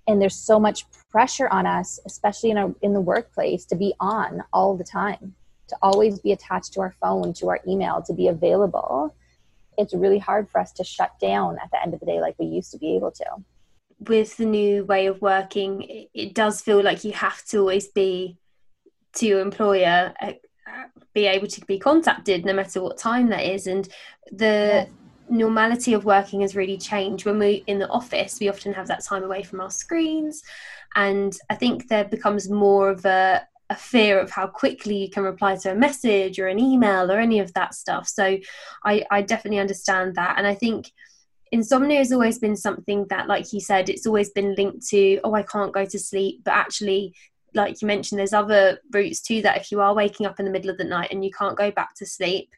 And 0.06 0.20
there's 0.20 0.36
so 0.36 0.60
much 0.60 0.84
pressure 1.10 1.48
on 1.48 1.66
us, 1.66 1.98
especially 2.06 2.50
in, 2.50 2.76
in 2.82 2.92
the 2.92 3.00
workplace, 3.00 3.64
to 3.66 3.74
be 3.74 3.94
on 3.98 4.44
all 4.52 4.76
the 4.76 4.84
time, 4.84 5.34
to 5.68 5.76
always 5.82 6.20
be 6.20 6.32
attached 6.32 6.74
to 6.74 6.80
our 6.80 6.94
phone, 7.00 7.32
to 7.34 7.48
our 7.48 7.60
email, 7.66 8.02
to 8.02 8.12
be 8.12 8.28
available 8.28 9.14
it's 9.78 9.94
really 9.94 10.18
hard 10.18 10.48
for 10.48 10.60
us 10.60 10.72
to 10.72 10.84
shut 10.84 11.18
down 11.20 11.58
at 11.62 11.70
the 11.70 11.82
end 11.82 11.94
of 11.94 12.00
the 12.00 12.06
day 12.06 12.20
like 12.20 12.34
we 12.38 12.46
used 12.46 12.70
to 12.72 12.78
be 12.78 12.94
able 12.94 13.10
to 13.10 13.24
with 14.00 14.36
the 14.36 14.44
new 14.44 14.84
way 14.84 15.06
of 15.06 15.20
working 15.22 16.06
it 16.14 16.34
does 16.34 16.60
feel 16.60 16.82
like 16.82 17.04
you 17.04 17.12
have 17.12 17.44
to 17.44 17.58
always 17.58 17.88
be 17.88 18.36
to 19.14 19.26
your 19.26 19.40
employer 19.40 20.12
uh, 20.20 20.32
be 21.14 21.26
able 21.26 21.46
to 21.46 21.64
be 21.66 21.78
contacted 21.78 22.44
no 22.44 22.52
matter 22.52 22.82
what 22.82 22.98
time 22.98 23.28
that 23.28 23.44
is 23.44 23.66
and 23.66 23.88
the 24.32 24.88
normality 25.28 25.92
of 25.92 26.04
working 26.04 26.40
has 26.40 26.54
really 26.54 26.76
changed 26.76 27.24
when 27.24 27.38
we're 27.38 27.60
in 27.66 27.78
the 27.78 27.88
office 27.88 28.38
we 28.40 28.48
often 28.48 28.72
have 28.72 28.86
that 28.86 29.04
time 29.04 29.24
away 29.24 29.42
from 29.42 29.60
our 29.60 29.70
screens 29.70 30.42
and 30.94 31.38
i 31.50 31.54
think 31.54 31.88
there 31.88 32.04
becomes 32.04 32.48
more 32.48 32.90
of 32.90 33.04
a 33.04 33.42
a 33.70 33.76
fear 33.76 34.18
of 34.20 34.30
how 34.30 34.46
quickly 34.46 34.96
you 34.96 35.10
can 35.10 35.24
reply 35.24 35.56
to 35.56 35.72
a 35.72 35.74
message 35.74 36.38
or 36.38 36.46
an 36.46 36.58
email 36.58 37.10
or 37.10 37.18
any 37.18 37.40
of 37.40 37.52
that 37.54 37.74
stuff. 37.74 38.06
So 38.06 38.38
I, 38.84 39.04
I 39.10 39.22
definitely 39.22 39.58
understand 39.58 40.14
that. 40.14 40.36
And 40.38 40.46
I 40.46 40.54
think 40.54 40.92
insomnia 41.50 41.98
has 41.98 42.12
always 42.12 42.38
been 42.38 42.56
something 42.56 43.06
that, 43.10 43.26
like 43.26 43.52
you 43.52 43.60
said, 43.60 43.88
it's 43.88 44.06
always 44.06 44.30
been 44.30 44.54
linked 44.54 44.86
to, 44.88 45.20
oh, 45.24 45.34
I 45.34 45.42
can't 45.42 45.74
go 45.74 45.84
to 45.84 45.98
sleep. 45.98 46.42
But 46.44 46.54
actually, 46.54 47.14
like 47.56 47.82
you 47.82 47.86
mentioned, 47.86 48.18
there's 48.18 48.32
other 48.32 48.78
routes 48.92 49.20
to 49.22 49.42
that 49.42 49.56
if 49.56 49.72
you 49.72 49.80
are 49.80 49.94
waking 49.94 50.26
up 50.26 50.38
in 50.38 50.44
the 50.44 50.52
middle 50.52 50.70
of 50.70 50.78
the 50.78 50.84
night 50.84 51.08
and 51.10 51.24
you 51.24 51.30
can't 51.30 51.56
go 51.56 51.70
back 51.70 51.94
to 51.96 52.06
sleep. 52.06 52.50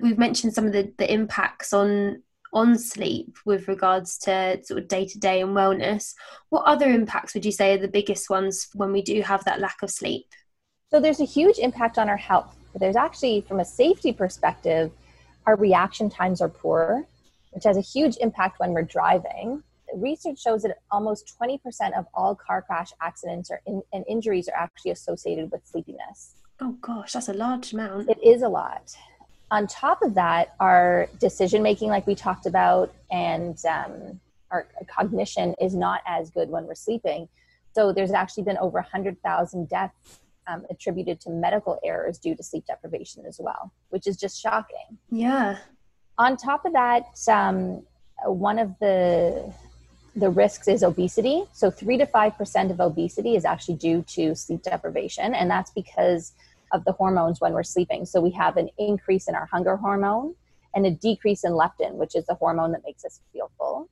We've 0.00 0.18
mentioned 0.18 0.54
some 0.54 0.66
of 0.66 0.72
the, 0.72 0.92
the 0.98 1.10
impacts 1.10 1.72
on 1.72 2.22
on 2.52 2.76
sleep 2.76 3.36
with 3.44 3.68
regards 3.68 4.18
to 4.18 4.60
sort 4.64 4.82
of 4.82 4.88
day 4.88 5.06
to 5.06 5.18
day 5.18 5.40
and 5.40 5.56
wellness. 5.56 6.14
What 6.48 6.64
other 6.64 6.90
impacts 6.90 7.32
would 7.34 7.44
you 7.44 7.52
say 7.52 7.74
are 7.74 7.78
the 7.78 7.86
biggest 7.88 8.28
ones 8.28 8.68
when 8.74 8.92
we 8.92 9.02
do 9.02 9.22
have 9.22 9.44
that 9.44 9.60
lack 9.60 9.82
of 9.82 9.90
sleep? 9.90 10.26
So 10.90 10.98
there's 10.98 11.20
a 11.20 11.24
huge 11.24 11.58
impact 11.58 11.96
on 11.96 12.08
our 12.08 12.16
health. 12.16 12.56
There's 12.74 12.96
actually, 12.96 13.42
from 13.42 13.60
a 13.60 13.64
safety 13.64 14.12
perspective, 14.12 14.90
our 15.46 15.56
reaction 15.56 16.10
times 16.10 16.40
are 16.40 16.48
poor, 16.48 17.06
which 17.52 17.64
has 17.64 17.76
a 17.76 17.82
huge 17.82 18.16
impact 18.20 18.58
when 18.58 18.72
we're 18.72 18.82
driving. 18.82 19.62
Research 19.94 20.40
shows 20.40 20.62
that 20.62 20.78
almost 20.90 21.36
20% 21.40 21.58
of 21.98 22.06
all 22.14 22.34
car 22.34 22.62
crash 22.62 22.90
accidents 23.00 23.50
are 23.50 23.60
in, 23.66 23.82
and 23.92 24.04
injuries 24.08 24.48
are 24.48 24.56
actually 24.56 24.92
associated 24.92 25.50
with 25.50 25.66
sleepiness. 25.66 26.34
Oh 26.60 26.72
gosh, 26.80 27.12
that's 27.12 27.28
a 27.28 27.32
large 27.34 27.72
amount. 27.72 28.08
It 28.08 28.22
is 28.22 28.42
a 28.42 28.48
lot 28.48 28.94
on 29.50 29.66
top 29.66 30.02
of 30.02 30.14
that, 30.14 30.54
our 30.60 31.08
decision 31.18 31.62
making, 31.62 31.88
like 31.88 32.06
we 32.06 32.14
talked 32.14 32.46
about, 32.46 32.94
and 33.10 33.58
um, 33.66 34.20
our 34.50 34.66
cognition 34.88 35.54
is 35.60 35.74
not 35.74 36.02
as 36.06 36.30
good 36.30 36.48
when 36.48 36.66
we're 36.66 36.74
sleeping. 36.74 37.28
So 37.72 37.92
there's 37.92 38.12
actually 38.12 38.44
been 38.44 38.58
over 38.58 38.78
100,000 38.78 39.68
deaths 39.68 40.20
um, 40.46 40.64
attributed 40.70 41.20
to 41.22 41.30
medical 41.30 41.78
errors 41.84 42.18
due 42.18 42.34
to 42.36 42.42
sleep 42.42 42.64
deprivation 42.66 43.24
as 43.26 43.40
well, 43.40 43.72
which 43.90 44.06
is 44.06 44.16
just 44.16 44.40
shocking. 44.40 44.98
Yeah. 45.10 45.58
On 46.18 46.36
top 46.36 46.64
of 46.64 46.72
that, 46.72 47.04
um, 47.28 47.82
one 48.24 48.58
of 48.58 48.74
the 48.80 49.52
the 50.16 50.30
risks 50.30 50.68
is 50.68 50.82
obesity. 50.82 51.44
So 51.52 51.70
three 51.70 51.96
to 51.98 52.06
five 52.06 52.36
percent 52.36 52.70
of 52.70 52.80
obesity 52.80 53.36
is 53.36 53.44
actually 53.44 53.76
due 53.76 54.02
to 54.08 54.34
sleep 54.34 54.62
deprivation, 54.62 55.34
and 55.34 55.50
that's 55.50 55.70
because 55.70 56.32
of 56.72 56.84
the 56.84 56.92
hormones 56.92 57.40
when 57.40 57.52
we're 57.52 57.62
sleeping. 57.62 58.06
So 58.06 58.20
we 58.20 58.30
have 58.30 58.56
an 58.56 58.70
increase 58.78 59.28
in 59.28 59.34
our 59.34 59.46
hunger 59.46 59.76
hormone 59.76 60.34
and 60.74 60.86
a 60.86 60.90
decrease 60.90 61.44
in 61.44 61.52
leptin, 61.52 61.94
which 61.94 62.14
is 62.14 62.26
the 62.26 62.34
hormone 62.34 62.72
that 62.72 62.82
makes 62.84 63.04
us 63.04 63.20
feel 63.32 63.50
full. 63.58 63.88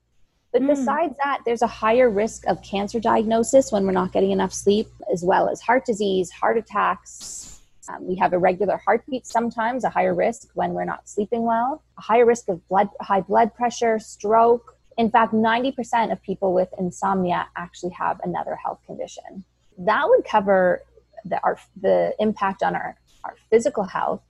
But 0.52 0.62
mm. 0.62 0.68
besides 0.68 1.14
that, 1.22 1.40
there's 1.44 1.62
a 1.62 1.66
higher 1.66 2.08
risk 2.08 2.46
of 2.46 2.62
cancer 2.62 3.00
diagnosis 3.00 3.70
when 3.72 3.84
we're 3.84 3.92
not 3.92 4.12
getting 4.12 4.30
enough 4.30 4.52
sleep, 4.52 4.88
as 5.12 5.22
well 5.22 5.48
as 5.48 5.60
heart 5.60 5.84
disease, 5.84 6.30
heart 6.30 6.56
attacks. 6.56 7.60
Um, 7.88 8.06
we 8.06 8.16
have 8.16 8.32
irregular 8.32 8.80
heartbeat 8.84 9.26
sometimes, 9.26 9.84
a 9.84 9.90
higher 9.90 10.14
risk 10.14 10.48
when 10.54 10.72
we're 10.72 10.84
not 10.84 11.08
sleeping 11.08 11.42
well, 11.42 11.82
a 11.98 12.00
higher 12.00 12.24
risk 12.24 12.48
of 12.48 12.66
blood, 12.68 12.88
high 13.00 13.22
blood 13.22 13.54
pressure, 13.54 13.98
stroke. 13.98 14.77
In 14.98 15.10
fact, 15.10 15.32
90% 15.32 16.12
of 16.12 16.20
people 16.22 16.52
with 16.52 16.68
insomnia 16.76 17.46
actually 17.56 17.92
have 17.92 18.20
another 18.24 18.56
health 18.56 18.80
condition. 18.84 19.44
That 19.78 20.08
would 20.08 20.24
cover 20.24 20.82
the, 21.24 21.40
our, 21.44 21.56
the 21.80 22.14
impact 22.18 22.64
on 22.64 22.74
our, 22.74 22.96
our 23.24 23.36
physical 23.48 23.84
health. 23.84 24.20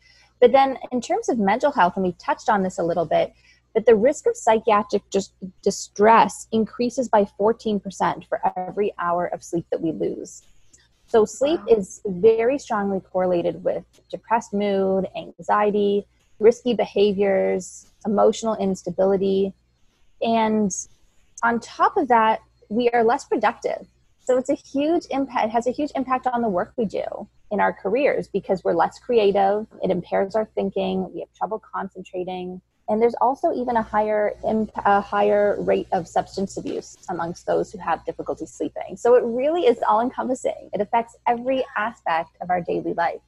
But 0.41 0.53
then, 0.53 0.79
in 0.93 1.01
terms 1.01 1.31
of 1.31 1.39
mental 1.39 1.73
health, 1.73 1.95
and 1.97 2.05
we've 2.05 2.19
touched 2.19 2.51
on 2.51 2.63
this 2.63 2.79
a 2.79 2.83
little 2.83 3.07
bit, 3.07 3.33
that 3.75 3.87
the 3.87 3.97
risk 3.97 4.27
of 4.27 4.37
psychiatric 4.37 5.03
dis- 5.11 5.33
distress 5.63 6.47
increases 6.53 7.09
by 7.09 7.27
14% 7.41 8.29
for 8.29 8.41
every 8.57 8.93
hour 8.99 9.27
of 9.27 9.43
sleep 9.43 9.67
that 9.71 9.81
we 9.81 9.93
lose. 9.93 10.43
So, 11.07 11.25
sleep 11.25 11.61
wow. 11.61 11.77
is 11.79 12.03
very 12.07 12.59
strongly 12.59 13.01
correlated 13.01 13.65
with 13.65 13.85
depressed 14.11 14.53
mood, 14.53 15.09
anxiety, 15.17 16.07
risky 16.39 16.75
behaviors, 16.75 17.87
emotional 18.07 18.55
instability. 18.57 19.55
And 20.23 20.71
on 21.43 21.61
top 21.61 21.97
of 21.97 22.09
that, 22.09 22.41
we 22.69 22.89
are 22.91 23.05
less 23.05 23.25
productive. 23.25 23.87
So 24.21 24.37
it's 24.37 24.51
a 24.51 24.55
huge 24.55 25.07
impact, 25.11 25.47
it 25.47 25.51
has 25.51 25.67
a 25.67 25.71
huge 25.71 25.91
impact 25.95 26.27
on 26.27 26.43
the 26.43 26.49
work 26.49 26.75
we 26.77 26.85
do 26.85 27.05
in 27.51 27.61
our 27.61 27.73
careers 27.73 28.29
because 28.29 28.63
we're 28.63 28.75
less 28.75 28.99
creative, 28.99 29.67
it 29.83 29.91
impairs 29.91 30.35
our 30.35 30.47
thinking, 30.55 31.11
we 31.13 31.21
have 31.21 31.33
trouble 31.35 31.63
concentrating. 31.75 32.61
And 32.91 33.01
there's 33.01 33.15
also 33.21 33.53
even 33.53 33.77
a 33.77 33.83
higher 33.83 34.35
imp- 34.47 34.71
a 34.77 35.01
higher 35.01 35.57
rate 35.61 35.89
of 35.93 36.09
substance 36.09 36.57
abuse 36.57 36.97
amongst 37.11 37.47
those 37.47 37.71
who 37.71 37.79
have 37.79 38.05
difficulty 38.05 38.47
sleeping. 38.47 38.97
So 38.97 39.15
it 39.15 39.23
really 39.25 39.67
is 39.67 39.79
all 39.87 40.01
encompassing. 40.01 40.71
It 40.73 40.81
affects 40.81 41.17
every 41.27 41.65
aspect 41.77 42.31
of 42.41 42.49
our 42.51 42.63
daily 42.63 42.95
life. 42.95 43.21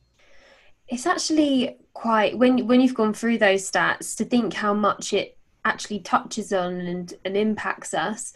It's 0.89 1.07
actually 1.07 1.77
quite 1.93 2.39
when 2.39 2.67
when 2.67 2.81
you've 2.81 2.95
gone 2.95 3.13
through 3.13 3.39
those 3.39 3.71
stats 3.71 4.17
to 4.17 4.25
think 4.25 4.55
how 4.55 4.73
much 4.73 5.13
it 5.13 5.37
actually 5.65 6.01
touches 6.01 6.53
on 6.53 6.81
and, 6.81 7.15
and 7.25 7.37
impacts 7.37 7.95
us. 7.95 8.33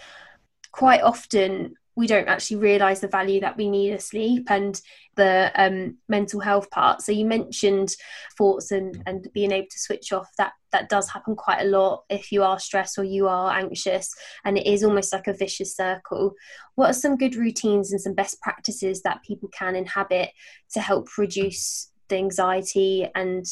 Quite 0.73 1.03
often 1.03 1.77
we 1.97 2.07
don't 2.07 2.29
actually 2.29 2.57
realize 2.57 3.01
the 3.01 3.09
value 3.09 3.41
that 3.41 3.57
we 3.57 3.71
need 3.71 3.93
of 3.93 4.01
sleep 4.01 4.51
and 4.51 4.81
the 5.17 5.53
um, 5.55 5.97
mental 6.09 6.41
health 6.41 6.69
part 6.71 7.01
so 7.01 7.13
you 7.13 7.25
mentioned 7.25 7.95
thoughts 8.37 8.71
and, 8.73 9.03
and 9.07 9.29
being 9.33 9.53
able 9.53 9.69
to 9.71 9.79
switch 9.79 10.13
off 10.13 10.29
that 10.39 10.53
that 10.73 10.89
does 10.89 11.09
happen 11.09 11.37
quite 11.37 11.61
a 11.61 11.69
lot 11.69 12.03
if 12.11 12.33
you 12.33 12.43
are 12.43 12.59
stressed 12.59 12.99
or 12.99 13.05
you 13.05 13.29
are 13.29 13.53
anxious 13.53 14.13
and 14.45 14.59
it 14.59 14.67
is 14.67 14.83
almost 14.83 15.13
like 15.13 15.29
a 15.29 15.35
vicious 15.35 15.77
circle 15.77 16.35
what 16.75 16.91
are 16.91 16.95
some 16.95 17.17
good 17.17 17.37
routines 17.37 17.93
and 17.93 18.01
some 18.01 18.15
best 18.15 18.41
practices 18.41 19.03
that 19.03 19.23
people 19.23 19.49
can 19.51 19.77
inhabit 19.77 20.31
to 20.73 20.81
help 20.81 21.07
reduce 21.17 21.93
the 22.09 22.17
anxiety 22.17 23.09
and 23.15 23.47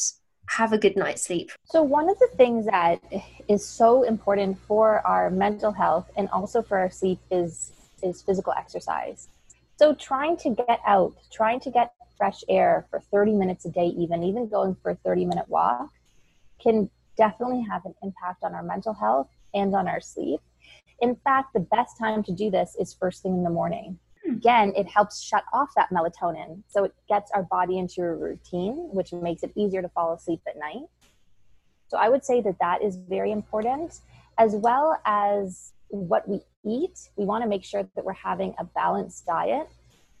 have 0.47 0.73
a 0.73 0.77
good 0.77 0.95
night's 0.95 1.23
sleep? 1.23 1.51
So, 1.65 1.81
one 1.81 2.09
of 2.09 2.19
the 2.19 2.29
things 2.35 2.65
that 2.65 3.01
is 3.47 3.65
so 3.65 4.03
important 4.03 4.57
for 4.67 5.05
our 5.05 5.29
mental 5.29 5.71
health 5.71 6.09
and 6.17 6.29
also 6.29 6.61
for 6.61 6.77
our 6.77 6.89
sleep 6.89 7.19
is 7.31 7.71
is 8.03 8.21
physical 8.21 8.53
exercise. 8.53 9.29
So 9.77 9.93
trying 9.93 10.37
to 10.37 10.51
get 10.51 10.79
out, 10.85 11.15
trying 11.31 11.59
to 11.61 11.71
get 11.71 11.93
fresh 12.17 12.43
air 12.47 12.85
for 12.89 12.99
30 12.99 13.33
minutes 13.33 13.65
a 13.65 13.69
day, 13.69 13.87
even, 13.87 14.23
even 14.23 14.47
going 14.47 14.75
for 14.75 14.91
a 14.91 14.95
30 14.95 15.25
minute 15.25 15.49
walk 15.49 15.89
can 16.61 16.89
definitely 17.17 17.65
have 17.69 17.85
an 17.85 17.93
impact 18.03 18.43
on 18.43 18.53
our 18.53 18.63
mental 18.63 18.93
health 18.93 19.27
and 19.53 19.75
on 19.75 19.87
our 19.87 19.99
sleep. 19.99 20.39
In 21.01 21.15
fact, 21.15 21.53
the 21.53 21.59
best 21.59 21.97
time 21.97 22.23
to 22.23 22.31
do 22.31 22.49
this 22.49 22.75
is 22.79 22.93
first 22.93 23.23
thing 23.23 23.33
in 23.33 23.43
the 23.43 23.49
morning. 23.49 23.99
Again, 24.37 24.73
it 24.75 24.87
helps 24.87 25.21
shut 25.21 25.43
off 25.53 25.69
that 25.75 25.89
melatonin. 25.89 26.63
So 26.67 26.85
it 26.85 26.93
gets 27.07 27.31
our 27.31 27.43
body 27.43 27.77
into 27.77 28.01
a 28.01 28.13
routine, 28.13 28.89
which 28.91 29.13
makes 29.13 29.43
it 29.43 29.51
easier 29.55 29.81
to 29.81 29.89
fall 29.89 30.13
asleep 30.13 30.41
at 30.47 30.57
night. 30.57 30.83
So 31.87 31.97
I 31.97 32.09
would 32.09 32.25
say 32.25 32.41
that 32.41 32.57
that 32.59 32.81
is 32.81 32.95
very 32.95 33.31
important, 33.31 33.99
as 34.37 34.55
well 34.55 34.99
as 35.05 35.73
what 35.89 36.27
we 36.27 36.41
eat, 36.65 37.09
we 37.15 37.25
want 37.25 37.43
to 37.43 37.49
make 37.49 37.63
sure 37.63 37.87
that 37.95 38.03
we're 38.03 38.13
having 38.13 38.55
a 38.57 38.63
balanced 38.63 39.25
diet 39.25 39.67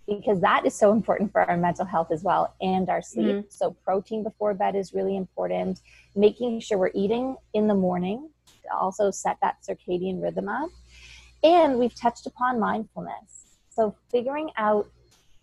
because 0.07 0.41
that 0.41 0.65
is 0.65 0.75
so 0.75 0.91
important 0.91 1.31
for 1.31 1.41
our 1.49 1.57
mental 1.57 1.85
health 1.85 2.11
as 2.11 2.23
well 2.23 2.53
and 2.61 2.89
our 2.89 3.01
sleep. 3.01 3.25
Mm-hmm. 3.25 3.47
So, 3.49 3.71
protein 3.83 4.23
before 4.23 4.53
bed 4.53 4.75
is 4.75 4.93
really 4.93 5.15
important. 5.15 5.79
Making 6.15 6.59
sure 6.59 6.77
we're 6.77 6.91
eating 6.93 7.37
in 7.53 7.67
the 7.67 7.73
morning 7.73 8.29
to 8.63 8.75
also 8.75 9.11
set 9.11 9.37
that 9.41 9.57
circadian 9.67 10.21
rhythm 10.21 10.49
up. 10.49 10.69
And 11.43 11.79
we've 11.79 11.95
touched 11.95 12.25
upon 12.25 12.59
mindfulness. 12.59 13.42
So, 13.75 13.95
figuring 14.11 14.51
out 14.57 14.89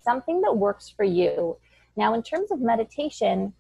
something 0.03 0.41
that 0.43 0.57
works 0.57 0.89
for 0.89 1.05
you. 1.05 1.57
Now, 1.97 2.15
in 2.15 2.23
terms 2.23 2.51
of 2.51 2.61
meditation, 2.61 3.53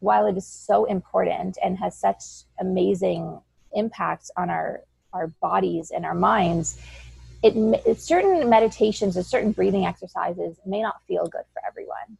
while 0.00 0.26
it 0.26 0.36
is 0.36 0.46
so 0.46 0.84
important 0.84 1.58
and 1.62 1.78
has 1.78 1.98
such 1.98 2.22
amazing 2.60 3.40
impacts 3.72 4.30
on 4.36 4.50
our 4.50 4.82
our 5.12 5.28
bodies 5.40 5.92
and 5.92 6.04
our 6.04 6.14
minds, 6.14 6.80
it, 7.42 8.00
certain 8.00 8.48
meditations 8.48 9.16
or 9.16 9.22
certain 9.22 9.52
breathing 9.52 9.86
exercises 9.86 10.56
may 10.66 10.82
not 10.82 10.96
feel 11.06 11.26
good 11.26 11.44
for 11.52 11.62
everyone. 11.66 12.18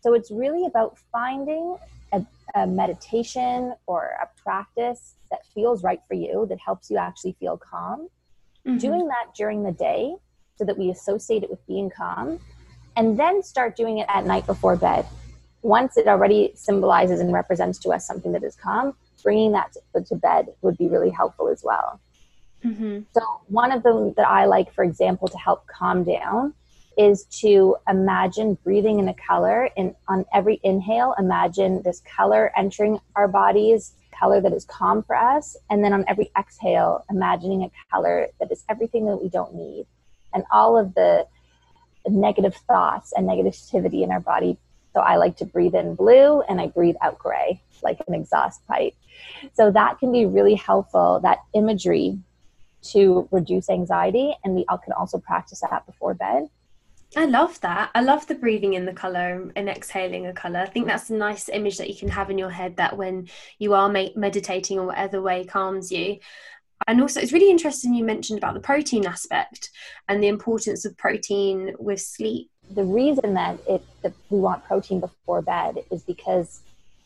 So 0.00 0.14
it's 0.14 0.30
really 0.30 0.64
about 0.64 0.96
finding 1.12 1.76
a, 2.12 2.24
a 2.54 2.66
meditation 2.66 3.74
or 3.86 4.16
a 4.22 4.28
practice 4.42 5.16
that 5.30 5.40
feels 5.54 5.82
right 5.82 6.00
for 6.08 6.14
you, 6.14 6.46
that 6.48 6.58
helps 6.58 6.90
you 6.90 6.96
actually 6.96 7.36
feel 7.38 7.58
calm. 7.58 8.08
Mm-hmm. 8.66 8.78
Doing 8.78 9.08
that 9.08 9.34
during 9.36 9.62
the 9.62 9.72
day 9.72 10.14
so 10.60 10.66
that 10.66 10.76
we 10.76 10.90
associate 10.90 11.42
it 11.42 11.48
with 11.48 11.66
being 11.66 11.88
calm, 11.88 12.38
and 12.94 13.18
then 13.18 13.42
start 13.42 13.76
doing 13.76 13.96
it 13.96 14.06
at 14.10 14.26
night 14.26 14.44
before 14.46 14.76
bed. 14.76 15.06
Once 15.62 15.96
it 15.96 16.06
already 16.06 16.52
symbolizes 16.54 17.18
and 17.18 17.32
represents 17.32 17.78
to 17.78 17.88
us 17.88 18.06
something 18.06 18.32
that 18.32 18.44
is 18.44 18.54
calm, 18.56 18.94
bringing 19.22 19.52
that 19.52 19.72
to, 19.72 20.02
to 20.02 20.14
bed 20.16 20.48
would 20.60 20.76
be 20.76 20.86
really 20.86 21.08
helpful 21.08 21.48
as 21.48 21.62
well. 21.64 21.98
Mm-hmm. 22.62 23.00
So, 23.14 23.22
one 23.48 23.72
of 23.72 23.82
them 23.82 24.12
that 24.18 24.28
I 24.28 24.44
like, 24.44 24.70
for 24.74 24.84
example, 24.84 25.28
to 25.28 25.38
help 25.38 25.66
calm 25.66 26.04
down 26.04 26.52
is 26.98 27.24
to 27.40 27.76
imagine 27.88 28.58
breathing 28.62 28.98
in 28.98 29.08
a 29.08 29.14
color. 29.14 29.70
And 29.78 29.94
on 30.08 30.26
every 30.34 30.60
inhale, 30.62 31.14
imagine 31.18 31.80
this 31.82 32.02
color 32.18 32.52
entering 32.54 33.00
our 33.16 33.28
bodies, 33.28 33.94
color 34.20 34.42
that 34.42 34.52
is 34.52 34.66
calm 34.66 35.02
for 35.02 35.16
us. 35.16 35.56
And 35.70 35.82
then 35.82 35.94
on 35.94 36.04
every 36.06 36.30
exhale, 36.38 37.06
imagining 37.08 37.62
a 37.62 37.70
color 37.90 38.28
that 38.38 38.52
is 38.52 38.62
everything 38.68 39.06
that 39.06 39.16
we 39.16 39.30
don't 39.30 39.54
need. 39.54 39.86
And 40.32 40.44
all 40.52 40.78
of 40.78 40.94
the 40.94 41.26
negative 42.08 42.54
thoughts 42.68 43.12
and 43.12 43.28
negativity 43.28 44.02
in 44.02 44.10
our 44.10 44.20
body. 44.20 44.56
So 44.94 45.00
I 45.00 45.16
like 45.16 45.36
to 45.36 45.44
breathe 45.44 45.74
in 45.74 45.94
blue 45.94 46.40
and 46.42 46.60
I 46.60 46.66
breathe 46.66 46.96
out 47.02 47.18
gray, 47.18 47.62
like 47.82 48.00
an 48.08 48.14
exhaust 48.14 48.66
pipe. 48.66 48.94
So 49.52 49.70
that 49.70 49.98
can 49.98 50.10
be 50.12 50.26
really 50.26 50.54
helpful, 50.54 51.20
that 51.22 51.38
imagery 51.54 52.18
to 52.82 53.28
reduce 53.30 53.68
anxiety 53.68 54.34
and 54.42 54.54
we 54.54 54.64
all 54.68 54.78
can 54.78 54.94
also 54.94 55.18
practice 55.18 55.60
that 55.60 55.84
before 55.86 56.14
bed 56.14 56.48
I 57.16 57.24
love 57.24 57.60
that. 57.62 57.90
I 57.92 58.02
love 58.02 58.28
the 58.28 58.36
breathing 58.36 58.74
in 58.74 58.84
the 58.84 58.92
color 58.92 59.50
and 59.56 59.68
exhaling 59.68 60.26
a 60.26 60.32
color. 60.32 60.60
I 60.60 60.66
think 60.66 60.86
that's 60.86 61.10
a 61.10 61.14
nice 61.14 61.48
image 61.48 61.78
that 61.78 61.88
you 61.88 61.96
can 61.96 62.08
have 62.08 62.30
in 62.30 62.38
your 62.38 62.50
head 62.50 62.76
that 62.76 62.96
when 62.96 63.28
you 63.58 63.74
are 63.74 63.88
meditating 63.88 64.78
or 64.78 64.86
whatever 64.86 65.20
way 65.20 65.44
calms 65.44 65.90
you. 65.90 66.18
And 66.86 67.00
also, 67.00 67.20
it's 67.20 67.32
really 67.32 67.50
interesting 67.50 67.94
you 67.94 68.04
mentioned 68.04 68.38
about 68.38 68.54
the 68.54 68.60
protein 68.60 69.06
aspect 69.06 69.70
and 70.08 70.22
the 70.22 70.28
importance 70.28 70.84
of 70.84 70.96
protein 70.96 71.74
with 71.78 72.00
sleep. 72.00 72.50
The 72.70 72.84
reason 72.84 73.34
that 73.34 73.58
it 73.68 73.82
that 74.02 74.12
we 74.30 74.38
want 74.38 74.64
protein 74.64 75.00
before 75.00 75.42
bed 75.42 75.78
is 75.90 76.02
because 76.02 76.60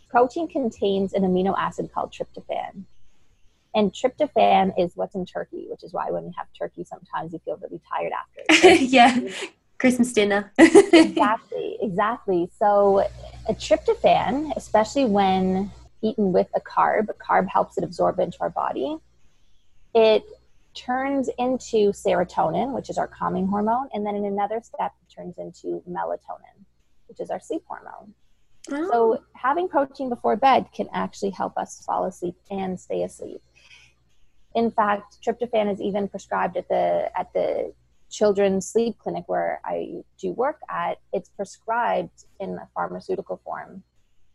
protein 0.09 0.47
contains 0.47 1.13
an 1.13 1.23
amino 1.23 1.55
acid 1.59 1.91
called 1.93 2.13
tryptophan. 2.13 2.85
And 3.75 3.93
tryptophan 3.93 4.73
is 4.79 4.93
what's 4.95 5.17
in 5.17 5.27
turkey, 5.27 5.67
which 5.69 5.83
is 5.83 5.93
why 5.93 6.11
when 6.11 6.25
you 6.27 6.33
have 6.37 6.47
turkey, 6.57 6.85
sometimes 6.85 7.33
you 7.33 7.41
feel 7.45 7.57
really 7.57 7.81
tired 7.91 8.13
after. 8.13 8.75
yeah. 8.85 9.19
Christmas 9.79 10.13
dinner. 10.13 10.53
exactly, 10.59 11.79
exactly. 11.83 12.49
So, 12.59 13.01
a 13.49 13.55
tryptophan, 13.55 14.53
especially 14.57 15.05
when 15.05 15.73
eaten 16.01 16.33
with 16.33 16.47
a 16.55 16.61
carb, 16.61 17.09
a 17.09 17.15
carb 17.15 17.49
helps 17.49 17.77
it 17.77 17.85
absorb 17.85 18.21
into 18.21 18.39
our 18.41 18.51
body. 18.51 18.99
It 19.95 20.25
turns 20.75 21.29
into 21.39 21.93
serotonin, 21.93 22.73
which 22.75 22.91
is 22.91 22.99
our 22.99 23.07
calming 23.07 23.47
hormone, 23.47 23.89
and 23.93 24.05
then 24.05 24.17
in 24.17 24.25
another 24.25 24.61
step, 24.63 24.93
it 25.03 25.15
turns 25.15 25.39
into 25.39 25.83
melatonin, 25.89 26.65
which 27.07 27.21
is 27.21 27.31
our 27.31 27.41
sleep 27.41 27.63
hormone. 27.67 28.15
Oh. 28.71 28.91
So, 28.91 29.23
having 29.35 29.69
protein 29.69 30.09
before 30.09 30.37
bed 30.37 30.67
can 30.75 30.89
actually 30.93 31.31
help 31.31 31.57
us 31.57 31.83
fall 31.85 32.07
asleep 32.07 32.35
and 32.51 32.79
stay 32.81 33.03
asleep. 33.03 33.43
In 34.55 34.71
fact, 34.71 35.19
tryptophan 35.25 35.73
is 35.73 35.81
even 35.81 36.09
prescribed 36.09 36.57
at 36.57 36.69
the 36.69 37.11
at 37.17 37.33
the 37.35 37.73
children's 38.15 38.67
sleep 38.67 38.97
clinic 38.99 39.25
where 39.27 39.61
I 39.65 40.05
do 40.19 40.33
work 40.33 40.61
at, 40.71 40.99
it's 41.13 41.29
prescribed 41.31 42.25
in 42.39 42.55
a 42.55 42.69
pharmaceutical 42.75 43.41
form 43.45 43.83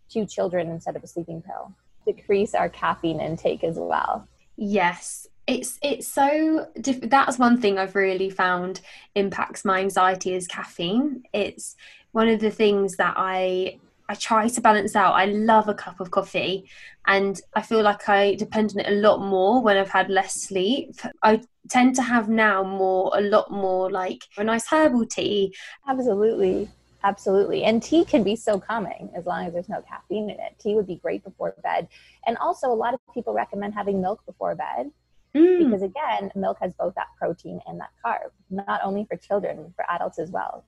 to 0.09 0.25
children 0.25 0.69
instead 0.69 0.95
of 0.95 1.03
a 1.03 1.07
sleeping 1.07 1.41
pill. 1.41 1.73
Decrease 2.05 2.53
our 2.53 2.69
caffeine 2.69 3.21
intake 3.21 3.63
as 3.63 3.77
well. 3.77 4.27
Yes, 4.57 5.27
it's 5.49 5.79
it's 5.81 6.07
so 6.07 6.67
diff- 6.79 7.09
that's 7.09 7.39
one 7.39 7.59
thing 7.59 7.79
I've 7.79 7.95
really 7.95 8.29
found 8.29 8.81
impacts 9.15 9.65
my 9.65 9.79
anxiety 9.79 10.33
is 10.35 10.47
caffeine. 10.47 11.23
It's 11.33 11.75
one 12.11 12.27
of 12.27 12.39
the 12.39 12.51
things 12.51 12.97
that 12.97 13.15
I 13.17 13.79
I 14.07 14.15
try 14.15 14.47
to 14.47 14.61
balance 14.61 14.95
out. 14.95 15.13
I 15.13 15.25
love 15.25 15.67
a 15.67 15.73
cup 15.73 15.99
of 15.99 16.11
coffee 16.11 16.69
and 17.07 17.39
I 17.55 17.61
feel 17.61 17.81
like 17.81 18.07
I 18.09 18.35
depend 18.35 18.71
on 18.71 18.79
it 18.79 18.91
a 18.91 18.95
lot 18.95 19.21
more 19.21 19.61
when 19.61 19.77
I've 19.77 19.89
had 19.89 20.09
less 20.09 20.33
sleep. 20.33 20.95
I 21.23 21.41
tend 21.69 21.95
to 21.95 22.01
have 22.01 22.27
now 22.29 22.63
more, 22.63 23.11
a 23.15 23.21
lot 23.21 23.51
more 23.51 23.91
like 23.91 24.23
a 24.37 24.43
nice 24.43 24.67
herbal 24.67 25.05
tea. 25.05 25.53
Absolutely. 25.87 26.69
Absolutely. 27.03 27.63
And 27.63 27.81
tea 27.83 28.03
can 28.03 28.23
be 28.23 28.35
so 28.35 28.59
calming 28.59 29.11
as 29.15 29.25
long 29.27 29.45
as 29.45 29.53
there's 29.53 29.69
no 29.69 29.81
caffeine 29.83 30.29
in 30.29 30.39
it. 30.39 30.55
Tea 30.59 30.75
would 30.75 30.87
be 30.87 30.95
great 30.95 31.23
before 31.23 31.53
bed. 31.63 31.87
And 32.25 32.35
also, 32.37 32.67
a 32.71 32.73
lot 32.73 32.93
of 32.93 32.99
people 33.13 33.33
recommend 33.33 33.73
having 33.73 34.01
milk 34.01 34.25
before 34.25 34.55
bed 34.55 34.91
mm. 35.35 35.65
because, 35.65 35.81
again, 35.81 36.31
milk 36.35 36.57
has 36.61 36.73
both 36.73 36.95
that 36.95 37.07
protein 37.17 37.59
and 37.67 37.79
that 37.79 37.89
carb, 38.05 38.31
not 38.49 38.81
only 38.83 39.05
for 39.05 39.17
children, 39.17 39.73
for 39.75 39.85
adults 39.89 40.19
as 40.19 40.31
well. 40.31 40.65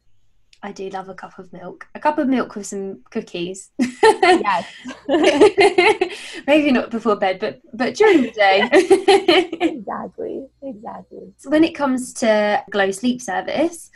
I 0.63 0.71
do 0.71 0.89
love 0.89 1.09
a 1.09 1.15
cup 1.15 1.39
of 1.39 1.51
milk. 1.51 1.87
A 1.95 1.99
cup 1.99 2.19
of 2.19 2.27
milk 2.27 2.55
with 2.55 2.67
some 2.67 2.99
cookies. 3.09 3.71
yes. 3.79 4.67
Maybe 6.47 6.71
not 6.71 6.91
before 6.91 7.15
bed, 7.15 7.39
but 7.39 7.61
but 7.73 7.95
during 7.95 8.21
the 8.21 8.31
day. 8.31 8.69
exactly. 9.59 10.45
Exactly. 10.61 11.33
So 11.37 11.49
when 11.49 11.63
it 11.63 11.73
comes 11.73 12.13
to 12.15 12.63
Glow 12.69 12.91
Sleep 12.91 13.21
Service, 13.21 13.89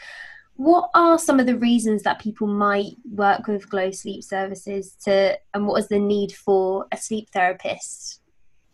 what 0.56 0.90
are 0.96 1.20
some 1.20 1.40
of 1.40 1.46
the 1.46 1.58
reasons 1.58 2.02
that 2.04 2.20
people 2.20 2.48
might 2.48 2.96
work 3.12 3.48
with 3.48 3.70
Glow 3.70 3.92
Sleep 3.92 4.24
Services 4.24 4.96
to 5.04 5.38
and 5.54 5.68
what 5.68 5.78
is 5.78 5.88
the 5.88 6.00
need 6.00 6.32
for 6.32 6.88
a 6.92 6.98
sleep 6.98 7.30
therapist? 7.30 8.22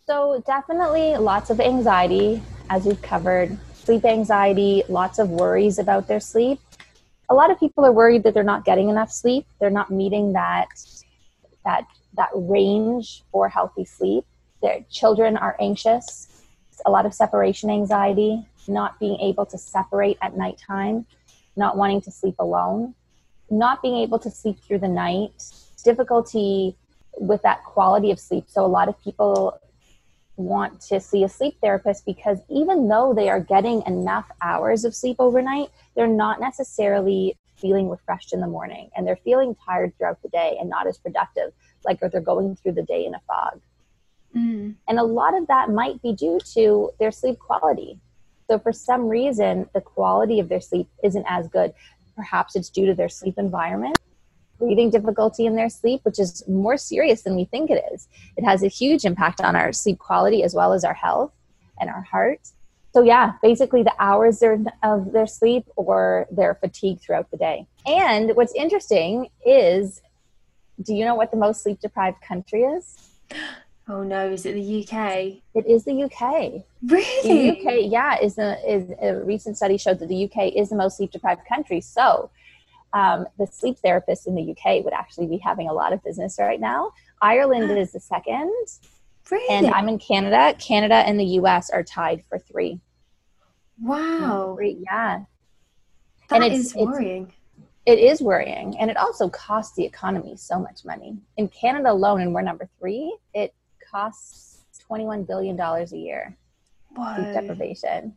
So 0.08 0.44
definitely 0.46 1.16
lots 1.18 1.50
of 1.50 1.60
anxiety 1.60 2.42
as 2.70 2.86
we've 2.86 3.02
covered. 3.02 3.58
Sleep 3.74 4.06
anxiety, 4.06 4.84
lots 4.90 5.20
of 5.20 5.30
worries 5.30 5.80
about 5.80 6.08
their 6.08 6.20
sleep 6.20 6.60
a 7.32 7.34
lot 7.34 7.50
of 7.50 7.58
people 7.58 7.86
are 7.86 7.94
worried 7.94 8.24
that 8.24 8.34
they're 8.34 8.44
not 8.44 8.66
getting 8.66 8.90
enough 8.90 9.10
sleep. 9.10 9.46
They're 9.58 9.70
not 9.70 9.90
meeting 9.90 10.34
that 10.34 10.68
that 11.64 11.86
that 12.18 12.30
range 12.34 13.24
for 13.32 13.48
healthy 13.48 13.86
sleep. 13.86 14.26
Their 14.62 14.84
children 14.92 15.38
are 15.38 15.56
anxious. 15.58 16.44
A 16.86 16.92
lot 16.92 17.06
of 17.06 17.14
separation 17.14 17.70
anxiety, 17.70 18.46
not 18.68 19.00
being 19.00 19.18
able 19.22 19.46
to 19.46 19.58
separate 19.58 20.18
at 20.22 20.36
nighttime, 20.36 21.06
not 21.56 21.78
wanting 21.78 22.02
to 22.02 22.12
sleep 22.12 22.36
alone, 22.38 22.96
not 23.50 23.82
being 23.82 23.96
able 23.96 24.20
to 24.20 24.30
sleep 24.30 24.60
through 24.60 24.80
the 24.80 24.90
night, 24.90 25.32
difficulty 25.86 26.76
with 27.18 27.42
that 27.44 27.64
quality 27.64 28.12
of 28.12 28.20
sleep. 28.20 28.44
So 28.48 28.66
a 28.66 28.68
lot 28.68 28.90
of 28.90 29.02
people 29.02 29.58
want 30.38 30.82
to 30.82 31.00
see 31.00 31.24
a 31.24 31.30
sleep 31.30 31.58
therapist 31.62 32.06
because 32.06 32.40
even 32.50 32.88
though 32.88 33.14
they 33.14 33.30
are 33.30 33.40
getting 33.40 33.84
enough 33.86 34.30
hours 34.42 34.86
of 34.86 34.96
sleep 34.96 35.18
overnight, 35.20 35.70
they're 35.96 36.08
not 36.08 36.40
necessarily 36.40 37.38
feeling 37.56 37.90
refreshed 37.90 38.34
in 38.34 38.42
the 38.42 38.48
morning 38.48 38.90
and 38.96 39.06
they're 39.06 39.20
feeling 39.24 39.56
tired 39.66 39.94
throughout 39.98 40.22
the 40.24 40.30
day 40.30 40.58
and 40.60 40.70
not 40.70 40.88
as 40.88 40.98
productive, 40.98 41.54
like 41.86 42.00
or 42.02 42.10
they're 42.10 42.22
going 42.22 42.56
through 42.56 42.72
the 42.72 42.84
day 42.84 43.06
in 43.06 43.14
a 43.14 43.20
fog. 43.28 43.62
Mm. 44.36 44.76
And 44.88 45.00
a 45.00 45.04
lot 45.04 45.38
of 45.38 45.48
that 45.48 45.70
might 45.70 46.02
be 46.02 46.14
due 46.14 46.40
to 46.54 46.92
their 47.00 47.12
sleep 47.12 47.38
quality. 47.38 48.00
So, 48.50 48.60
for 48.60 48.74
some 48.74 49.08
reason, 49.08 49.70
the 49.74 49.82
quality 49.82 50.40
of 50.40 50.50
their 50.50 50.62
sleep 50.62 50.88
isn't 51.04 51.26
as 51.28 51.48
good. 51.48 51.74
Perhaps 52.16 52.56
it's 52.56 52.70
due 52.70 52.86
to 52.86 52.94
their 52.94 53.10
sleep 53.10 53.36
environment 53.38 53.98
breathing 54.62 54.90
difficulty 54.90 55.46
in 55.46 55.56
their 55.56 55.70
sleep, 55.70 56.02
which 56.04 56.20
is 56.20 56.48
more 56.48 56.78
serious 56.78 57.24
than 57.24 57.36
we 57.36 57.46
think 57.46 57.70
it 57.70 57.84
is. 57.92 58.08
It 58.38 58.46
has 58.46 58.64
a 58.64 58.68
huge 58.68 59.04
impact 59.04 59.42
on 59.42 59.56
our 59.56 59.74
sleep 59.74 60.00
quality 60.00 60.44
as 60.44 60.54
well 60.54 60.72
as 60.72 60.86
our 60.86 60.94
health 60.94 61.34
and 61.80 61.90
our 61.90 62.04
heart. 62.04 62.40
So, 62.94 63.02
yeah, 63.02 63.34
basically 63.42 63.84
the 63.84 63.94
hours 64.00 64.44
of 64.84 65.12
their 65.12 65.28
sleep 65.28 65.66
or 65.76 66.28
their 66.30 66.56
fatigue 66.56 67.00
throughout 67.02 67.32
the 67.32 67.38
day. 67.38 67.66
And 67.86 68.36
what's 68.36 68.54
interesting 68.54 69.30
is 69.46 70.02
do 70.82 70.94
you 70.94 71.06
know 71.06 71.16
what 71.16 71.32
the 71.32 71.38
most 71.38 71.64
sleep 71.64 71.80
deprived 71.80 72.22
country 72.22 72.64
is? 72.64 73.10
Oh 73.90 74.04
no, 74.04 74.30
is 74.30 74.46
it 74.46 74.54
the 74.54 74.84
UK? 74.84 75.42
It 75.54 75.66
is 75.68 75.84
the 75.84 76.04
UK. 76.04 76.64
Really? 76.86 77.52
The 77.52 77.60
UK, 77.60 77.92
yeah, 77.92 78.18
is 78.22 78.38
a, 78.38 78.56
is 78.66 78.90
a 79.02 79.16
recent 79.26 79.58
study 79.58 79.78
showed 79.78 80.00
that 80.00 80.08
the 80.08 80.24
UK 80.26 80.54
is 80.56 80.70
the 80.70 80.78
most 80.78 80.96
sleep 80.98 81.12
deprived 81.12 81.42
country. 81.46 81.82
So 81.82 82.30
um, 82.94 83.26
the 83.38 83.48
sleep 83.48 83.78
therapists 83.84 84.28
in 84.28 84.36
the 84.36 84.52
UK 84.52 84.84
would 84.84 84.94
actually 84.94 85.28
be 85.28 85.38
having 85.38 85.70
a 85.70 85.74
lot 85.74 85.94
of 85.94 86.04
business 86.04 86.38
right 86.40 86.60
now. 86.60 86.92
Ireland 87.22 87.72
is 87.78 87.94
the 87.94 88.00
second. 88.00 88.52
Really? 89.30 89.56
And 89.56 89.68
I'm 89.68 89.88
in 89.88 89.98
Canada. 90.00 90.56
Canada 90.60 90.96
and 90.96 91.20
the 91.20 91.26
US 91.26 91.70
are 91.70 91.84
tied 91.84 92.24
for 92.28 92.38
three. 92.38 92.80
Wow. 93.82 94.56
Three, 94.58 94.84
yeah. 94.84 95.24
That 96.30 96.44
and 96.44 96.54
it's, 96.54 96.68
is 96.68 96.76
worrying. 96.76 97.34
It's, 97.58 97.66
it 97.86 98.00
is 98.00 98.22
worrying. 98.22 98.76
And 98.80 98.92
it 98.92 98.98
also 98.98 99.30
costs 99.30 99.76
the 99.76 99.86
economy 99.86 100.36
so 100.38 100.60
much 100.60 100.86
money. 100.86 101.18
In 101.38 101.48
Canada 101.48 101.92
alone, 101.92 102.22
and 102.22 102.34
we're 102.34 102.42
number 102.42 102.70
three, 102.80 103.16
it 103.34 103.54
costs 103.90 104.64
$21 104.90 105.26
billion 105.26 105.60
a 105.60 105.86
year. 105.96 106.38
What? 106.90 107.16
Sleep 107.16 107.34
deprivation. 107.34 108.14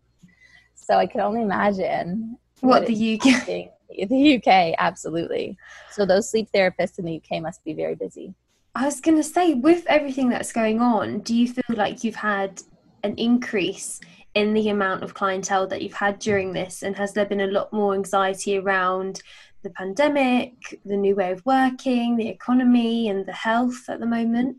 So 0.75 0.97
I 0.97 1.07
can 1.07 1.21
only 1.21 1.43
imagine 1.43 2.39
what, 2.61 2.83
what 2.83 2.87
the 2.87 3.21
UK 3.21 3.74
the 4.09 4.37
UK, 4.37 4.75
absolutely. 4.79 5.57
So 5.91 6.07
those 6.07 6.31
sleep 6.31 6.49
therapists 6.55 6.99
in 6.99 7.05
the 7.05 7.17
UK 7.23 7.43
must 7.43 7.65
be 7.65 7.75
very 7.75 7.95
busy. 7.95 8.35
I 8.75 8.87
was 8.87 9.01
going 9.01 9.17
to 9.17 9.23
say, 9.23 9.55
with 9.55 9.87
everything 9.87 10.29
that's 10.29 10.53
going 10.53 10.81
on, 10.81 11.21
do 11.21 11.35
you 11.35 11.47
feel 11.49 11.77
like 11.77 12.03
you've 12.03 12.17
had 12.17 12.61
an 13.05 13.15
increase 13.17 14.01
in 14.35 14.53
the 14.53 14.69
amount 14.69 15.05
of 15.05 15.15
clientele 15.15 15.69
that 15.69 15.81
you've 15.81 15.93
had 15.93 16.19
during 16.19 16.53
this? 16.53 16.83
And 16.83 16.97
has 16.97 17.13
there 17.13 17.27
been 17.27 17.43
a 17.43 17.47
lot 17.47 17.73
more 17.73 17.95
anxiety 17.95 18.59
around 18.59 19.23
the 19.63 19.71
pandemic, 19.71 20.81
the 20.85 20.97
new 20.97 21.15
way 21.15 21.31
of 21.31 21.47
working, 21.47 22.17
the 22.17 22.29
economy, 22.29 23.09
and 23.09 23.25
the 23.27 23.33
health 23.33 23.89
at 23.89 24.01
the 24.01 24.07
moment? 24.07 24.57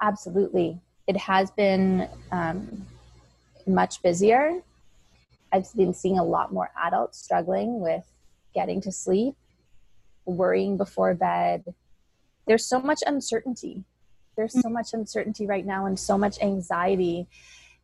Absolutely. 0.00 0.80
It 1.08 1.16
has 1.16 1.50
been 1.50 2.08
um, 2.30 2.86
much 3.66 4.02
busier. 4.02 4.62
I've 5.52 5.72
been 5.74 5.92
seeing 5.92 6.18
a 6.18 6.24
lot 6.24 6.52
more 6.52 6.70
adults 6.80 7.18
struggling 7.18 7.80
with 7.80 8.04
getting 8.54 8.80
to 8.82 8.92
sleep, 8.92 9.34
worrying 10.24 10.76
before 10.76 11.14
bed. 11.14 11.74
There's 12.46 12.66
so 12.66 12.80
much 12.80 13.00
uncertainty. 13.06 13.84
There's 14.36 14.52
so 14.52 14.68
mm. 14.68 14.72
much 14.72 14.92
uncertainty 14.92 15.46
right 15.46 15.66
now 15.66 15.86
and 15.86 15.98
so 15.98 16.16
much 16.16 16.40
anxiety. 16.40 17.26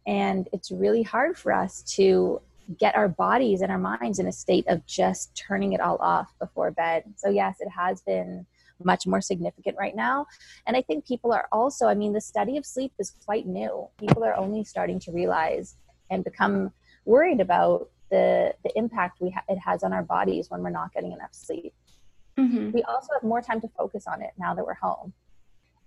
And 0.06 0.48
it's 0.52 0.70
really 0.70 1.02
hard 1.02 1.36
for 1.36 1.52
us 1.52 1.82
to 1.96 2.40
get 2.78 2.96
our 2.96 3.08
bodies 3.08 3.62
and 3.62 3.72
our 3.72 3.78
minds 3.78 4.18
in 4.18 4.26
a 4.26 4.32
state 4.32 4.66
of 4.68 4.84
just 4.86 5.34
turning 5.34 5.72
it 5.72 5.80
all 5.80 5.96
off 5.98 6.32
before 6.38 6.70
bed. 6.70 7.04
So, 7.16 7.30
yes, 7.30 7.56
it 7.60 7.68
has 7.68 8.02
been 8.02 8.46
much 8.84 9.06
more 9.06 9.20
significant 9.20 9.76
right 9.78 9.96
now. 9.96 10.26
And 10.66 10.76
I 10.76 10.82
think 10.82 11.06
people 11.06 11.32
are 11.32 11.48
also, 11.50 11.86
I 11.86 11.94
mean, 11.94 12.12
the 12.12 12.20
study 12.20 12.56
of 12.56 12.66
sleep 12.66 12.92
is 12.98 13.14
quite 13.24 13.46
new. 13.46 13.88
People 13.98 14.24
are 14.24 14.36
only 14.36 14.64
starting 14.64 15.00
to 15.00 15.12
realize 15.12 15.76
and 16.10 16.24
become 16.24 16.72
worried 17.04 17.40
about 17.40 17.90
the 18.10 18.54
the 18.64 18.70
impact 18.76 19.20
we 19.20 19.30
ha- 19.30 19.44
it 19.48 19.58
has 19.58 19.82
on 19.82 19.92
our 19.92 20.02
bodies 20.02 20.50
when 20.50 20.62
we're 20.62 20.70
not 20.70 20.92
getting 20.92 21.12
enough 21.12 21.32
sleep. 21.32 21.72
Mm-hmm. 22.38 22.70
We 22.70 22.82
also 22.84 23.08
have 23.14 23.22
more 23.22 23.42
time 23.42 23.60
to 23.60 23.68
focus 23.76 24.06
on 24.06 24.22
it 24.22 24.30
now 24.38 24.54
that 24.54 24.64
we're 24.64 24.74
home. 24.74 25.12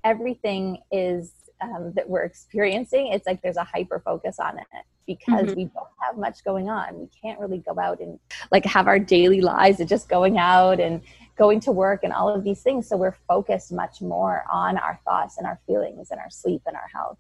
Everything 0.04 0.80
is 0.92 1.32
um, 1.62 1.94
that 1.96 2.10
we're 2.10 2.24
experiencing. 2.24 3.08
It's 3.08 3.26
like 3.26 3.42
there's 3.42 3.58
a 3.58 3.64
hyper 3.64 4.02
focus 4.04 4.40
on 4.40 4.58
it 4.58 4.66
because 5.06 5.48
mm-hmm. 5.48 5.56
we 5.56 5.66
don't 5.66 5.88
have 6.00 6.18
much 6.18 6.44
going 6.44 6.70
on. 6.70 7.00
We 7.00 7.08
can't 7.22 7.40
really 7.40 7.60
go 7.60 7.80
out 7.80 8.00
and 8.00 8.20
like 8.52 8.66
have 8.66 8.88
our 8.88 9.00
daily 9.00 9.42
lives 9.42 9.80
of 9.80 9.88
just 9.88 10.10
going 10.10 10.38
out 10.38 10.80
and 10.80 11.02
going 11.38 11.60
to 11.62 11.72
work 11.72 12.02
and 12.04 12.14
all 12.14 12.30
of 12.30 12.44
these 12.44 12.62
things. 12.62 12.88
So 12.88 12.98
we're 12.98 13.16
focused 13.28 13.72
much 13.72 14.02
more 14.02 14.44
on 14.52 14.78
our 14.78 15.00
thoughts 15.06 15.38
and 15.38 15.48
our 15.48 15.60
feelings 15.66 16.12
and 16.12 16.20
our 16.20 16.30
sleep 16.30 16.62
and 16.66 16.76
our 16.76 16.90
health. 16.94 17.18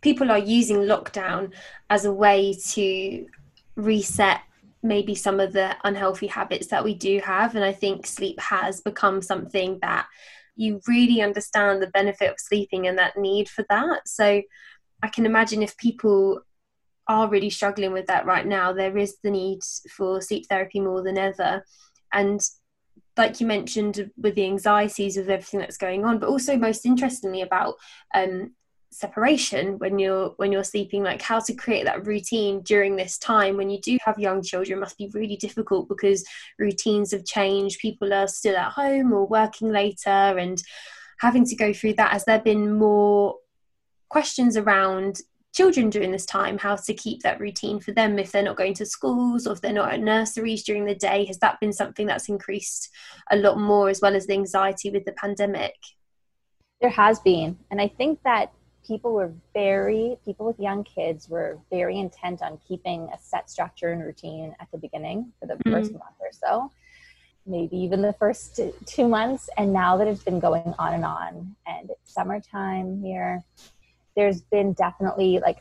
People 0.00 0.30
are 0.30 0.38
using 0.38 0.78
lockdown 0.78 1.52
as 1.90 2.04
a 2.04 2.12
way 2.12 2.54
to 2.72 3.26
reset 3.78 4.40
maybe 4.82 5.14
some 5.14 5.40
of 5.40 5.52
the 5.52 5.76
unhealthy 5.84 6.26
habits 6.26 6.68
that 6.68 6.84
we 6.84 6.94
do 6.94 7.20
have. 7.24 7.54
And 7.56 7.64
I 7.64 7.72
think 7.72 8.06
sleep 8.06 8.38
has 8.40 8.80
become 8.80 9.22
something 9.22 9.78
that 9.82 10.06
you 10.56 10.80
really 10.86 11.22
understand 11.22 11.80
the 11.80 11.88
benefit 11.88 12.30
of 12.30 12.36
sleeping 12.38 12.86
and 12.86 12.98
that 12.98 13.16
need 13.16 13.48
for 13.48 13.64
that. 13.70 14.06
So 14.06 14.42
I 15.02 15.08
can 15.08 15.26
imagine 15.26 15.62
if 15.62 15.76
people 15.76 16.40
are 17.06 17.28
really 17.28 17.50
struggling 17.50 17.92
with 17.92 18.06
that 18.06 18.26
right 18.26 18.46
now, 18.46 18.72
there 18.72 18.96
is 18.98 19.16
the 19.22 19.30
need 19.30 19.60
for 19.96 20.20
sleep 20.20 20.46
therapy 20.48 20.80
more 20.80 21.02
than 21.02 21.16
ever. 21.16 21.64
And 22.12 22.40
like 23.16 23.40
you 23.40 23.46
mentioned 23.46 24.10
with 24.16 24.34
the 24.34 24.44
anxieties 24.44 25.16
of 25.16 25.28
everything 25.28 25.60
that's 25.60 25.76
going 25.76 26.04
on, 26.04 26.18
but 26.18 26.28
also 26.28 26.56
most 26.56 26.84
interestingly 26.84 27.42
about 27.42 27.74
um, 28.14 28.54
separation 28.90 29.78
when 29.78 29.98
you're 29.98 30.30
when 30.36 30.50
you're 30.50 30.64
sleeping 30.64 31.02
like 31.02 31.20
how 31.20 31.38
to 31.38 31.54
create 31.54 31.84
that 31.84 32.06
routine 32.06 32.62
during 32.62 32.96
this 32.96 33.18
time 33.18 33.56
when 33.56 33.68
you 33.68 33.78
do 33.80 33.98
have 34.04 34.18
young 34.18 34.42
children 34.42 34.80
must 34.80 34.96
be 34.96 35.10
really 35.12 35.36
difficult 35.36 35.88
because 35.88 36.24
routines 36.58 37.12
have 37.12 37.24
changed. 37.24 37.80
People 37.80 38.12
are 38.12 38.26
still 38.28 38.56
at 38.56 38.72
home 38.72 39.12
or 39.12 39.26
working 39.26 39.70
later 39.70 40.08
and 40.08 40.62
having 41.20 41.44
to 41.44 41.56
go 41.56 41.72
through 41.72 41.94
that. 41.94 42.12
Has 42.12 42.24
there 42.24 42.40
been 42.40 42.76
more 42.78 43.36
questions 44.08 44.56
around 44.56 45.20
children 45.54 45.90
during 45.90 46.12
this 46.12 46.26
time 46.26 46.56
how 46.56 46.76
to 46.76 46.94
keep 46.94 47.20
that 47.22 47.40
routine 47.40 47.80
for 47.80 47.92
them 47.92 48.18
if 48.18 48.30
they're 48.30 48.42
not 48.42 48.56
going 48.56 48.74
to 48.74 48.86
schools 48.86 49.46
or 49.46 49.52
if 49.52 49.60
they're 49.60 49.72
not 49.72 49.92
at 49.92 50.00
nurseries 50.00 50.64
during 50.64 50.86
the 50.86 50.94
day? 50.94 51.24
Has 51.26 51.38
that 51.40 51.60
been 51.60 51.72
something 51.72 52.06
that's 52.06 52.28
increased 52.28 52.88
a 53.30 53.36
lot 53.36 53.58
more 53.58 53.88
as 53.90 54.00
well 54.00 54.16
as 54.16 54.26
the 54.26 54.34
anxiety 54.34 54.90
with 54.90 55.04
the 55.04 55.12
pandemic? 55.12 55.74
There 56.80 56.90
has 56.90 57.18
been 57.18 57.58
and 57.72 57.80
i 57.80 57.88
think 57.88 58.20
that 58.22 58.52
people 58.88 59.12
were 59.12 59.32
very 59.54 60.16
people 60.24 60.46
with 60.46 60.58
young 60.58 60.82
kids 60.82 61.28
were 61.28 61.58
very 61.70 61.98
intent 62.00 62.42
on 62.42 62.58
keeping 62.66 63.08
a 63.14 63.18
set 63.20 63.48
structure 63.48 63.92
and 63.92 64.02
routine 64.02 64.56
at 64.58 64.68
the 64.72 64.78
beginning 64.78 65.30
for 65.38 65.46
the 65.46 65.54
mm-hmm. 65.54 65.72
first 65.72 65.92
month 65.92 66.16
or 66.20 66.32
so 66.32 66.70
maybe 67.48 67.76
even 67.76 68.02
the 68.02 68.12
first 68.12 68.60
two 68.86 69.08
months. 69.08 69.48
And 69.56 69.72
now 69.72 69.96
that 69.96 70.06
it's 70.06 70.22
been 70.22 70.38
going 70.38 70.74
on 70.78 70.94
and 70.94 71.04
on 71.04 71.56
and 71.66 71.90
it's 71.90 72.12
summertime 72.12 73.02
here 73.02 73.42
there's 74.16 74.40
been 74.40 74.72
definitely 74.72 75.38
like 75.38 75.58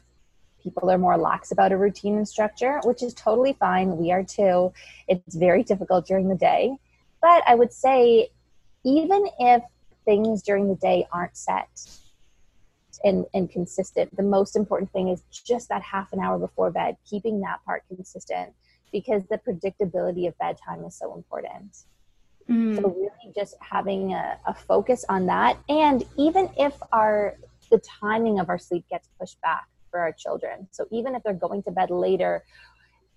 people 0.61 0.89
are 0.89 0.97
more 0.97 1.15
lax 1.15 1.51
about 1.51 1.71
a 1.71 1.77
routine 1.77 2.17
and 2.17 2.27
structure 2.27 2.79
which 2.83 3.03
is 3.03 3.13
totally 3.13 3.53
fine. 3.53 3.97
We 3.97 4.11
are 4.11 4.23
too. 4.23 4.73
It's 5.07 5.35
very 5.35 5.63
difficult 5.63 6.07
during 6.07 6.27
the 6.27 6.35
day. 6.35 6.77
But 7.21 7.43
i 7.47 7.55
would 7.55 7.73
say 7.73 8.29
even 8.83 9.27
if 9.39 9.63
things 10.05 10.41
during 10.41 10.67
the 10.67 10.75
day 10.75 11.05
aren't 11.11 11.35
set 11.35 11.67
and, 13.03 13.25
and 13.33 13.49
consistent. 13.49 14.15
The 14.15 14.23
most 14.23 14.55
important 14.55 14.91
thing 14.91 15.09
is 15.09 15.23
just 15.31 15.69
that 15.69 15.81
half 15.81 16.13
an 16.13 16.19
hour 16.19 16.37
before 16.37 16.71
bed, 16.71 16.97
keeping 17.09 17.41
that 17.41 17.63
part 17.65 17.83
consistent 17.87 18.53
because 18.91 19.23
the 19.29 19.37
predictability 19.37 20.27
of 20.27 20.37
bedtime 20.37 20.83
is 20.85 20.95
so 20.95 21.15
important. 21.15 21.77
Mm. 22.49 22.75
So 22.75 22.89
really 22.89 23.33
just 23.35 23.55
having 23.59 24.13
a, 24.13 24.37
a 24.45 24.53
focus 24.53 25.03
on 25.09 25.25
that. 25.25 25.57
And 25.67 26.03
even 26.17 26.49
if 26.57 26.73
our 26.91 27.35
the 27.69 27.79
timing 27.79 28.39
of 28.39 28.47
our 28.49 28.57
sleep 28.57 28.85
gets 28.89 29.09
pushed 29.19 29.41
back 29.41 29.67
for 29.91 29.99
our 29.99 30.13
children. 30.13 30.67
So 30.71 30.85
even 30.91 31.15
if 31.15 31.23
they're 31.23 31.33
going 31.33 31.63
to 31.63 31.71
bed 31.71 31.89
later, 31.89 32.45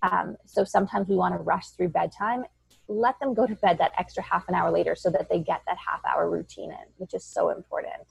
um, 0.03 0.35
so 0.45 0.63
sometimes 0.63 1.07
we 1.07 1.15
want 1.15 1.35
to 1.35 1.39
rush 1.39 1.67
through 1.67 1.89
bedtime, 1.89 2.43
let 2.87 3.19
them 3.19 3.33
go 3.33 3.47
to 3.47 3.55
bed 3.55 3.77
that 3.77 3.91
extra 3.97 4.23
half 4.23 4.47
an 4.49 4.55
hour 4.55 4.71
later 4.71 4.95
so 4.95 5.09
that 5.11 5.29
they 5.29 5.39
get 5.39 5.61
that 5.67 5.77
half 5.77 6.01
hour 6.05 6.29
routine 6.29 6.71
in, 6.71 6.85
which 6.97 7.13
is 7.13 7.23
so 7.23 7.49
important. 7.49 8.03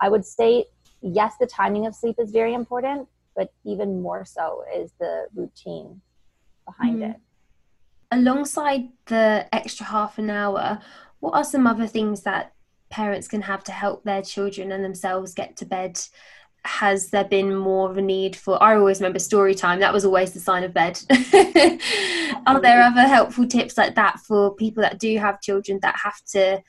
I 0.00 0.08
would 0.08 0.24
say 0.24 0.66
yes, 1.02 1.34
the 1.38 1.46
timing 1.46 1.86
of 1.86 1.94
sleep 1.94 2.16
is 2.18 2.30
very 2.30 2.54
important, 2.54 3.08
but 3.34 3.52
even 3.64 4.02
more 4.02 4.24
so 4.24 4.64
is 4.74 4.92
the 4.98 5.26
routine 5.34 6.00
behind 6.66 7.00
mm-hmm. 7.00 7.10
it. 7.12 7.16
Alongside 8.10 8.88
the 9.06 9.46
extra 9.52 9.86
half 9.86 10.18
an 10.18 10.30
hour, 10.30 10.80
what 11.20 11.34
are 11.34 11.44
some 11.44 11.66
other 11.66 11.86
things 11.86 12.22
that 12.22 12.52
parents 12.88 13.28
can 13.28 13.42
have 13.42 13.64
to 13.64 13.72
help 13.72 14.04
their 14.04 14.22
children 14.22 14.72
and 14.72 14.84
themselves 14.84 15.34
get 15.34 15.56
to 15.56 15.66
bed? 15.66 16.00
Has 16.64 17.10
there 17.10 17.24
been 17.24 17.54
more 17.54 17.90
of 17.90 17.96
a 17.96 18.02
need 18.02 18.34
for? 18.34 18.60
I 18.62 18.76
always 18.76 19.00
remember 19.00 19.18
story 19.18 19.54
time, 19.54 19.80
that 19.80 19.92
was 19.92 20.04
always 20.04 20.32
the 20.32 20.40
sign 20.40 20.64
of 20.64 20.74
bed. 20.74 21.00
are 22.46 22.60
there 22.60 22.82
other 22.82 23.02
helpful 23.02 23.46
tips 23.46 23.76
like 23.76 23.94
that 23.96 24.18
for 24.20 24.54
people 24.54 24.82
that 24.82 24.98
do 24.98 25.18
have 25.18 25.40
children 25.40 25.78
that 25.82 25.96
have 26.02 26.20
to 26.32 26.62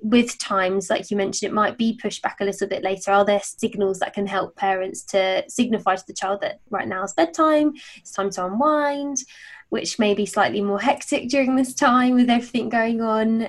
with 0.00 0.38
times 0.38 0.90
like 0.90 1.10
you 1.10 1.16
mentioned 1.16 1.50
it 1.50 1.54
might 1.54 1.76
be 1.76 1.98
pushed 2.00 2.22
back 2.22 2.38
a 2.40 2.44
little 2.44 2.68
bit 2.68 2.82
later. 2.82 3.10
Are 3.10 3.24
there 3.24 3.40
signals 3.42 3.98
that 3.98 4.14
can 4.14 4.26
help 4.26 4.56
parents 4.56 5.02
to 5.04 5.44
signify 5.48 5.96
to 5.96 6.04
the 6.06 6.12
child 6.12 6.40
that 6.42 6.60
right 6.70 6.86
now 6.86 7.02
is 7.02 7.12
bedtime 7.14 7.72
it's 7.96 8.12
time 8.12 8.30
to 8.30 8.46
unwind 8.46 9.18
which 9.70 9.98
may 9.98 10.14
be 10.14 10.24
slightly 10.24 10.62
more 10.62 10.80
hectic 10.80 11.28
during 11.28 11.56
this 11.56 11.74
time 11.74 12.14
with 12.14 12.30
everything 12.30 12.68
going 12.68 13.00
on? 13.00 13.48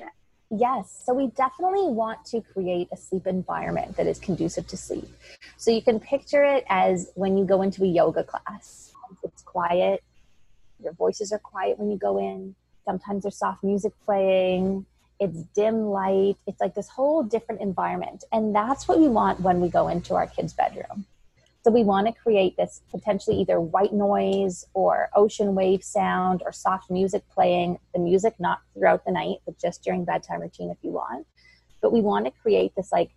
Yes 0.49 1.03
so 1.05 1.13
we 1.13 1.27
definitely 1.27 1.87
want 1.87 2.25
to 2.25 2.41
create 2.41 2.87
a 2.91 2.97
sleep 2.97 3.27
environment 3.27 3.95
that 3.97 4.07
is 4.07 4.17
conducive 4.19 4.65
to 4.67 4.77
sleep. 4.77 5.09
So 5.57 5.69
you 5.69 5.81
can 5.81 5.99
picture 5.99 6.43
it 6.43 6.65
as 6.69 7.11
when 7.15 7.37
you 7.37 7.45
go 7.45 7.61
into 7.61 7.83
a 7.83 7.87
yoga 7.87 8.23
class. 8.23 8.91
It's 9.23 9.43
quiet 9.43 10.03
your 10.81 10.93
voices 10.93 11.31
are 11.31 11.39
quiet 11.39 11.77
when 11.77 11.91
you 11.91 11.97
go 11.97 12.17
in 12.17 12.55
sometimes 12.85 13.23
there's 13.23 13.37
soft 13.37 13.63
music 13.63 13.93
playing 14.05 14.85
it's 15.19 15.43
dim 15.55 15.85
light 15.85 16.37
it's 16.47 16.61
like 16.61 16.75
this 16.75 16.87
whole 16.87 17.23
different 17.23 17.61
environment. 17.61 18.23
And 18.31 18.55
that's 18.55 18.87
what 18.87 18.99
we 18.99 19.07
want 19.07 19.41
when 19.41 19.59
we 19.59 19.69
go 19.69 19.87
into 19.87 20.15
our 20.15 20.27
kids 20.27 20.53
bedroom. 20.53 21.05
So 21.63 21.71
we 21.71 21.83
want 21.83 22.07
to 22.07 22.13
create 22.13 22.55
this 22.55 22.81
potentially 22.89 23.37
either 23.41 23.59
white 23.59 23.93
noise 23.93 24.65
or 24.73 25.09
ocean 25.13 25.55
wave 25.55 25.83
sound 25.83 26.41
or 26.45 26.53
soft 26.53 26.89
music 26.89 27.23
playing 27.29 27.79
the 27.93 27.99
music 27.99 28.35
not 28.39 28.61
throughout 28.73 29.03
the 29.05 29.11
night 29.11 29.37
but 29.45 29.59
just 29.59 29.83
during 29.83 30.05
bedtime 30.05 30.41
routine 30.41 30.69
if 30.69 30.77
you 30.81 30.91
want. 30.91 31.27
But 31.81 31.91
we 31.91 32.01
want 32.01 32.25
to 32.25 32.31
create 32.31 32.75
this 32.75 32.91
like 32.91 33.11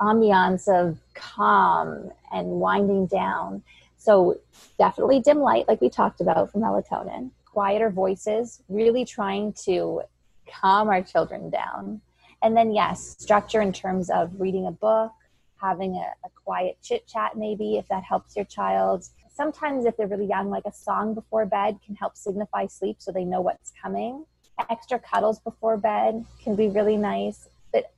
ambiance 0.00 0.68
of 0.68 0.98
calm 1.14 2.12
and 2.32 2.46
winding 2.46 3.06
down. 3.06 3.62
So 3.96 4.38
definitely 4.78 5.20
dim 5.20 5.40
light 5.40 5.66
like 5.66 5.80
we 5.80 5.88
talked 5.88 6.20
about 6.20 6.52
for 6.52 6.58
melatonin. 6.58 7.30
Quieter 7.46 7.90
voices 7.90 8.62
really 8.68 9.04
trying 9.04 9.54
to 9.64 10.02
calm 10.46 10.88
our 10.88 11.02
children 11.02 11.50
down. 11.50 12.00
And 12.42 12.56
then, 12.56 12.72
yes, 12.72 13.16
structure 13.18 13.60
in 13.60 13.72
terms 13.72 14.10
of 14.10 14.30
reading 14.38 14.66
a 14.66 14.70
book, 14.70 15.12
having 15.60 15.94
a, 15.94 16.12
a 16.24 16.30
quiet 16.44 16.78
chit 16.82 17.06
chat, 17.06 17.36
maybe 17.36 17.76
if 17.76 17.88
that 17.88 18.04
helps 18.04 18.36
your 18.36 18.44
child. 18.44 19.04
Sometimes, 19.34 19.84
if 19.84 19.96
they're 19.96 20.06
really 20.06 20.26
young, 20.26 20.50
like 20.50 20.64
a 20.66 20.72
song 20.72 21.14
before 21.14 21.46
bed 21.46 21.78
can 21.84 21.94
help 21.94 22.16
signify 22.16 22.66
sleep 22.66 22.96
so 22.98 23.12
they 23.12 23.24
know 23.24 23.40
what's 23.40 23.72
coming. 23.82 24.24
Extra 24.70 24.98
cuddles 24.98 25.40
before 25.40 25.76
bed 25.76 26.24
can 26.42 26.56
be 26.56 26.68
really 26.68 26.96
nice. 26.96 27.48
But 27.72 27.92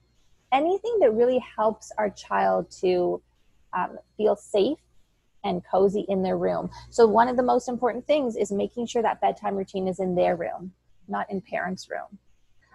anything 0.51 0.99
that 1.01 1.13
really 1.13 1.45
helps 1.57 1.93
our 1.99 2.11
child 2.11 2.71
to 2.81 3.23
um, 3.73 3.99
feel 4.17 4.35
safe 4.35 4.79
and 5.45 5.63
cozy 5.65 6.05
in 6.09 6.23
their 6.23 6.37
room. 6.37 6.71
So, 6.91 7.07
one 7.07 7.29
of 7.29 7.37
the 7.37 7.43
most 7.43 7.69
important 7.69 8.07
things 8.07 8.37
is 8.37 8.51
making 8.51 8.87
sure 8.87 9.03
that 9.03 9.21
bedtime 9.21 9.57
routine 9.57 9.87
is 9.87 10.01
in 10.01 10.15
their 10.17 10.35
room, 10.37 10.73
not 11.07 11.31
in 11.31 11.41
parents' 11.41 11.89
room 11.89 12.19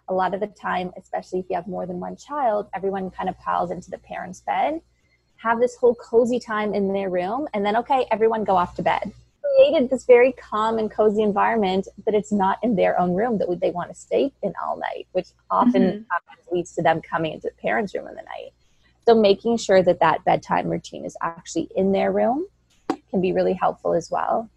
a 0.08 0.14
lot 0.14 0.34
of 0.34 0.40
the 0.40 0.48
time, 0.48 0.92
especially 0.98 1.40
if 1.40 1.46
you 1.50 1.56
have 1.56 1.68
more 1.68 1.86
than 1.86 2.00
one 2.00 2.16
child, 2.16 2.68
everyone 2.74 3.10
kind 3.10 3.30
of 3.30 3.40
piles 3.40 3.72
into 3.72 3.90
the 3.90 3.98
parents' 4.00 4.42
bed, 4.42 4.82
have 5.38 5.60
this 5.60 5.76
whole 5.76 5.96
cozy 5.96 6.40
time 6.40 6.74
in 6.74 6.94
their 6.94 7.10
room, 7.10 7.48
and 7.54 7.66
then, 7.66 7.76
okay, 7.78 8.06
everyone 8.12 8.44
go 8.44 8.56
off 8.56 8.76
to 8.76 8.82
bed. 8.82 9.12
Created 9.58 9.90
this 9.90 10.06
very 10.06 10.32
calm 10.34 10.78
and 10.78 10.90
cozy 10.90 11.22
environment, 11.22 11.88
but 12.06 12.14
it's 12.14 12.32
not 12.32 12.58
in 12.64 12.76
their 12.76 13.00
own 13.00 13.14
room 13.14 13.38
that 13.38 13.60
they 13.62 13.72
want 13.72 13.90
to 13.90 13.96
stay 13.96 14.32
in 14.42 14.54
all 14.64 14.78
night, 14.78 15.08
which 15.12 15.28
often 15.52 15.82
mm-hmm. 15.82 16.56
leads 16.56 16.74
to 16.76 16.82
them 16.82 17.02
coming 17.02 17.34
into 17.34 17.50
the 17.50 17.62
parents' 17.62 17.94
room 17.94 18.08
in 18.08 18.16
the 18.16 18.24
night. 18.24 18.52
So, 19.06 19.14
making 19.14 19.58
sure 19.58 19.84
that 19.84 20.00
that 20.00 20.24
bedtime 20.24 20.70
routine 20.70 21.06
is 21.06 21.18
actually 21.22 21.70
in 21.76 21.92
their 21.92 22.12
room 22.12 22.48
can 23.10 23.22
be 23.22 23.34
really 23.34 23.54
helpful 23.54 23.94
as 23.94 24.10
well. 24.10 24.50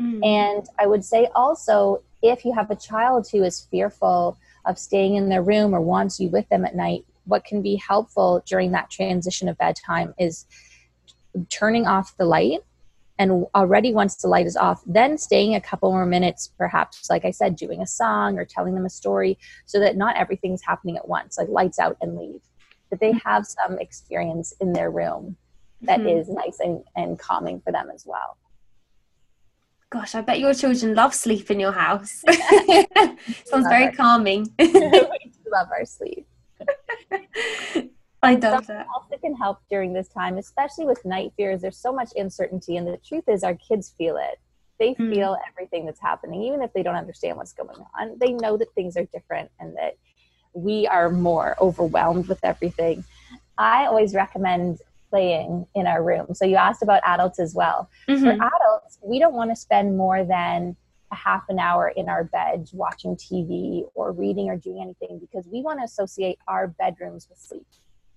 Mm. 0.00 0.24
And 0.24 0.66
I 0.78 0.86
would 0.86 1.04
say 1.04 1.28
also, 1.34 2.02
if 2.20 2.44
you 2.44 2.52
have 2.52 2.70
a 2.70 2.76
child 2.76 3.28
who 3.30 3.42
is 3.42 3.60
fearful 3.70 4.36
of 4.64 4.78
staying 4.78 5.16
in 5.16 5.28
their 5.28 5.42
room 5.42 5.74
or 5.74 5.80
wants 5.80 6.20
you 6.20 6.28
with 6.28 6.48
them 6.48 6.64
at 6.64 6.74
night, 6.74 7.04
what 7.24 7.44
can 7.44 7.62
be 7.62 7.76
helpful 7.76 8.42
during 8.46 8.72
that 8.72 8.90
transition 8.90 9.48
of 9.48 9.58
bedtime 9.58 10.14
is 10.18 10.46
turning 11.48 11.86
off 11.86 12.16
the 12.16 12.24
light. 12.24 12.60
And 13.18 13.46
already 13.54 13.92
once 13.92 14.16
the 14.16 14.26
light 14.26 14.46
is 14.46 14.56
off 14.56 14.82
then 14.84 15.16
staying 15.16 15.54
a 15.54 15.60
couple 15.60 15.92
more 15.92 16.06
minutes 16.06 16.50
perhaps 16.58 17.08
like 17.08 17.24
i 17.24 17.30
said 17.30 17.54
doing 17.54 17.80
a 17.80 17.86
song 17.86 18.36
or 18.36 18.44
telling 18.44 18.74
them 18.74 18.86
a 18.86 18.90
story 18.90 19.38
so 19.64 19.78
that 19.78 19.96
not 19.96 20.16
everything's 20.16 20.62
happening 20.62 20.96
at 20.96 21.06
once 21.06 21.38
like 21.38 21.48
lights 21.48 21.78
out 21.78 21.96
and 22.00 22.16
leave. 22.16 22.40
That 22.90 22.98
they 22.98 23.12
have 23.24 23.46
some 23.46 23.78
experience 23.78 24.54
in 24.60 24.72
their 24.72 24.90
room 24.90 25.36
that 25.82 26.00
mm-hmm. 26.00 26.18
is 26.20 26.28
nice 26.28 26.58
and, 26.58 26.82
and 26.96 27.18
calming 27.18 27.60
for 27.60 27.70
them 27.70 27.90
as 27.94 28.04
well 28.06 28.38
gosh 29.92 30.14
i 30.14 30.20
bet 30.20 30.40
your 30.40 30.54
children 30.54 30.94
love 30.94 31.14
sleep 31.14 31.50
in 31.50 31.60
your 31.60 31.72
house 31.72 32.24
sounds 33.44 33.68
very 33.68 33.86
our, 33.86 33.92
calming 33.92 34.46
we 34.58 34.72
love 35.50 35.68
our 35.70 35.84
sleep 35.84 36.26
I 38.24 38.34
love 38.34 38.66
Something 38.66 38.76
that. 38.76 38.86
else 38.86 39.06
that 39.10 39.20
can 39.20 39.34
help 39.34 39.58
during 39.68 39.92
this 39.92 40.08
time, 40.08 40.38
especially 40.38 40.86
with 40.86 41.04
night 41.04 41.32
fears, 41.36 41.60
there's 41.60 41.76
so 41.76 41.92
much 41.92 42.10
uncertainty, 42.14 42.76
and 42.76 42.86
the 42.86 42.96
truth 42.98 43.24
is, 43.26 43.42
our 43.42 43.56
kids 43.56 43.92
feel 43.98 44.16
it. 44.16 44.38
They 44.78 44.94
mm. 44.94 45.12
feel 45.12 45.36
everything 45.50 45.86
that's 45.86 46.00
happening, 46.00 46.42
even 46.42 46.62
if 46.62 46.72
they 46.72 46.84
don't 46.84 46.94
understand 46.94 47.36
what's 47.36 47.52
going 47.52 47.84
on. 47.98 48.16
They 48.18 48.32
know 48.32 48.56
that 48.56 48.72
things 48.74 48.96
are 48.96 49.04
different 49.06 49.50
and 49.58 49.76
that 49.76 49.96
we 50.54 50.86
are 50.86 51.10
more 51.10 51.56
overwhelmed 51.60 52.28
with 52.28 52.38
everything. 52.44 53.04
I 53.58 53.86
always 53.86 54.14
recommend 54.14 54.78
playing 55.12 55.66
in 55.74 55.86
our 55.86 56.02
room. 56.02 56.34
So 56.34 56.44
you 56.44 56.56
asked 56.56 56.82
about 56.82 57.02
adults 57.04 57.38
as 57.38 57.54
well. 57.54 57.90
Mm-hmm. 58.08 58.24
For 58.24 58.32
adults, 58.32 58.98
we 59.02 59.18
don't 59.18 59.34
want 59.34 59.50
to 59.50 59.56
spend 59.56 59.96
more 59.96 60.24
than 60.24 60.76
a 61.10 61.14
half 61.14 61.42
an 61.50 61.58
hour 61.58 61.92
in 61.94 62.08
our 62.08 62.24
bed 62.24 62.70
watching 62.72 63.16
TV 63.16 63.84
or 63.94 64.12
reading 64.12 64.48
or 64.48 64.56
doing 64.56 64.80
anything 64.80 65.18
because 65.18 65.46
we 65.46 65.60
want 65.60 65.80
to 65.80 65.84
associate 65.84 66.38
our 66.48 66.68
bedrooms 66.68 67.28
with 67.28 67.38
sleep 67.38 67.66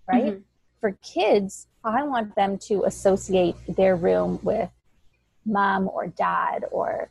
right? 0.08 0.24
Mm-hmm. 0.26 0.39
For 0.80 0.91
kids, 1.02 1.68
I 1.84 2.04
want 2.04 2.36
them 2.36 2.58
to 2.68 2.84
associate 2.84 3.56
their 3.68 3.96
room 3.96 4.39
with 4.43 4.70
mom 5.46 5.89
or 5.91 6.08
dad 6.08 6.66
or 6.72 7.10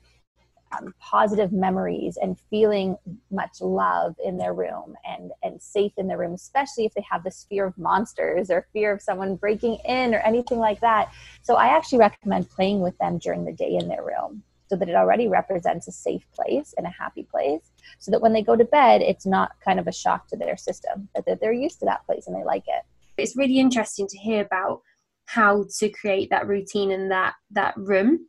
um, 0.78 0.94
positive 1.00 1.52
memories 1.52 2.18
and 2.20 2.38
feeling 2.50 2.96
much 3.30 3.60
love 3.60 4.14
in 4.24 4.36
their 4.38 4.54
room 4.54 4.94
and, 5.04 5.32
and 5.42 5.60
safe 5.60 5.92
in 5.96 6.06
their 6.06 6.18
room, 6.18 6.34
especially 6.34 6.84
if 6.84 6.94
they 6.94 7.04
have 7.08 7.24
this 7.24 7.46
fear 7.48 7.66
of 7.66 7.76
monsters 7.78 8.50
or 8.50 8.66
fear 8.72 8.92
of 8.92 9.02
someone 9.02 9.36
breaking 9.36 9.78
in 9.84 10.14
or 10.14 10.18
anything 10.18 10.58
like 10.58 10.80
that. 10.80 11.12
So 11.42 11.56
I 11.56 11.68
actually 11.68 11.98
recommend 11.98 12.50
playing 12.50 12.80
with 12.80 12.96
them 12.98 13.18
during 13.18 13.44
the 13.44 13.52
day 13.52 13.76
in 13.76 13.88
their 13.88 14.04
room 14.04 14.42
so 14.68 14.76
that 14.76 14.88
it 14.88 14.94
already 14.94 15.28
represents 15.28 15.88
a 15.88 15.92
safe 15.92 16.24
place 16.34 16.74
and 16.76 16.86
a 16.86 16.90
happy 16.90 17.22
place 17.22 17.70
so 17.98 18.10
that 18.10 18.20
when 18.20 18.32
they 18.32 18.42
go 18.42 18.56
to 18.56 18.64
bed 18.64 19.02
it's 19.02 19.26
not 19.26 19.52
kind 19.64 19.78
of 19.78 19.86
a 19.86 19.92
shock 19.92 20.26
to 20.26 20.36
their 20.36 20.56
system 20.56 21.08
that 21.26 21.38
they're 21.40 21.52
used 21.52 21.78
to 21.78 21.84
that 21.84 22.04
place 22.06 22.26
and 22.26 22.34
they 22.34 22.44
like 22.44 22.64
it 22.66 22.82
it's 23.16 23.36
really 23.36 23.58
interesting 23.58 24.08
to 24.08 24.16
hear 24.16 24.42
about 24.42 24.80
how 25.26 25.64
to 25.78 25.88
create 25.90 26.30
that 26.30 26.48
routine 26.48 26.90
in 26.90 27.08
that 27.10 27.34
that 27.50 27.76
room 27.76 28.26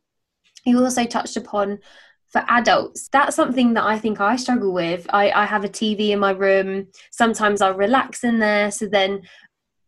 you 0.66 0.84
also 0.84 1.06
touched 1.06 1.38
upon 1.38 1.80
for 2.30 2.44
adults 2.48 3.08
that's 3.12 3.36
something 3.36 3.74
that 3.74 3.84
i 3.84 3.98
think 3.98 4.20
i 4.20 4.36
struggle 4.36 4.74
with 4.74 5.06
I, 5.12 5.32
I 5.32 5.46
have 5.46 5.64
a 5.64 5.70
tv 5.70 6.10
in 6.10 6.20
my 6.20 6.32
room 6.32 6.88
sometimes 7.12 7.62
i'll 7.62 7.74
relax 7.74 8.24
in 8.24 8.40
there 8.40 8.72
so 8.72 8.88
then 8.88 9.22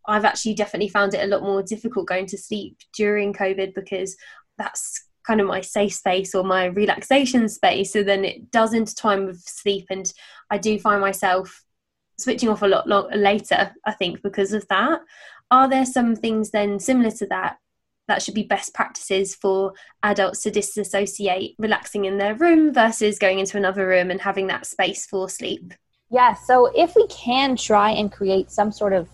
i've 0.08 0.26
actually 0.26 0.54
definitely 0.54 0.90
found 0.90 1.14
it 1.14 1.24
a 1.24 1.28
lot 1.28 1.44
more 1.44 1.62
difficult 1.62 2.08
going 2.08 2.28
to 2.28 2.38
sleep 2.38 2.78
during 2.94 3.34
covid 3.34 3.74
because 3.74 4.16
that's 4.58 5.08
kind 5.28 5.42
of 5.42 5.48
my 5.48 5.60
safe 5.60 5.94
space 5.94 6.34
or 6.34 6.44
my 6.44 6.66
relaxation 6.66 7.50
space. 7.50 7.92
So 7.92 8.02
then 8.02 8.24
it 8.24 8.50
does 8.50 8.74
intertwine 8.74 9.26
with 9.26 9.42
sleep, 9.42 9.88
and 9.90 10.12
I 10.50 10.58
do 10.58 10.80
find 10.80 11.02
myself 11.02 11.64
switching 12.18 12.50
off 12.50 12.62
a 12.62 12.68
lot 12.68 12.88
long, 12.88 13.12
later, 13.14 13.76
I 13.86 13.92
think, 13.92 14.24
because 14.24 14.54
of 14.54 14.66
that. 14.70 15.02
Are 15.52 15.70
there 15.70 15.86
some 15.86 16.16
things 16.16 16.52
then 16.52 16.80
similar 16.80 17.12
to 17.12 17.28
that 17.28 17.58
that 18.08 18.22
should 18.22 18.34
be 18.34 18.44
best 18.44 18.74
practices 18.74 19.36
for 19.36 19.74
adults 20.04 20.44
to 20.44 20.52
disassociate 20.52 21.56
relaxing 21.58 22.06
in 22.06 22.18
their 22.18 22.36
room 22.36 22.74
versus 22.74 23.20
going 23.20 23.40
into 23.40 23.58
another 23.58 23.88
room 23.88 24.12
and 24.12 24.22
having 24.22 24.48
that 24.48 24.66
space 24.66 25.06
for 25.06 25.30
sleep? 25.30 25.74
Yeah, 26.10 26.34
so 26.34 26.72
if 26.76 26.96
we 26.96 27.06
can 27.08 27.56
try 27.56 27.92
and 27.92 28.12
create 28.12 28.50
some 28.50 28.72
sort 28.72 28.94
of 28.94 29.10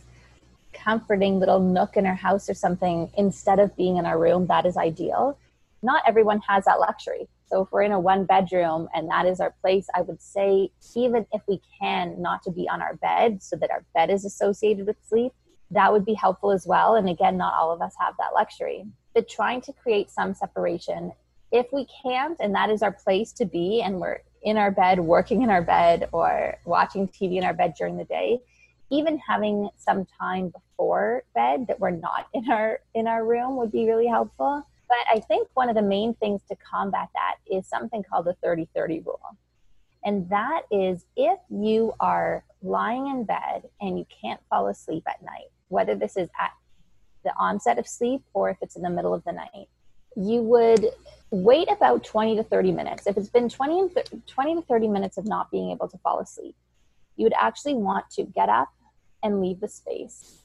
comforting 0.73 1.39
little 1.39 1.59
nook 1.59 1.97
in 1.97 2.05
our 2.05 2.15
house 2.15 2.49
or 2.49 2.53
something 2.53 3.11
instead 3.17 3.59
of 3.59 3.75
being 3.75 3.97
in 3.97 4.05
our 4.05 4.19
room, 4.19 4.47
that 4.47 4.65
is 4.65 4.77
ideal 4.77 5.37
not 5.83 6.01
everyone 6.07 6.39
has 6.47 6.65
that 6.65 6.79
luxury. 6.79 7.27
So 7.47 7.61
if 7.63 7.71
we're 7.71 7.83
in 7.83 7.91
a 7.91 7.99
one 7.99 8.25
bedroom 8.25 8.87
and 8.95 9.09
that 9.09 9.27
is 9.27 9.39
our 9.39 9.53
place, 9.61 9.87
I 9.93 10.01
would 10.01 10.21
say 10.21 10.71
even 10.95 11.27
if 11.31 11.41
we 11.47 11.61
can 11.79 12.19
not 12.19 12.41
to 12.43 12.51
be 12.51 12.67
on 12.67 12.81
our 12.81 12.95
bed 12.95 13.43
so 13.43 13.55
that 13.57 13.69
our 13.69 13.83
bed 13.93 14.09
is 14.09 14.25
associated 14.25 14.87
with 14.87 14.95
sleep, 15.07 15.33
that 15.73 15.91
would 15.91 16.05
be 16.05 16.13
helpful 16.13 16.51
as 16.51 16.65
well. 16.65 16.95
And 16.95 17.09
again, 17.09 17.37
not 17.37 17.53
all 17.53 17.71
of 17.71 17.81
us 17.81 17.93
have 17.99 18.15
that 18.17 18.33
luxury. 18.33 18.85
But 19.13 19.29
trying 19.29 19.61
to 19.61 19.73
create 19.73 20.09
some 20.09 20.33
separation, 20.33 21.11
if 21.51 21.67
we 21.71 21.87
can't, 22.01 22.37
and 22.39 22.55
that 22.55 22.69
is 22.69 22.81
our 22.81 22.91
place 22.91 23.31
to 23.33 23.45
be, 23.45 23.81
and 23.81 23.99
we're 23.99 24.21
in 24.41 24.57
our 24.57 24.71
bed, 24.71 24.99
working 24.99 25.43
in 25.43 25.49
our 25.49 25.61
bed, 25.61 26.09
or 26.11 26.57
watching 26.65 27.07
TV 27.07 27.37
in 27.37 27.43
our 27.43 27.53
bed 27.53 27.75
during 27.77 27.97
the 27.97 28.05
day, 28.05 28.39
even 28.89 29.19
having 29.19 29.69
some 29.77 30.05
time 30.19 30.49
before 30.49 31.23
bed 31.35 31.67
that 31.67 31.79
we're 31.79 31.91
not 31.91 32.27
in 32.33 32.49
our 32.49 32.79
in 32.93 33.07
our 33.07 33.25
room 33.25 33.55
would 33.55 33.71
be 33.71 33.85
really 33.85 34.07
helpful 34.07 34.65
but 34.93 35.17
I 35.17 35.21
think 35.21 35.47
one 35.55 35.69
of 35.69 35.75
the 35.75 35.81
main 35.81 36.13
things 36.13 36.41
to 36.49 36.55
combat 36.57 37.09
that 37.15 37.35
is 37.51 37.67
something 37.67 38.03
called 38.03 38.25
the 38.25 38.35
30 38.43 38.67
30 38.75 38.99
rule. 38.99 39.37
And 40.05 40.29
that 40.29 40.63
is 40.69 41.05
if 41.15 41.39
you 41.49 41.93
are 41.99 42.43
lying 42.61 43.07
in 43.07 43.23
bed 43.23 43.63
and 43.81 43.97
you 43.97 44.05
can't 44.21 44.39
fall 44.51 44.67
asleep 44.67 45.03
at 45.07 45.23
night, 45.23 45.49
whether 45.73 45.95
this 45.95 46.15
is 46.15 46.29
at 46.39 46.51
the 47.23 47.33
onset 47.37 47.79
of 47.79 47.87
sleep 47.87 48.21
or 48.33 48.49
if 48.49 48.57
it's 48.61 48.75
in 48.75 48.81
the 48.81 48.89
middle 48.89 49.13
of 49.13 49.23
the 49.23 49.31
night, 49.31 49.67
you 50.15 50.41
would 50.41 50.85
wait 51.31 51.69
about 51.71 52.03
20 52.03 52.35
to 52.35 52.43
30 52.43 52.71
minutes. 52.71 53.07
If 53.07 53.17
it's 53.17 53.29
been 53.29 53.49
20, 53.49 53.79
and 53.79 53.93
th- 53.93 54.07
20 54.27 54.55
to 54.55 54.61
30 54.61 54.87
minutes 54.87 55.17
of 55.17 55.25
not 55.25 55.49
being 55.49 55.71
able 55.71 55.87
to 55.87 55.97
fall 55.97 56.19
asleep, 56.19 56.55
you 57.15 57.23
would 57.23 57.33
actually 57.39 57.73
want 57.73 58.09
to 58.11 58.23
get 58.23 58.49
up 58.49 58.69
and 59.23 59.41
leave 59.41 59.59
the 59.59 59.67
space 59.67 60.43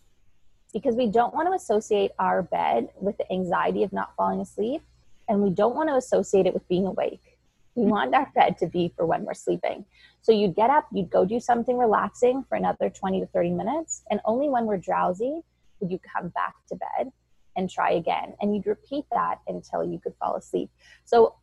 because 0.72 0.94
we 0.94 1.06
don't 1.06 1.34
want 1.34 1.48
to 1.48 1.52
associate 1.52 2.12
our 2.18 2.42
bed 2.42 2.88
with 3.00 3.16
the 3.18 3.30
anxiety 3.32 3.82
of 3.82 3.92
not 3.92 4.14
falling 4.16 4.40
asleep 4.40 4.82
and 5.28 5.42
we 5.42 5.50
don't 5.50 5.74
want 5.74 5.88
to 5.88 5.96
associate 5.96 6.46
it 6.46 6.54
with 6.54 6.66
being 6.68 6.86
awake. 6.86 7.38
We 7.78 7.86
want 7.86 8.12
our 8.12 8.28
bed 8.34 8.58
to 8.58 8.66
be 8.66 8.92
for 8.96 9.06
when 9.06 9.24
we're 9.24 9.34
sleeping. 9.34 9.84
So 10.22 10.32
you'd 10.32 10.56
get 10.56 10.68
up, 10.68 10.88
you'd 10.92 11.10
go 11.10 11.24
do 11.24 11.38
something 11.38 11.78
relaxing 11.78 12.44
for 12.48 12.56
another 12.56 12.90
20 12.90 13.20
to 13.20 13.26
30 13.26 13.52
minutes, 13.52 14.02
and 14.10 14.20
only 14.24 14.48
when 14.48 14.66
we're 14.66 14.78
drowsy 14.78 15.42
would 15.78 15.92
you 15.92 16.00
come 16.00 16.30
back 16.30 16.54
to 16.70 16.74
bed 16.74 17.12
and 17.56 17.70
try 17.70 17.92
again. 17.92 18.34
And 18.40 18.52
you'd 18.52 18.66
repeat 18.66 19.04
that 19.12 19.36
until 19.46 19.84
you 19.84 20.00
could 20.00 20.14
fall 20.18 20.34
asleep. 20.34 20.70
So 21.04 21.36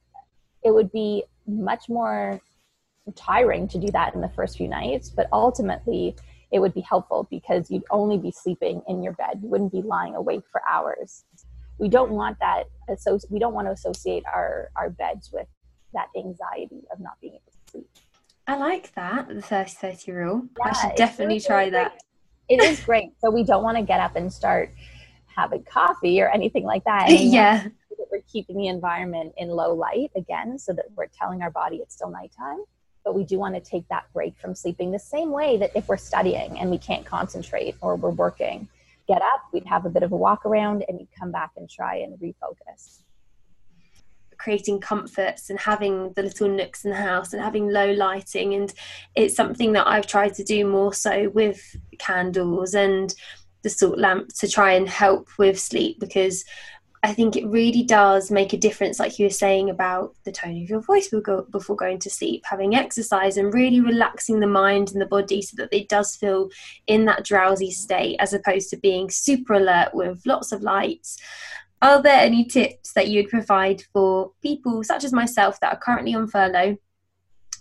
it 0.62 0.72
would 0.72 0.92
be 0.92 1.24
much 1.48 1.88
more 1.88 2.42
tiring 3.16 3.70
to 3.70 3.80
do 3.80 3.88
that 3.94 4.14
in 4.14 4.20
the 4.20 4.28
first 4.36 4.58
few 4.58 4.68
nights, 4.68 5.10
but 5.10 5.30
ultimately 5.32 6.18
it 6.52 6.60
would 6.60 6.74
be 6.74 6.82
helpful 6.82 7.30
because 7.32 7.72
you'd 7.72 7.86
only 7.92 8.18
be 8.18 8.32
sleeping 8.32 8.82
in 8.90 9.02
your 9.02 9.14
bed. 9.14 9.40
You 9.42 9.48
wouldn't 9.48 9.72
be 9.72 9.82
lying 9.82 10.16
awake 10.16 10.44
for 10.52 10.62
hours. 10.70 11.24
We 11.78 11.88
don't 11.88 12.12
want 12.12 12.40
that. 12.40 12.66
So 13.00 13.18
we 13.30 13.40
don't 13.40 13.54
want 13.54 13.68
to 13.68 13.72
associate 13.72 14.24
our 14.26 14.70
our 14.76 14.90
beds 14.90 15.32
with 15.32 15.48
that 15.96 16.10
anxiety 16.16 16.84
of 16.92 17.00
not 17.00 17.20
being 17.22 17.34
able 17.34 17.52
to 17.52 17.72
sleep. 17.72 17.90
I 18.48 18.58
like 18.58 18.94
that 18.94 19.28
the 19.28 19.42
30 19.42 19.72
30 19.72 20.12
rule. 20.12 20.44
Yeah, 20.60 20.66
I 20.66 20.74
should 20.74 20.96
definitely 20.96 21.36
really 21.36 21.40
try 21.42 21.70
that. 21.72 22.00
It 22.48 22.62
is 22.62 22.80
great. 22.82 23.10
So 23.20 23.32
we 23.32 23.44
don't 23.44 23.64
want 23.64 23.78
to 23.78 23.84
get 23.84 24.00
up 24.00 24.16
and 24.16 24.32
start 24.32 24.72
having 25.26 25.64
coffee 25.64 26.22
or 26.22 26.30
anything 26.30 26.64
like 26.64 26.84
that. 26.84 27.08
yeah. 27.10 27.68
We're 28.12 28.22
keeping 28.32 28.58
the 28.58 28.68
environment 28.68 29.34
in 29.38 29.50
low 29.50 29.74
light 29.74 30.12
again 30.16 30.60
so 30.60 30.74
that 30.74 30.86
we're 30.96 31.08
telling 31.08 31.42
our 31.42 31.50
body 31.50 31.78
it's 31.78 31.96
still 31.96 32.10
nighttime 32.10 32.64
but 33.06 33.16
we 33.16 33.24
do 33.24 33.38
want 33.38 33.54
to 33.54 33.62
take 33.62 33.88
that 33.88 34.12
break 34.14 34.36
from 34.38 34.56
sleeping 34.56 34.92
the 34.92 35.00
same 35.00 35.32
way 35.32 35.58
that 35.58 35.72
if 35.76 35.88
we're 35.88 35.96
studying 35.96 36.60
and 36.60 36.70
we 36.70 36.78
can't 36.78 37.06
concentrate 37.06 37.76
or 37.80 37.96
we're 37.96 38.10
working 38.10 38.68
get 39.08 39.22
up 39.22 39.42
we'd 39.54 39.66
have 39.66 39.86
a 39.86 39.90
bit 39.90 40.04
of 40.04 40.12
a 40.12 40.16
walk 40.16 40.46
around 40.46 40.84
and 40.88 41.00
you'd 41.00 41.08
come 41.18 41.32
back 41.32 41.52
and 41.56 41.70
try 41.70 41.98
and 41.98 42.20
refocus 42.20 43.04
creating 44.46 44.80
comforts 44.80 45.50
and 45.50 45.58
having 45.58 46.14
the 46.14 46.22
little 46.22 46.48
nooks 46.48 46.86
in 46.86 46.92
the 46.92 46.96
house 46.96 47.34
and 47.34 47.42
having 47.42 47.68
low 47.68 47.92
lighting 47.94 48.54
and 48.54 48.76
it's 49.16 49.36
something 49.36 49.74
that 49.74 49.88
I've 49.88 50.06
tried 50.06 50.36
to 50.36 50.44
do 50.44 50.68
more 50.68 50.94
so 50.94 51.30
with 51.30 51.76
candles 51.98 52.76
and 52.76 53.12
the 53.64 53.72
salt 53.72 53.98
lamp 53.98 54.32
to 54.36 54.48
try 54.48 54.74
and 54.74 54.88
help 54.88 55.30
with 55.40 55.60
sleep 55.60 56.00
because 56.00 56.46
I 57.02 57.12
think 57.14 57.36
it 57.36 57.48
really 57.48 57.82
does 57.82 58.30
make 58.30 58.54
a 58.54 58.58
difference, 58.58 59.00
like 59.00 59.18
you 59.18 59.26
were 59.26 59.32
saying 59.32 59.72
about 59.72 60.16
the 60.26 60.32
tone 60.32 60.62
of 60.62 60.70
your 60.70 60.82
voice 60.82 61.08
before 61.08 61.76
going 61.76 62.00
to 62.00 62.10
sleep, 62.10 62.44
having 62.46 62.76
exercise 62.76 63.38
and 63.38 63.54
really 63.54 63.80
relaxing 63.80 64.40
the 64.40 64.48
mind 64.48 64.92
and 64.92 65.02
the 65.02 65.08
body 65.08 65.42
so 65.42 65.56
that 65.58 65.74
it 65.74 65.90
does 65.90 66.16
feel 66.16 66.50
in 66.86 67.06
that 67.06 67.24
drowsy 67.24 67.72
state 67.72 68.18
as 68.20 68.34
opposed 68.34 68.70
to 68.70 68.78
being 68.78 69.10
super 69.10 69.54
alert 69.54 69.90
with 69.94 70.22
lots 70.26 70.52
of 70.52 70.62
lights. 70.62 71.18
Are 71.82 72.02
there 72.02 72.20
any 72.20 72.46
tips 72.46 72.94
that 72.94 73.10
you'd 73.10 73.30
provide 73.30 73.84
for 73.94 74.32
people 74.42 74.84
such 74.84 75.04
as 75.04 75.14
myself 75.14 75.60
that 75.60 75.74
are 75.74 75.80
currently 75.80 76.16
on 76.16 76.28
furlough 76.28 76.78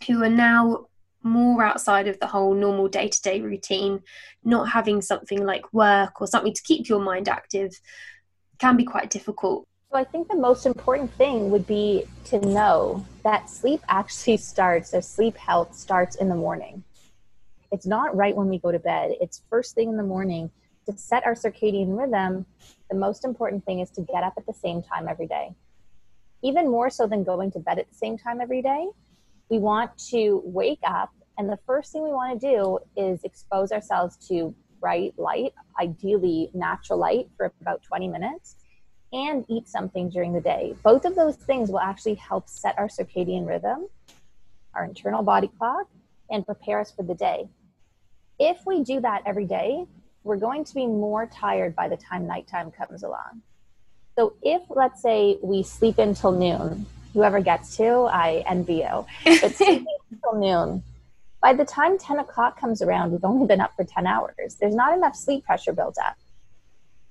who 0.06 0.22
are 0.22 0.30
now 0.30 0.86
more 1.22 1.64
outside 1.64 2.06
of 2.06 2.20
the 2.20 2.26
whole 2.26 2.54
normal 2.54 2.88
day 2.88 3.08
to 3.08 3.22
day 3.22 3.40
routine, 3.40 4.00
not 4.44 4.70
having 4.70 5.00
something 5.00 5.44
like 5.44 5.72
work 5.72 6.20
or 6.20 6.26
something 6.26 6.52
to 6.52 6.62
keep 6.62 6.88
your 6.88 7.00
mind 7.00 7.28
active? 7.28 7.80
can 8.58 8.76
be 8.76 8.84
quite 8.84 9.10
difficult. 9.10 9.66
So 9.90 9.98
I 9.98 10.04
think 10.04 10.28
the 10.28 10.36
most 10.36 10.66
important 10.66 11.12
thing 11.14 11.50
would 11.50 11.66
be 11.66 12.04
to 12.26 12.40
know 12.40 13.04
that 13.22 13.50
sleep 13.50 13.80
actually 13.88 14.36
starts, 14.52 14.90
so 14.90 15.00
sleep 15.00 15.36
health 15.36 15.74
starts 15.74 16.16
in 16.16 16.28
the 16.28 16.34
morning. 16.34 16.82
It's 17.72 17.86
not 17.86 18.16
right 18.16 18.34
when 18.34 18.48
we 18.48 18.58
go 18.58 18.72
to 18.72 18.78
bed, 18.78 19.12
it's 19.20 19.42
first 19.50 19.74
thing 19.74 19.88
in 19.88 19.96
the 19.96 20.02
morning. 20.02 20.50
To 20.86 20.96
set 20.96 21.24
our 21.24 21.34
circadian 21.34 21.98
rhythm, 21.98 22.44
the 22.90 22.96
most 22.96 23.24
important 23.24 23.64
thing 23.64 23.80
is 23.80 23.90
to 23.92 24.02
get 24.02 24.22
up 24.22 24.34
at 24.36 24.46
the 24.46 24.52
same 24.52 24.82
time 24.82 25.08
every 25.08 25.26
day. 25.26 25.54
Even 26.42 26.70
more 26.70 26.90
so 26.90 27.06
than 27.06 27.24
going 27.24 27.50
to 27.52 27.58
bed 27.58 27.78
at 27.78 27.88
the 27.88 27.96
same 27.96 28.18
time 28.18 28.40
every 28.40 28.62
day, 28.62 28.88
we 29.48 29.58
want 29.58 29.96
to 30.10 30.42
wake 30.44 30.80
up, 30.86 31.10
and 31.38 31.48
the 31.48 31.58
first 31.66 31.92
thing 31.92 32.02
we 32.02 32.10
want 32.10 32.40
to 32.40 32.54
do 32.54 32.78
is 32.96 33.24
expose 33.24 33.72
ourselves 33.72 34.16
to 34.28 34.54
bright 34.80 35.14
light, 35.18 35.52
ideally 35.80 36.50
natural 36.52 36.98
light, 36.98 37.28
for 37.36 37.52
about 37.60 37.82
20 37.82 38.08
minutes 38.08 38.56
and 39.14 39.44
eat 39.48 39.68
something 39.68 40.10
during 40.10 40.32
the 40.32 40.40
day. 40.40 40.74
Both 40.82 41.04
of 41.04 41.14
those 41.14 41.36
things 41.36 41.70
will 41.70 41.80
actually 41.80 42.16
help 42.16 42.48
set 42.48 42.76
our 42.76 42.88
circadian 42.88 43.46
rhythm, 43.46 43.86
our 44.74 44.84
internal 44.84 45.22
body 45.22 45.48
clock, 45.56 45.86
and 46.30 46.44
prepare 46.44 46.80
us 46.80 46.90
for 46.90 47.04
the 47.04 47.14
day. 47.14 47.48
If 48.40 48.66
we 48.66 48.82
do 48.82 49.00
that 49.00 49.22
every 49.24 49.46
day, 49.46 49.86
we're 50.24 50.36
going 50.36 50.64
to 50.64 50.74
be 50.74 50.86
more 50.86 51.26
tired 51.26 51.76
by 51.76 51.88
the 51.88 51.96
time 51.96 52.26
nighttime 52.26 52.70
comes 52.70 53.02
along. 53.02 53.42
So 54.16 54.34
if 54.42 54.62
let's 54.70 55.02
say 55.02 55.38
we 55.42 55.62
sleep 55.62 55.98
until 55.98 56.32
noon, 56.32 56.86
whoever 57.12 57.40
gets 57.40 57.76
to, 57.76 58.08
I 58.10 58.42
envy 58.48 58.76
you. 58.76 59.06
But 59.40 59.54
sleeping 59.54 59.86
until 60.10 60.40
noon, 60.40 60.82
by 61.40 61.52
the 61.52 61.64
time 61.64 61.98
10 61.98 62.20
o'clock 62.20 62.58
comes 62.58 62.80
around, 62.80 63.12
we've 63.12 63.24
only 63.24 63.46
been 63.46 63.60
up 63.60 63.76
for 63.76 63.84
10 63.84 64.06
hours. 64.06 64.56
There's 64.58 64.74
not 64.74 64.96
enough 64.96 65.14
sleep 65.14 65.44
pressure 65.44 65.72
built 65.72 65.96
up. 66.04 66.16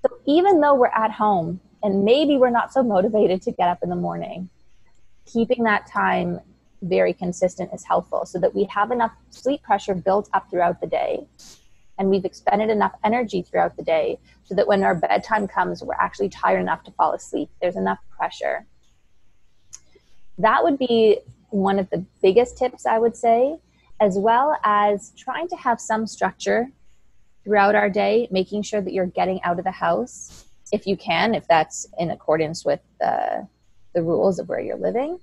So 0.01 0.18
even 0.26 0.59
though 0.59 0.74
we're 0.74 0.88
at 0.88 1.11
home 1.11 1.61
and 1.84 2.03
maybe 2.03 2.38
we're 2.38 2.49
not 2.49 2.74
so 2.74 2.82
motivated 2.82 3.41
to 3.43 3.51
get 3.51 3.70
up 3.70 3.80
in 3.84 3.89
the 3.89 3.95
morning 3.95 4.49
keeping 5.26 5.64
that 5.64 5.88
time 5.88 6.39
very 6.82 7.14
consistent 7.14 7.70
is 7.74 7.86
helpful 7.86 8.26
so 8.26 8.39
that 8.39 8.53
we 8.53 8.66
have 8.66 8.91
enough 8.91 9.14
sleep 9.30 9.61
pressure 9.64 9.95
built 9.95 10.30
up 10.34 10.49
throughout 10.49 10.82
the 10.82 10.88
day 10.88 11.26
and 11.98 12.10
we've 12.10 12.26
expended 12.26 12.70
enough 12.70 12.94
energy 13.04 13.41
throughout 13.41 13.76
the 13.78 13.84
day 13.84 14.20
so 14.44 14.56
that 14.56 14.68
when 14.68 14.84
our 14.84 14.96
bedtime 14.96 15.48
comes 15.48 15.84
we're 15.84 15.94
actually 15.96 16.30
tired 16.30 16.60
enough 16.60 16.84
to 16.84 16.91
fall 16.91 17.14
asleep 17.14 17.50
there's 17.62 17.76
enough 17.76 18.00
pressure 18.10 18.66
that 20.38 20.64
would 20.64 20.78
be 20.78 21.20
one 21.50 21.78
of 21.80 21.89
the 21.89 22.04
biggest 22.22 22.58
tips 22.58 22.86
i 22.86 22.98
would 22.98 23.16
say 23.16 23.58
as 24.00 24.18
well 24.18 24.58
as 24.64 25.14
trying 25.18 25.48
to 25.48 25.56
have 25.56 25.80
some 25.80 26.08
structure 26.08 26.68
throughout 27.44 27.76
our 27.76 27.89
day 27.89 28.28
making 28.32 28.62
sure 28.62 28.82
that 28.82 28.94
you're 28.94 29.06
getting 29.06 29.41
out 29.44 29.60
of 29.60 29.66
the 29.66 29.72
house 29.72 30.44
if 30.74 30.88
you 30.88 30.98
can, 30.98 31.36
if 31.36 31.48
that's 31.48 31.88
in 32.00 32.10
accordance 32.10 32.66
with 32.66 32.80
the, 33.00 33.48
the 33.94 34.02
rules 34.02 34.39
of 34.39 34.50
where 34.50 34.60
you're 34.60 34.76
living. 34.76 35.20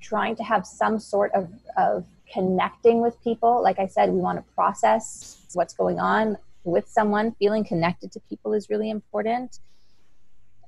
Trying 0.00 0.36
to 0.36 0.44
have 0.44 0.64
some 0.64 1.00
sort 1.00 1.32
of, 1.32 1.50
of 1.76 2.06
connecting 2.32 3.02
with 3.02 3.20
people. 3.24 3.60
Like 3.60 3.80
I 3.80 3.88
said, 3.88 4.10
we 4.10 4.20
want 4.20 4.38
to 4.38 4.54
process 4.54 5.44
what's 5.56 5.74
going 5.74 5.98
on 5.98 6.36
with 6.64 6.88
someone. 6.88 7.34
Feeling 7.38 7.64
connected 7.64 8.12
to 8.12 8.20
people 8.28 8.52
is 8.52 8.70
really 8.70 8.90
important. 8.90 9.58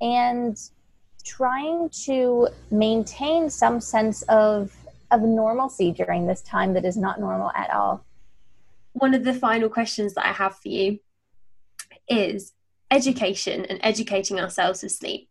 And 0.00 0.58
trying 1.24 1.90
to 2.04 2.48
maintain 2.70 3.50
some 3.50 3.80
sense 3.80 4.22
of, 4.22 4.74
of 5.10 5.20
normalcy 5.20 5.92
during 5.92 6.26
this 6.26 6.40
time 6.42 6.72
that 6.74 6.84
is 6.84 6.96
not 6.96 7.20
normal 7.20 7.50
at 7.54 7.70
all. 7.70 8.04
One 8.94 9.14
of 9.14 9.24
the 9.24 9.34
final 9.34 9.68
questions 9.68 10.14
that 10.14 10.26
I 10.26 10.32
have 10.32 10.56
for 10.56 10.68
you 10.68 11.00
is 12.08 12.52
education 12.90 13.66
and 13.66 13.78
educating 13.82 14.40
ourselves 14.40 14.82
of 14.82 14.90
sleep. 14.90 15.28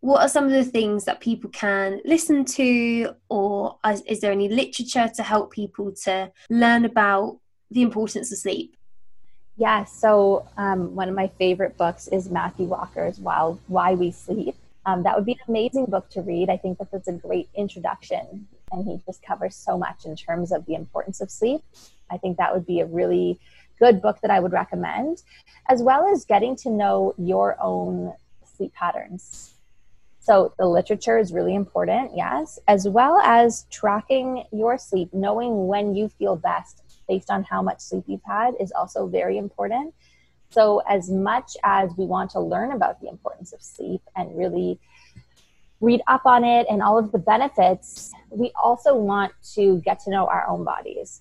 What 0.00 0.22
are 0.22 0.28
some 0.28 0.44
of 0.44 0.52
the 0.52 0.64
things 0.64 1.04
that 1.04 1.20
people 1.20 1.50
can 1.50 2.00
listen 2.06 2.46
to, 2.46 3.14
or 3.28 3.78
is 3.84 4.20
there 4.20 4.32
any 4.32 4.48
literature 4.48 5.10
to 5.14 5.22
help 5.22 5.52
people 5.52 5.92
to 6.04 6.32
learn 6.48 6.86
about 6.86 7.38
the 7.70 7.82
importance 7.82 8.32
of 8.32 8.38
sleep? 8.38 8.76
Yeah, 9.56 9.84
so 9.84 10.48
um, 10.56 10.94
one 10.94 11.08
of 11.08 11.14
my 11.14 11.28
favorite 11.38 11.76
books 11.76 12.08
is 12.08 12.30
Matthew 12.30 12.66
Walker's 12.66 13.18
While, 13.18 13.60
Why 13.66 13.94
We 13.94 14.10
Sleep. 14.10 14.56
Um, 14.86 15.02
that 15.02 15.14
would 15.14 15.26
be 15.26 15.32
an 15.32 15.38
amazing 15.48 15.86
book 15.86 16.08
to 16.10 16.22
read. 16.22 16.48
I 16.48 16.56
think 16.56 16.78
that 16.78 16.90
that's 16.90 17.08
a 17.08 17.12
great 17.12 17.48
introduction, 17.54 18.48
and 18.72 18.86
he 18.86 19.00
just 19.04 19.22
covers 19.22 19.54
so 19.54 19.76
much 19.76 20.06
in 20.06 20.16
terms 20.16 20.52
of 20.52 20.64
the 20.64 20.74
importance 20.74 21.20
of 21.20 21.30
sleep. 21.30 21.60
I 22.10 22.16
think 22.16 22.38
that 22.38 22.54
would 22.54 22.66
be 22.66 22.80
a 22.80 22.86
really 22.86 23.38
good 23.78 24.00
book 24.00 24.18
that 24.22 24.30
I 24.30 24.40
would 24.40 24.52
recommend, 24.52 25.22
as 25.68 25.82
well 25.82 26.06
as 26.10 26.24
getting 26.24 26.56
to 26.56 26.70
know 26.70 27.14
your 27.18 27.56
own 27.60 28.14
sleep 28.56 28.72
patterns. 28.74 29.54
So, 30.20 30.54
the 30.58 30.66
literature 30.66 31.18
is 31.18 31.32
really 31.32 31.54
important, 31.54 32.12
yes, 32.14 32.58
as 32.68 32.88
well 32.88 33.18
as 33.18 33.66
tracking 33.70 34.44
your 34.52 34.78
sleep, 34.78 35.10
knowing 35.12 35.66
when 35.66 35.94
you 35.94 36.08
feel 36.08 36.36
best 36.36 36.82
based 37.10 37.30
on 37.30 37.42
how 37.42 37.60
much 37.60 37.80
sleep 37.80 38.04
you've 38.06 38.28
had 38.38 38.54
is 38.60 38.70
also 38.70 39.08
very 39.08 39.36
important. 39.36 39.92
So, 40.50 40.82
as 40.88 41.10
much 41.10 41.56
as 41.64 41.90
we 41.98 42.06
want 42.06 42.30
to 42.30 42.40
learn 42.40 42.70
about 42.72 43.00
the 43.00 43.08
importance 43.08 43.52
of 43.52 43.60
sleep 43.62 44.02
and 44.16 44.36
really 44.38 44.78
read 45.80 46.00
up 46.06 46.24
on 46.24 46.44
it 46.44 46.66
and 46.70 46.82
all 46.82 46.98
of 46.98 47.10
the 47.10 47.18
benefits, 47.18 48.12
we 48.30 48.52
also 48.62 48.94
want 48.94 49.32
to 49.54 49.80
get 49.84 49.98
to 50.04 50.10
know 50.10 50.26
our 50.26 50.46
own 50.48 50.64
bodies 50.64 51.20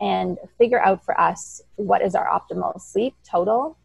and 0.00 0.38
figure 0.58 0.82
out 0.82 1.04
for 1.04 1.18
us 1.20 1.62
what 1.76 2.02
is 2.02 2.14
our 2.14 2.28
optimal 2.28 2.80
sleep 2.80 3.14
total, 3.28 3.78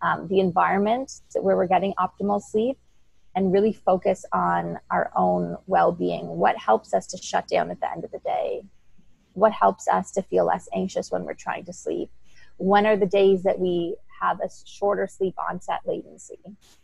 um, 0.00 0.28
the 0.28 0.40
environment 0.40 1.08
where 1.40 1.56
we're 1.56 1.72
getting 1.76 1.92
optimal 1.98 2.40
sleep, 2.40 2.78
and 3.34 3.52
really 3.52 3.72
focus 3.72 4.24
on 4.32 4.78
our 4.90 5.10
own 5.16 5.56
well 5.66 5.92
being. 5.92 6.26
What 6.26 6.56
helps 6.56 6.92
us 6.92 7.06
to 7.08 7.16
shut 7.16 7.48
down 7.48 7.70
at 7.70 7.80
the 7.80 7.90
end 7.90 8.04
of 8.04 8.10
the 8.10 8.18
day? 8.18 8.62
What 9.34 9.52
helps 9.52 9.88
us 9.88 10.10
to 10.12 10.22
feel 10.22 10.46
less 10.46 10.68
anxious 10.74 11.10
when 11.10 11.24
we're 11.24 11.34
trying 11.34 11.64
to 11.64 11.72
sleep? 11.72 12.10
When 12.58 12.86
are 12.86 12.96
the 12.96 13.06
days 13.06 13.42
that 13.44 13.58
we 13.58 13.96
have 14.20 14.40
a 14.40 14.48
shorter 14.66 15.06
sleep 15.06 15.34
onset 15.38 15.80
latency? 15.84 16.38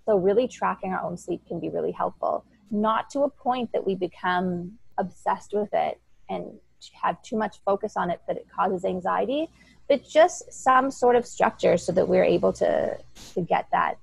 So, 0.06 0.16
really 0.16 0.48
tracking 0.48 0.92
our 0.92 1.02
own 1.02 1.16
sleep 1.16 1.42
can 1.46 1.60
be 1.60 1.68
really 1.68 1.92
helpful, 1.92 2.44
not 2.70 3.10
to 3.10 3.20
a 3.20 3.30
point 3.30 3.72
that 3.72 3.86
we 3.86 3.94
become 3.94 4.78
obsessed 4.96 5.52
with 5.52 5.68
it 5.72 6.00
and 6.28 6.58
have 7.00 7.20
too 7.22 7.36
much 7.36 7.58
focus 7.64 7.96
on 7.96 8.10
it 8.10 8.20
that 8.26 8.36
it 8.36 8.46
causes 8.54 8.84
anxiety, 8.84 9.48
but 9.88 10.06
just 10.06 10.52
some 10.52 10.90
sort 10.90 11.16
of 11.16 11.26
structure 11.26 11.76
so 11.76 11.92
that 11.92 12.08
we're 12.08 12.24
able 12.24 12.52
to 12.52 12.96
to 13.34 13.40
get 13.40 13.66
that 13.72 13.98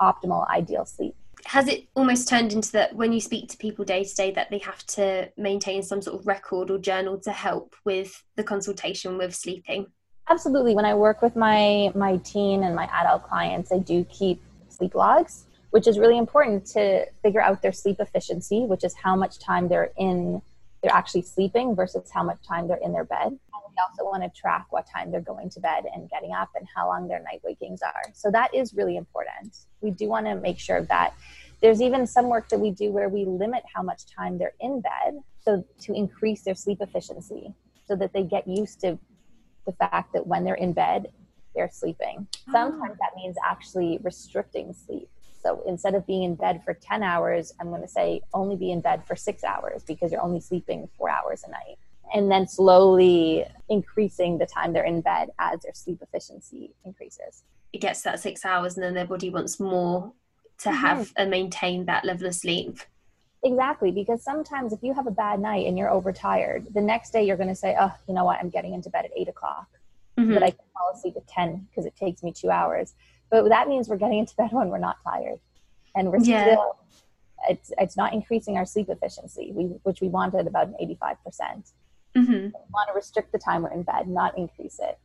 optimal 0.00 0.48
ideal 0.50 0.84
sleep. 0.84 1.14
Has 1.46 1.68
it 1.68 1.86
almost 1.94 2.28
turned 2.28 2.52
into 2.52 2.72
that 2.72 2.94
when 2.94 3.12
you 3.12 3.20
speak 3.20 3.48
to 3.50 3.56
people 3.56 3.84
day 3.84 4.04
to 4.04 4.14
day 4.14 4.30
that 4.32 4.50
they 4.50 4.58
have 4.58 4.84
to 4.86 5.30
maintain 5.36 5.82
some 5.82 6.00
sort 6.00 6.20
of 6.20 6.26
record 6.26 6.70
or 6.70 6.78
journal 6.78 7.18
to 7.20 7.32
help 7.32 7.76
with 7.84 8.22
the 8.36 8.42
consultation 8.42 9.18
with 9.18 9.34
sleeping? 9.34 9.86
Absolutely. 10.28 10.74
When 10.74 10.86
I 10.86 10.94
work 10.94 11.20
with 11.20 11.36
my 11.36 11.92
my 11.94 12.16
teen 12.18 12.64
and 12.64 12.74
my 12.74 12.88
adult 12.92 13.24
clients, 13.24 13.70
I 13.72 13.78
do 13.78 14.04
keep 14.04 14.42
sleep 14.68 14.94
logs, 14.94 15.44
which 15.70 15.86
is 15.86 15.98
really 15.98 16.16
important 16.16 16.66
to 16.68 17.06
figure 17.22 17.42
out 17.42 17.60
their 17.60 17.72
sleep 17.72 18.00
efficiency, 18.00 18.60
which 18.60 18.84
is 18.84 18.94
how 18.94 19.14
much 19.14 19.38
time 19.38 19.68
they're 19.68 19.92
in 19.98 20.40
they're 20.84 20.94
actually 20.94 21.22
sleeping 21.22 21.74
versus 21.74 22.10
how 22.12 22.22
much 22.22 22.36
time 22.46 22.68
they're 22.68 22.76
in 22.76 22.92
their 22.92 23.04
bed. 23.04 23.28
And 23.28 23.38
we 23.52 23.74
also 23.82 24.04
want 24.04 24.22
to 24.22 24.40
track 24.40 24.66
what 24.68 24.86
time 24.86 25.10
they're 25.10 25.22
going 25.22 25.48
to 25.50 25.60
bed 25.60 25.84
and 25.94 26.10
getting 26.10 26.32
up 26.32 26.50
and 26.54 26.68
how 26.76 26.88
long 26.88 27.08
their 27.08 27.22
night 27.22 27.40
wakings 27.42 27.80
are. 27.80 28.02
So 28.12 28.30
that 28.30 28.54
is 28.54 28.74
really 28.74 28.98
important. 28.98 29.56
We 29.80 29.92
do 29.92 30.08
want 30.08 30.26
to 30.26 30.34
make 30.34 30.58
sure 30.58 30.82
that 30.82 31.14
there's 31.62 31.80
even 31.80 32.06
some 32.06 32.28
work 32.28 32.50
that 32.50 32.60
we 32.60 32.70
do 32.70 32.92
where 32.92 33.08
we 33.08 33.24
limit 33.24 33.62
how 33.74 33.82
much 33.82 34.02
time 34.14 34.36
they're 34.36 34.52
in 34.60 34.82
bed 34.82 35.20
so 35.40 35.64
to 35.80 35.94
increase 35.94 36.42
their 36.42 36.54
sleep 36.54 36.78
efficiency 36.82 37.54
so 37.86 37.96
that 37.96 38.12
they 38.12 38.22
get 38.22 38.46
used 38.46 38.80
to 38.80 38.98
the 39.64 39.72
fact 39.72 40.12
that 40.12 40.26
when 40.26 40.44
they're 40.44 40.54
in 40.54 40.74
bed 40.74 41.08
they're 41.54 41.70
sleeping. 41.72 42.26
Ah. 42.48 42.52
Sometimes 42.52 42.92
oh. 42.92 42.96
that 43.00 43.16
means 43.16 43.36
actually 43.42 43.98
restricting 44.02 44.74
sleep. 44.74 45.08
So 45.44 45.62
instead 45.66 45.94
of 45.94 46.06
being 46.06 46.22
in 46.22 46.36
bed 46.36 46.62
for 46.64 46.74
10 46.74 47.02
hours, 47.02 47.52
I'm 47.60 47.68
going 47.68 47.82
to 47.82 47.88
say 47.88 48.22
only 48.32 48.56
be 48.56 48.72
in 48.72 48.80
bed 48.80 49.04
for 49.06 49.14
six 49.14 49.44
hours 49.44 49.82
because 49.82 50.10
you're 50.10 50.22
only 50.22 50.40
sleeping 50.40 50.88
four 50.96 51.10
hours 51.10 51.44
a 51.46 51.50
night. 51.50 51.76
And 52.14 52.30
then 52.30 52.46
slowly 52.48 53.44
increasing 53.68 54.38
the 54.38 54.46
time 54.46 54.72
they're 54.72 54.84
in 54.84 55.00
bed 55.00 55.30
as 55.38 55.60
their 55.60 55.74
sleep 55.74 56.00
efficiency 56.00 56.74
increases. 56.84 57.42
It 57.72 57.80
gets 57.80 58.02
that 58.02 58.20
six 58.20 58.44
hours, 58.44 58.76
and 58.76 58.84
then 58.84 58.94
their 58.94 59.06
body 59.06 59.30
wants 59.30 59.58
more 59.58 60.12
to 60.58 60.68
mm-hmm. 60.68 60.78
have 60.78 61.12
and 61.16 61.30
maintain 61.30 61.86
that 61.86 62.04
level 62.04 62.28
of 62.28 62.34
sleep. 62.34 62.78
Exactly, 63.42 63.90
because 63.90 64.22
sometimes 64.22 64.72
if 64.72 64.82
you 64.82 64.94
have 64.94 65.06
a 65.08 65.10
bad 65.10 65.40
night 65.40 65.66
and 65.66 65.76
you're 65.76 65.90
overtired, 65.90 66.68
the 66.72 66.80
next 66.80 67.10
day 67.10 67.24
you're 67.24 67.36
going 67.36 67.48
to 67.48 67.54
say, 67.54 67.76
"Oh, 67.78 67.92
you 68.06 68.14
know 68.14 68.24
what? 68.24 68.38
I'm 68.38 68.48
getting 68.48 68.74
into 68.74 68.90
bed 68.90 69.06
at 69.06 69.10
eight 69.16 69.28
o'clock, 69.28 69.66
mm-hmm. 70.16 70.34
but 70.34 70.42
I 70.42 70.50
can 70.50 70.64
fall 70.72 70.92
asleep 70.94 71.16
at 71.16 71.26
ten 71.26 71.66
because 71.70 71.84
it 71.84 71.96
takes 71.96 72.22
me 72.22 72.32
two 72.32 72.50
hours." 72.50 72.94
But 73.42 73.48
that 73.48 73.66
means 73.66 73.88
we're 73.88 73.96
getting 73.96 74.18
into 74.20 74.36
bed 74.36 74.52
when 74.52 74.68
we're 74.68 74.78
not 74.78 74.98
tired, 75.02 75.40
and 75.96 76.12
we're 76.12 76.20
yeah. 76.20 76.44
still 76.44 76.76
it's 77.48 77.72
it's 77.78 77.96
not 77.96 78.12
increasing 78.12 78.56
our 78.56 78.64
sleep 78.64 78.88
efficiency, 78.88 79.50
we, 79.52 79.64
which 79.82 80.00
we 80.00 80.08
wanted 80.08 80.46
about 80.46 80.68
an 80.68 80.76
eighty 80.78 80.94
five 80.94 81.16
percent. 81.24 81.72
Mm-hmm. 82.16 82.32
We 82.32 82.52
want 82.72 82.88
to 82.88 82.94
restrict 82.94 83.32
the 83.32 83.38
time 83.38 83.62
we're 83.62 83.72
in 83.72 83.82
bed, 83.82 84.06
not 84.06 84.38
increase 84.38 84.78
it. 84.80 84.98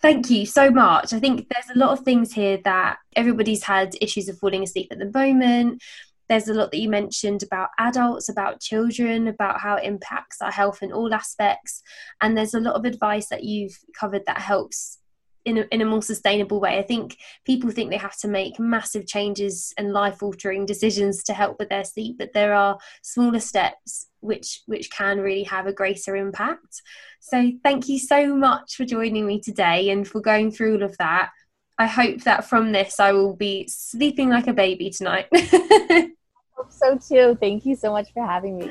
Thank 0.00 0.30
you 0.30 0.46
so 0.46 0.70
much. 0.70 1.12
I 1.12 1.20
think 1.20 1.46
there's 1.50 1.76
a 1.76 1.78
lot 1.78 1.90
of 1.90 2.06
things 2.06 2.32
here 2.32 2.56
that 2.64 2.96
everybody's 3.14 3.64
had 3.64 3.94
issues 4.00 4.30
of 4.30 4.38
falling 4.38 4.62
asleep 4.62 4.88
at 4.90 4.98
the 4.98 5.10
moment. 5.12 5.82
There's 6.30 6.48
a 6.48 6.54
lot 6.54 6.70
that 6.70 6.80
you 6.80 6.88
mentioned 6.88 7.42
about 7.42 7.68
adults, 7.76 8.30
about 8.30 8.60
children, 8.62 9.28
about 9.28 9.60
how 9.60 9.74
it 9.76 9.84
impacts 9.84 10.40
our 10.40 10.52
health 10.52 10.82
in 10.82 10.90
all 10.90 11.12
aspects. 11.12 11.82
And 12.22 12.34
there's 12.34 12.54
a 12.54 12.60
lot 12.60 12.76
of 12.76 12.86
advice 12.86 13.28
that 13.28 13.44
you've 13.44 13.78
covered 13.94 14.22
that 14.26 14.38
helps 14.38 14.99
in 15.44 15.58
a, 15.58 15.64
in 15.72 15.80
a 15.80 15.86
more 15.86 16.02
sustainable 16.02 16.60
way. 16.60 16.78
I 16.78 16.82
think 16.82 17.16
people 17.44 17.70
think 17.70 17.90
they 17.90 17.96
have 17.96 18.18
to 18.18 18.28
make 18.28 18.58
massive 18.58 19.06
changes 19.06 19.72
and 19.78 19.92
life 19.92 20.22
altering 20.22 20.66
decisions 20.66 21.22
to 21.24 21.34
help 21.34 21.58
with 21.58 21.68
their 21.68 21.84
sleep, 21.84 22.18
but 22.18 22.32
there 22.32 22.54
are 22.54 22.78
smaller 23.02 23.40
steps 23.40 24.06
which 24.20 24.60
which 24.66 24.90
can 24.90 25.18
really 25.18 25.44
have 25.44 25.66
a 25.66 25.72
greater 25.72 26.14
impact. 26.16 26.82
So 27.20 27.52
thank 27.62 27.88
you 27.88 27.98
so 27.98 28.34
much 28.34 28.76
for 28.76 28.84
joining 28.84 29.26
me 29.26 29.40
today 29.40 29.90
and 29.90 30.06
for 30.06 30.20
going 30.20 30.52
through 30.52 30.76
all 30.76 30.82
of 30.82 30.96
that. 30.98 31.30
I 31.78 31.86
hope 31.86 32.22
that 32.24 32.44
from 32.44 32.72
this 32.72 33.00
I 33.00 33.12
will 33.12 33.34
be 33.34 33.66
sleeping 33.68 34.28
like 34.28 34.46
a 34.46 34.52
baby 34.52 34.90
tonight. 34.90 35.28
I 35.32 36.10
hope 36.52 36.70
so 36.70 36.98
too. 36.98 37.38
Thank 37.40 37.64
you 37.64 37.74
so 37.74 37.90
much 37.90 38.12
for 38.12 38.24
having 38.24 38.58
me. 38.58 38.70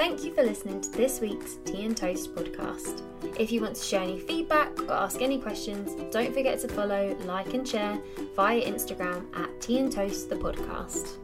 Thank 0.00 0.24
you 0.24 0.32
for 0.34 0.42
listening 0.42 0.80
to 0.80 0.90
this 0.92 1.20
week's 1.20 1.56
Tea 1.66 1.84
and 1.84 1.94
Toast 1.94 2.34
podcast. 2.34 3.02
If 3.38 3.52
you 3.52 3.60
want 3.60 3.76
to 3.76 3.82
share 3.82 4.00
any 4.00 4.18
feedback 4.18 4.80
or 4.84 4.92
ask 4.92 5.20
any 5.20 5.38
questions, 5.38 5.90
don't 6.10 6.32
forget 6.32 6.58
to 6.60 6.68
follow, 6.68 7.14
like, 7.26 7.52
and 7.52 7.68
share 7.68 8.00
via 8.34 8.62
Instagram 8.62 9.26
at 9.36 9.60
Tea 9.60 9.78
and 9.78 9.92
Toast 9.92 10.30
the 10.30 10.36
podcast. 10.36 11.18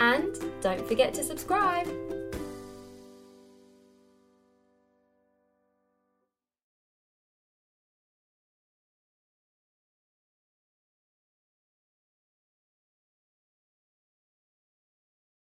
And 0.00 0.34
don't 0.62 0.88
forget 0.88 1.12
to 1.12 1.22
subscribe. 1.22 1.86